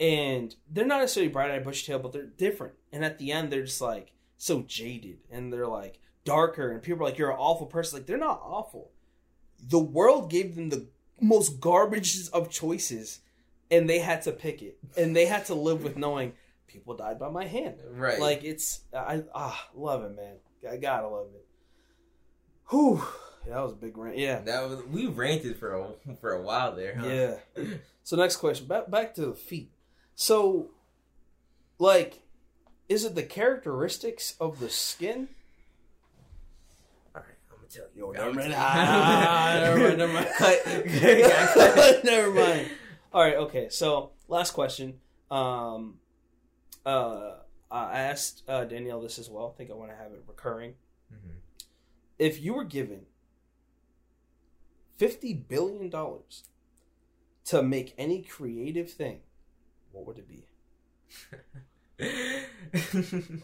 and 0.00 0.54
they're 0.70 0.86
not 0.86 1.00
necessarily 1.00 1.32
bright 1.32 1.50
eyed 1.50 1.64
bushy 1.64 1.86
tail, 1.86 1.98
but 1.98 2.12
they're 2.12 2.26
different. 2.26 2.74
And 2.92 3.04
at 3.04 3.18
the 3.18 3.32
end, 3.32 3.50
they're 3.52 3.64
just 3.64 3.80
like 3.80 4.12
so 4.36 4.62
jaded 4.62 5.18
and 5.30 5.52
they're 5.52 5.66
like 5.66 6.00
darker, 6.24 6.70
and 6.70 6.82
people 6.82 7.02
are 7.02 7.08
like, 7.08 7.18
"You're 7.18 7.30
an 7.30 7.38
awful 7.38 7.66
person." 7.66 7.98
Like 7.98 8.06
they're 8.06 8.18
not 8.18 8.40
awful. 8.42 8.90
The 9.66 9.78
world 9.78 10.30
gave 10.30 10.54
them 10.54 10.70
the 10.70 10.86
most 11.20 11.60
garbage 11.60 12.28
of 12.32 12.50
choices, 12.50 13.20
and 13.70 13.88
they 13.88 13.98
had 13.98 14.22
to 14.22 14.32
pick 14.32 14.62
it, 14.62 14.78
and 14.96 15.16
they 15.16 15.26
had 15.26 15.46
to 15.46 15.54
live 15.54 15.82
with 15.82 15.96
knowing 15.96 16.34
people 16.68 16.94
died 16.96 17.18
by 17.18 17.28
my 17.30 17.46
hand. 17.46 17.76
Right. 17.90 18.20
Like 18.20 18.44
it's 18.44 18.80
I 18.94 19.24
ah 19.34 19.68
love 19.74 20.04
it, 20.04 20.14
man. 20.14 20.36
I 20.70 20.76
gotta 20.76 21.08
love 21.08 21.28
it. 21.34 21.44
Whew. 22.70 23.02
That 23.46 23.62
was 23.62 23.72
a 23.72 23.76
big 23.76 23.96
rant. 23.96 24.18
Yeah. 24.18 24.40
that 24.40 24.68
was 24.68 24.84
we 24.84 25.06
ranted 25.06 25.56
for 25.56 25.72
a 25.74 26.14
for 26.20 26.32
a 26.32 26.42
while 26.42 26.76
there. 26.76 26.94
Huh? 26.96 27.06
Yeah. 27.06 27.64
So 28.04 28.16
next 28.16 28.36
question. 28.36 28.66
Back 28.66 28.90
back 28.90 29.14
to 29.16 29.26
the 29.26 29.34
feet. 29.34 29.70
So 30.20 30.70
like 31.78 32.22
is 32.88 33.04
it 33.04 33.14
the 33.14 33.22
characteristics 33.22 34.34
of 34.40 34.58
the 34.58 34.68
skin? 34.68 35.28
All 37.14 37.22
right, 37.22 37.36
I'm 37.52 37.56
gonna 37.58 37.68
tell 37.68 37.84
you. 37.94 38.06
Yo, 38.06 38.10
never 38.10 38.32
mind. 38.32 38.52
Ah, 38.56 39.60
never 39.62 39.78
mind, 39.78 39.98
never 39.98 40.12
mind. 40.12 40.28
Cut. 40.36 40.60
Yeah, 40.86 41.46
cut. 41.54 42.04
never 42.04 42.32
mind. 42.32 42.68
All 43.12 43.22
right, 43.22 43.36
okay. 43.36 43.68
So 43.70 44.10
last 44.26 44.50
question. 44.50 44.98
Um 45.30 46.00
uh 46.84 47.34
I 47.70 48.00
asked 48.00 48.42
uh, 48.48 48.64
Danielle 48.64 49.00
this 49.02 49.18
as 49.20 49.30
well. 49.30 49.52
I 49.54 49.56
think 49.56 49.70
I 49.70 49.74
want 49.74 49.90
to 49.92 49.96
have 49.96 50.10
it 50.12 50.24
recurring. 50.26 50.74
Mhm. 51.14 51.36
if 52.18 52.40
you 52.42 52.54
were 52.54 52.64
given 52.64 53.06
fifty 54.96 55.32
billion 55.32 55.88
dollars 55.90 56.42
to 57.44 57.62
make 57.62 57.94
any 57.96 58.22
creative 58.22 58.90
thing, 58.90 59.20
what 59.98 60.06
would 60.06 60.18
it 60.18 60.28
be? 60.28 60.44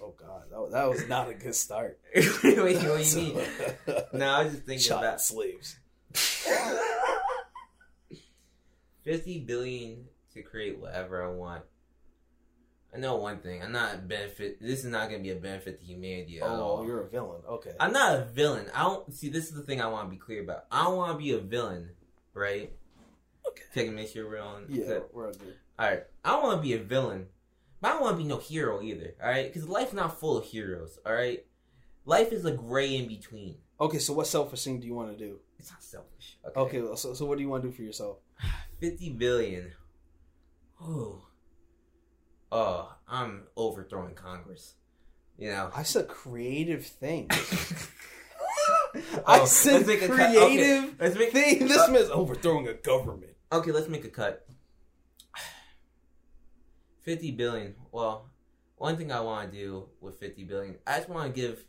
Oh 0.01 0.15
God, 0.17 0.45
that, 0.51 0.61
was- 0.61 0.73
that 0.73 0.89
was 0.89 1.09
not 1.09 1.29
a 1.29 1.35
good 1.35 1.55
start. 1.55 1.99
Wait, 2.15 2.59
what 2.59 2.81
do 2.81 3.09
you 3.21 3.35
mean? 3.35 3.45
No, 4.13 4.29
I 4.31 4.45
was 4.45 4.53
just 4.53 4.65
thinking 4.67 4.87
Child 4.87 5.03
about 5.05 5.21
slaves. 5.21 5.77
fifty 9.03 9.41
billion 9.41 10.05
to 10.35 10.43
create 10.43 10.79
whatever 10.79 11.23
I 11.25 11.29
want. 11.31 11.63
I 12.95 12.99
know 12.99 13.17
one 13.17 13.39
thing. 13.39 13.61
I'm 13.63 13.73
not 13.73 13.95
a 13.97 13.99
benefit. 13.99 14.61
This 14.63 14.81
is 14.81 14.85
not 14.87 15.09
going 15.09 15.19
to 15.21 15.25
be 15.25 15.31
a 15.37 15.41
benefit 15.41 15.81
to 15.81 15.85
humanity 15.85 16.41
at 16.41 16.49
Oh, 16.49 16.63
all. 16.63 16.87
you're 16.87 17.01
a 17.01 17.09
villain. 17.09 17.43
Okay. 17.49 17.73
I'm 17.81 17.93
not 17.93 18.17
a 18.21 18.25
villain. 18.27 18.67
I 18.73 18.83
don't 18.83 19.13
see. 19.13 19.31
This 19.31 19.47
is 19.47 19.55
the 19.55 19.63
thing 19.63 19.81
I 19.81 19.89
want 19.89 20.07
to 20.07 20.11
be 20.11 20.17
clear 20.17 20.43
about. 20.43 20.67
I 20.71 20.85
don't 20.85 20.97
want 20.97 21.13
to 21.13 21.19
be 21.19 21.33
a 21.33 21.39
villain, 21.39 21.91
right? 22.35 22.71
Okay. 23.49 23.87
And 23.89 23.97
make 23.97 24.11
sure 24.11 24.29
we're 24.29 24.39
on. 24.41 24.67
Yeah, 24.69 25.01
we're 25.13 25.33
good. 25.33 25.57
All 25.79 25.87
right. 25.87 26.03
I 26.25 26.31
don't 26.31 26.43
want 26.43 26.59
to 26.59 26.63
be 26.63 26.75
a 26.75 26.79
villain, 26.79 27.27
but 27.81 27.89
I 27.89 27.91
don't 27.93 28.03
want 28.03 28.17
to 28.17 28.23
be 28.23 28.29
no 28.29 28.39
hero 28.39 28.83
either. 28.83 29.15
All 29.23 29.29
right, 29.29 29.53
because 29.53 29.69
life's 29.69 29.93
not 29.93 30.19
full 30.19 30.39
of 30.39 30.45
heroes. 30.45 30.99
All 31.05 31.13
right, 31.13 31.45
life 32.05 32.33
is 32.33 32.45
a 32.45 32.53
gray 32.53 32.97
in 32.97 33.09
between. 33.09 33.57
Okay, 33.81 33.99
so 33.99 34.13
what 34.13 34.27
selfish 34.27 34.65
thing 34.65 34.81
do 34.81 34.87
you 34.87 34.95
want 34.95 35.17
to 35.17 35.25
do? 35.25 35.39
It's 35.59 35.71
not 35.71 35.83
selfish. 35.83 36.39
Okay. 36.47 36.61
Okay, 36.79 36.97
so 36.97 37.15
so 37.15 37.25
what 37.27 37.37
do 37.37 37.43
you 37.43 37.49
want 37.49 37.63
to 37.63 37.69
do 37.69 37.75
for 37.75 37.83
yourself? 37.83 38.19
Fifty 38.81 39.11
billion. 39.11 39.73
Oh. 40.81 41.27
Oh, 42.53 42.95
I'm 43.09 43.45
overthrowing 43.57 44.15
Congress. 44.15 44.75
You 45.37 45.51
know. 45.51 45.71
I 45.75 45.83
said 45.83 46.09
creative 46.09 46.87
thing. 46.87 47.29
Oh, 49.27 49.43
I 49.43 49.45
said 49.45 49.75
let's 49.75 49.87
make 49.89 50.03
a 50.03 50.09
cut. 50.09 50.37
Okay, 50.37 50.89
creative 50.99 51.19
make 51.19 51.33
thing. 51.33 51.67
This 51.67 51.79
uh, 51.79 51.91
man's 51.91 52.11
overthrowing 52.11 52.69
a 52.69 52.75
government. 52.75 53.33
Okay, 53.51 53.73
let's 53.73 53.89
make 53.89 54.05
a 54.05 54.09
cut. 54.09 54.47
50 57.05 57.31
billion. 57.33 57.75
Well, 57.93 58.29
one 58.77 58.97
thing 58.97 59.13
I 59.13 59.21
want 59.21 59.53
to 59.53 59.57
do 59.57 59.89
with 60.01 60.19
50 60.19 60.45
billion, 60.45 60.77
I 60.87 60.97
just 60.99 61.09
want 61.09 61.33
to 61.35 61.41
give. 61.41 61.65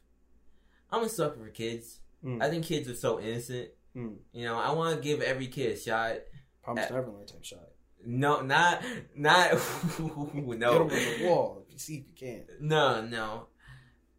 I'm 0.91 1.03
a 1.03 1.09
sucker 1.09 1.37
for 1.37 1.49
kids. 1.49 1.99
Mm. 2.23 2.41
I 2.41 2.49
think 2.49 2.65
kids 2.65 2.89
are 2.89 2.95
so 2.95 3.19
innocent. 3.19 3.69
Mm. 3.95 4.15
You 4.33 4.45
know, 4.45 4.57
I 4.57 4.71
want 4.71 4.95
to 4.95 5.01
give 5.01 5.21
every 5.21 5.47
kid 5.47 5.73
a 5.73 5.77
shot. 5.77 6.17
Promise 6.63 6.89
Uh, 6.91 6.95
Neverland 6.95 7.27
type 7.27 7.43
shot. 7.43 7.69
No, 8.07 8.41
not, 8.41 8.83
not, 9.15 9.51
no. 9.99 10.87
Get 10.89 11.19
the 11.19 11.25
wall. 11.27 11.63
If 11.67 11.73
you 11.73 11.79
see 11.79 11.95
if 11.97 12.21
you 12.21 12.27
can. 12.27 12.43
no, 12.59 13.01
no. 13.05 13.47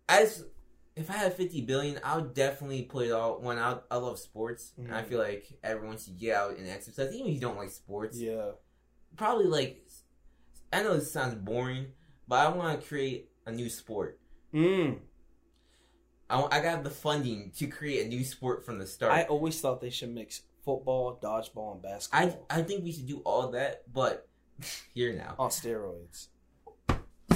As 0.09 0.45
if 0.97 1.11
I 1.11 1.15
had 1.15 1.35
50 1.35 1.61
billion, 1.63 2.01
I 2.03 2.17
would 2.17 2.35
definitely 2.35 2.83
put 2.83 3.07
it 3.07 3.13
all. 3.13 3.41
One, 3.41 3.59
I, 3.59 3.79
I 3.91 3.97
love 3.97 4.19
sports, 4.19 4.73
and 4.79 4.93
I 4.95 5.03
Mhm. 5.03 5.09
feel 5.09 5.19
like 5.19 5.47
everyone 5.63 5.99
should 5.99 6.19
get 6.19 6.35
out 6.37 6.57
and 6.57 6.69
exercise, 6.69 7.13
even 7.15 7.29
if 7.29 7.35
you 7.35 7.41
don't 7.41 7.57
like 7.57 7.71
sports. 7.71 8.19
Yeah. 8.19 8.53
probably 9.17 9.47
like 9.47 9.83
I 10.73 10.83
know 10.83 10.95
this 10.95 11.13
sounds 11.13 11.35
boring, 11.35 11.87
but 12.29 12.47
I 12.47 12.49
want 12.51 12.81
to 12.81 12.87
create 12.87 13.31
a 13.47 13.53
new 13.53 13.69
sport. 13.69 14.19
Mm. 14.55 14.99
I, 16.29 16.43
I 16.51 16.61
got 16.61 16.83
the 16.85 16.91
funding 16.91 17.53
to 17.59 17.67
create 17.67 18.07
a 18.07 18.09
new 18.09 18.25
sport 18.25 18.65
from 18.65 18.79
the 18.79 18.87
start. 18.87 19.13
I 19.13 19.23
I, 19.23 19.25
always 19.25 19.61
thought 19.61 19.81
they 19.81 19.91
should 19.91 20.13
mix 20.15 20.43
football, 20.65 21.19
dodgeball, 21.23 21.75
and 21.75 21.83
basketball. 21.83 22.47
I 22.51 22.55
basketball 22.59 22.63
think 22.63 22.85
we 22.85 22.93
should 22.93 23.07
do 23.07 23.19
all 23.25 23.51
that, 23.53 23.83
but 23.93 24.29
here 24.95 25.13
now. 25.13 25.35
on 25.39 25.51
steroids. 25.51 26.29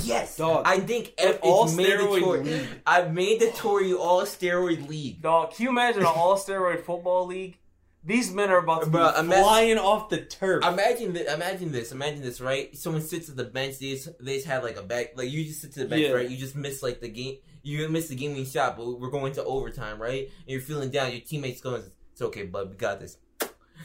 Yes, 0.03 0.37
Dog, 0.37 0.63
I 0.67 0.81
think 0.81 1.13
an 1.19 1.29
if 1.35 1.39
all 1.43 1.65
it's 1.65 1.75
steroid 1.75 1.79
mandatory. 1.79 2.41
league. 2.45 2.69
I've 2.87 3.13
mandatory 3.13 3.93
all 3.93 4.23
steroid 4.23 4.89
league. 4.89 5.21
Dog, 5.21 5.53
can 5.55 5.65
you 5.65 5.69
imagine 5.71 6.01
an 6.01 6.07
all 6.07 6.37
steroid 6.37 6.85
football 6.85 7.27
league? 7.27 7.59
These 8.03 8.33
men 8.33 8.51
are 8.51 8.59
about 8.59 8.85
to 8.85 8.91
be 8.91 8.97
ima- 8.97 9.43
Flying 9.43 9.77
off 9.79 10.09
the 10.09 10.19
turf. 10.23 10.65
Imagine 10.65 11.13
this. 11.13 11.33
Imagine 11.33 11.71
this. 11.71 11.93
Imagine 11.93 12.23
this. 12.23 12.41
Right? 12.41 12.75
Someone 12.77 13.03
sits 13.03 13.29
at 13.29 13.37
the 13.37 13.45
bench. 13.45 13.79
They 13.79 13.93
just, 13.93 14.09
they 14.25 14.37
just 14.37 14.47
have 14.47 14.63
like 14.63 14.77
a 14.77 14.83
back. 14.83 15.17
Like 15.17 15.31
you 15.31 15.45
just 15.45 15.61
sit 15.61 15.73
to 15.75 15.81
the 15.81 15.87
bench. 15.87 16.03
Yeah. 16.03 16.13
Right? 16.13 16.29
You 16.29 16.37
just 16.37 16.57
miss 16.57 16.83
like 16.83 17.01
the 17.01 17.09
game. 17.09 17.37
You 17.63 17.87
miss 17.91 18.09
the 18.09 18.15
game 18.15 18.31
winning 18.31 18.47
shot, 18.47 18.79
but 18.79 18.99
we're 18.99 19.11
going 19.11 19.35
to 19.35 19.45
overtime. 19.45 20.01
Right? 20.01 20.23
And 20.23 20.49
you're 20.49 20.61
feeling 20.63 20.91
down. 20.91 21.13
Your 21.13 21.21
teammates 21.21 21.61
going. 21.61 21.83
It's 22.13 22.23
okay, 22.23 22.45
bud. 22.45 22.71
We 22.71 22.77
got 22.77 23.01
this. 23.01 23.19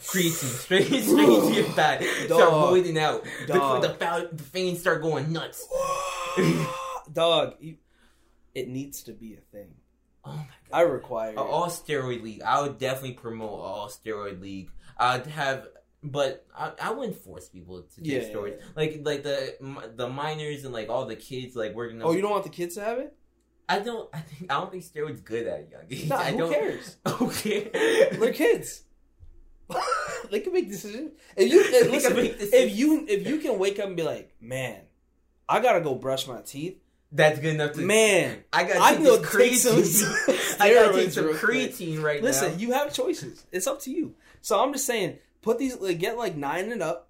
Creatine 0.02 0.32
straight 0.32 0.84
straight 0.88 1.04
to 1.04 1.54
your 1.54 1.70
back. 1.76 2.02
Start 2.04 2.30
Dog. 2.30 2.70
bleeding 2.70 2.98
out. 2.98 3.24
The, 3.48 3.54
Dog. 3.54 3.82
the, 3.82 3.90
foul, 3.94 4.28
the 4.32 4.44
fans 4.44 4.80
start 4.82 5.02
going 5.02 5.32
nuts. 5.32 5.66
Dog, 7.14 7.56
you, 7.60 7.78
it 8.54 8.68
needs 8.68 9.04
to 9.04 9.14
be 9.14 9.36
a 9.36 9.42
thing. 9.56 9.76
Oh 10.26 10.32
my 10.32 10.38
god. 10.38 10.48
I 10.72 10.82
require. 10.82 11.34
A 11.36 11.42
all 11.42 11.68
steroid 11.68 12.24
league. 12.24 12.42
I 12.42 12.62
would 12.62 12.78
definitely 12.80 13.14
promote 13.14 13.50
a 13.50 13.64
all 13.64 13.90
steroid 13.90 14.42
league. 14.42 14.70
I'd 14.98 15.28
have, 15.28 15.68
but 16.04 16.46
I, 16.58 16.72
I 16.82 16.92
wouldn't 16.92 17.18
force 17.18 17.48
people 17.50 17.82
to 17.82 17.96
take 17.96 18.06
Yeah, 18.06 18.20
yeah, 18.20 18.34
steroids. 18.34 18.62
Like 18.76 19.02
like 19.04 19.24
the 19.24 19.92
the 19.96 20.10
minors 20.10 20.64
and 20.66 20.74
like 20.74 20.90
all 20.90 21.06
the 21.06 21.16
kids 21.16 21.56
like 21.56 21.76
working. 21.76 22.02
oh, 22.02 22.12
you 22.14 22.22
don't 22.22 22.32
want 22.32 22.44
the 22.44 22.50
kids 22.50 22.76
to 22.76 22.82
have 22.82 22.98
it? 23.00 23.14
I 23.68 23.80
don't. 23.80 24.10
I 24.14 24.20
think 24.20 24.52
I 24.52 24.60
don't 24.60 24.72
think 24.72 24.84
steroids 24.84 25.24
good 25.24 25.48
at 25.48 25.70
young 25.70 25.84
age. 25.90 26.06
Nah, 26.10 26.18
I 26.18 26.32
who 26.32 26.38
don't. 26.38 26.54
cares? 26.54 26.98
Okay. 27.22 27.70
They're 28.14 28.34
kids. 28.34 28.84
they 30.30 30.40
can 30.42 30.54
make 30.54 30.70
decisions. 30.70 31.12
If 31.36 31.52
you 31.52 31.62
if, 31.62 31.92
listen, 31.92 32.16
make 32.16 32.36
if 32.40 32.76
you 32.78 33.06
if 33.08 33.26
you 33.28 33.38
can 33.40 33.58
wake 33.58 33.80
up 33.80 33.88
and 33.88 33.96
be 33.98 34.04
like, 34.04 34.36
man, 34.40 34.82
I 35.50 35.60
gotta 35.60 35.82
go 35.82 35.96
brush 35.96 36.28
my 36.28 36.42
teeth. 36.42 36.78
That's 37.16 37.40
good 37.40 37.56
enough 37.56 37.74
to. 37.74 37.82
Man, 37.82 38.44
I 38.52 38.66
got 38.66 38.78
I 38.78 38.96
can 38.96 39.06
take 39.06 39.56
some 39.56 39.78
creatine. 39.78 40.58
I 40.60 40.74
got 40.74 40.92
to 40.92 40.94
take 41.00 41.12
some 41.12 41.30
creatine 41.30 42.04
right 42.04 42.22
Listen, 42.22 42.50
now. 42.50 42.54
Listen, 42.54 42.60
you 42.60 42.74
have 42.74 42.94
choices. 42.94 43.46
It's 43.54 43.68
up 43.68 43.80
to 43.84 43.92
you. 43.92 44.16
So 44.42 44.62
I'm 44.62 44.74
just 44.74 44.86
saying, 44.86 45.20
put 45.42 45.58
these, 45.58 45.80
like, 45.80 45.98
get 45.98 46.18
like 46.18 46.36
nine 46.36 46.74
and 46.74 46.84
up, 46.84 47.10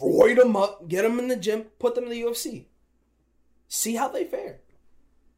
roid 0.00 0.36
them 0.36 0.56
up, 0.56 0.88
get 0.88 1.02
them 1.02 1.18
in 1.18 1.28
the 1.28 1.36
gym, 1.36 1.66
put 1.78 1.94
them 1.94 2.04
in 2.04 2.10
the 2.10 2.22
UFC. 2.22 2.64
See 3.68 3.96
how 3.96 4.08
they 4.08 4.24
fare. 4.24 4.60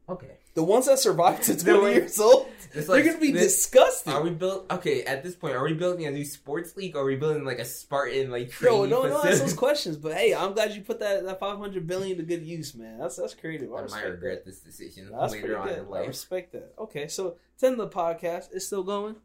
Okay. 0.07 0.36
The 0.57 0.63
ones 0.63 0.87
that 0.87 0.97
survived 0.97 1.43
to 1.49 1.55
20 1.55 1.79
like- 1.79 1.95
years 1.95 2.19
old, 2.19 2.47
It's 2.73 2.87
they're 2.87 2.95
like 2.95 3.05
gonna 3.05 3.19
be 3.19 3.31
this- 3.31 3.55
disgusting. 3.57 4.11
Are 4.11 4.23
we 4.23 4.31
built? 4.31 4.65
Okay, 4.71 5.03
at 5.03 5.21
this 5.23 5.35
point, 5.35 5.55
are 5.55 5.63
we 5.63 5.73
building 5.73 6.07
a 6.07 6.11
new 6.11 6.25
sports 6.25 6.75
league? 6.75 6.95
or 6.95 7.03
Are 7.03 7.05
we 7.05 7.15
building 7.15 7.45
like 7.45 7.59
a 7.59 7.65
Spartan 7.65 8.31
like 8.31 8.59
Yo, 8.59 8.85
no, 8.85 9.03
no, 9.03 9.23
ask 9.23 9.39
those 9.41 9.53
questions. 9.53 9.97
But 9.97 10.13
hey, 10.15 10.33
I'm 10.33 10.53
glad 10.53 10.71
you 10.73 10.81
put 10.81 10.99
that 10.99 11.23
that 11.25 11.39
500 11.39 11.85
billion 11.85 12.17
to 12.17 12.23
good 12.23 12.43
use, 12.43 12.73
man. 12.73 12.97
That's 12.97 13.17
that's 13.17 13.35
creative. 13.35 13.71
I, 13.71 13.83
I 13.83 13.87
might 13.87 14.03
regret 14.05 14.45
that. 14.45 14.49
this 14.49 14.59
decision 14.61 15.11
That's 15.11 15.31
later 15.31 15.59
on 15.59 15.67
good. 15.67 15.77
in 15.77 15.93
I 15.93 16.05
respect 16.07 16.53
that. 16.53 16.73
Okay, 16.79 17.07
so 17.07 17.37
ten 17.59 17.73
of 17.73 17.77
the 17.77 17.87
podcast 17.89 18.51
is 18.51 18.65
still 18.65 18.81
going. 18.83 19.15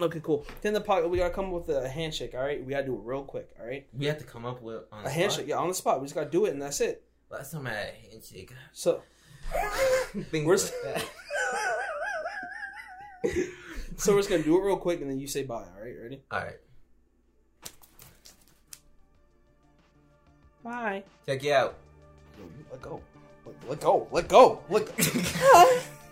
Okay, 0.00 0.20
cool. 0.20 0.44
Of 0.64 0.74
the 0.74 0.80
podcast, 0.80 1.08
we 1.10 1.18
gotta 1.18 1.32
come 1.32 1.54
up 1.54 1.66
with 1.68 1.76
a 1.76 1.88
handshake. 1.88 2.34
All 2.34 2.40
right, 2.42 2.62
we 2.62 2.72
gotta 2.72 2.86
do 2.86 2.94
it 2.96 3.02
real 3.04 3.22
quick. 3.22 3.50
All 3.60 3.66
right, 3.66 3.86
We 3.96 4.06
have 4.06 4.18
to 4.18 4.24
come 4.24 4.44
up 4.44 4.60
with 4.62 4.82
on 4.90 5.06
a 5.06 5.08
handshake. 5.08 5.46
spot. 5.46 5.48
Yeah, 5.48 5.58
on 5.58 5.68
the 5.68 5.74
spot. 5.74 6.00
We 6.00 6.06
just 6.06 6.16
gotta 6.16 6.28
do 6.28 6.44
it, 6.46 6.54
and 6.54 6.60
that's 6.60 6.80
it. 6.80 7.04
Last 7.30 7.52
time 7.52 7.68
I 7.68 7.70
had 7.70 7.88
a 7.88 8.10
handshake, 8.10 8.52
So 8.72 9.00
things 10.30 10.46
We're 10.46 10.56
like 10.56 10.72
that. 10.84 11.04
So 13.98 14.12
we're 14.12 14.18
just 14.18 14.28
gonna 14.28 14.42
do 14.42 14.58
it 14.58 14.64
real 14.64 14.76
quick, 14.76 15.00
and 15.00 15.10
then 15.10 15.18
you 15.18 15.26
say 15.26 15.42
bye. 15.42 15.54
All 15.54 15.82
right, 15.82 15.94
ready? 16.00 16.20
All 16.30 16.40
right, 16.40 16.56
Bye. 20.62 21.02
check 21.24 21.42
you 21.42 21.54
out. 21.54 21.76
Let 22.70 22.82
go. 22.82 23.00
Let, 23.46 23.68
let 23.70 23.80
go. 23.80 24.08
Let 24.10 24.28
go. 24.28 24.60
Let 24.68 24.96
go. 24.96 25.78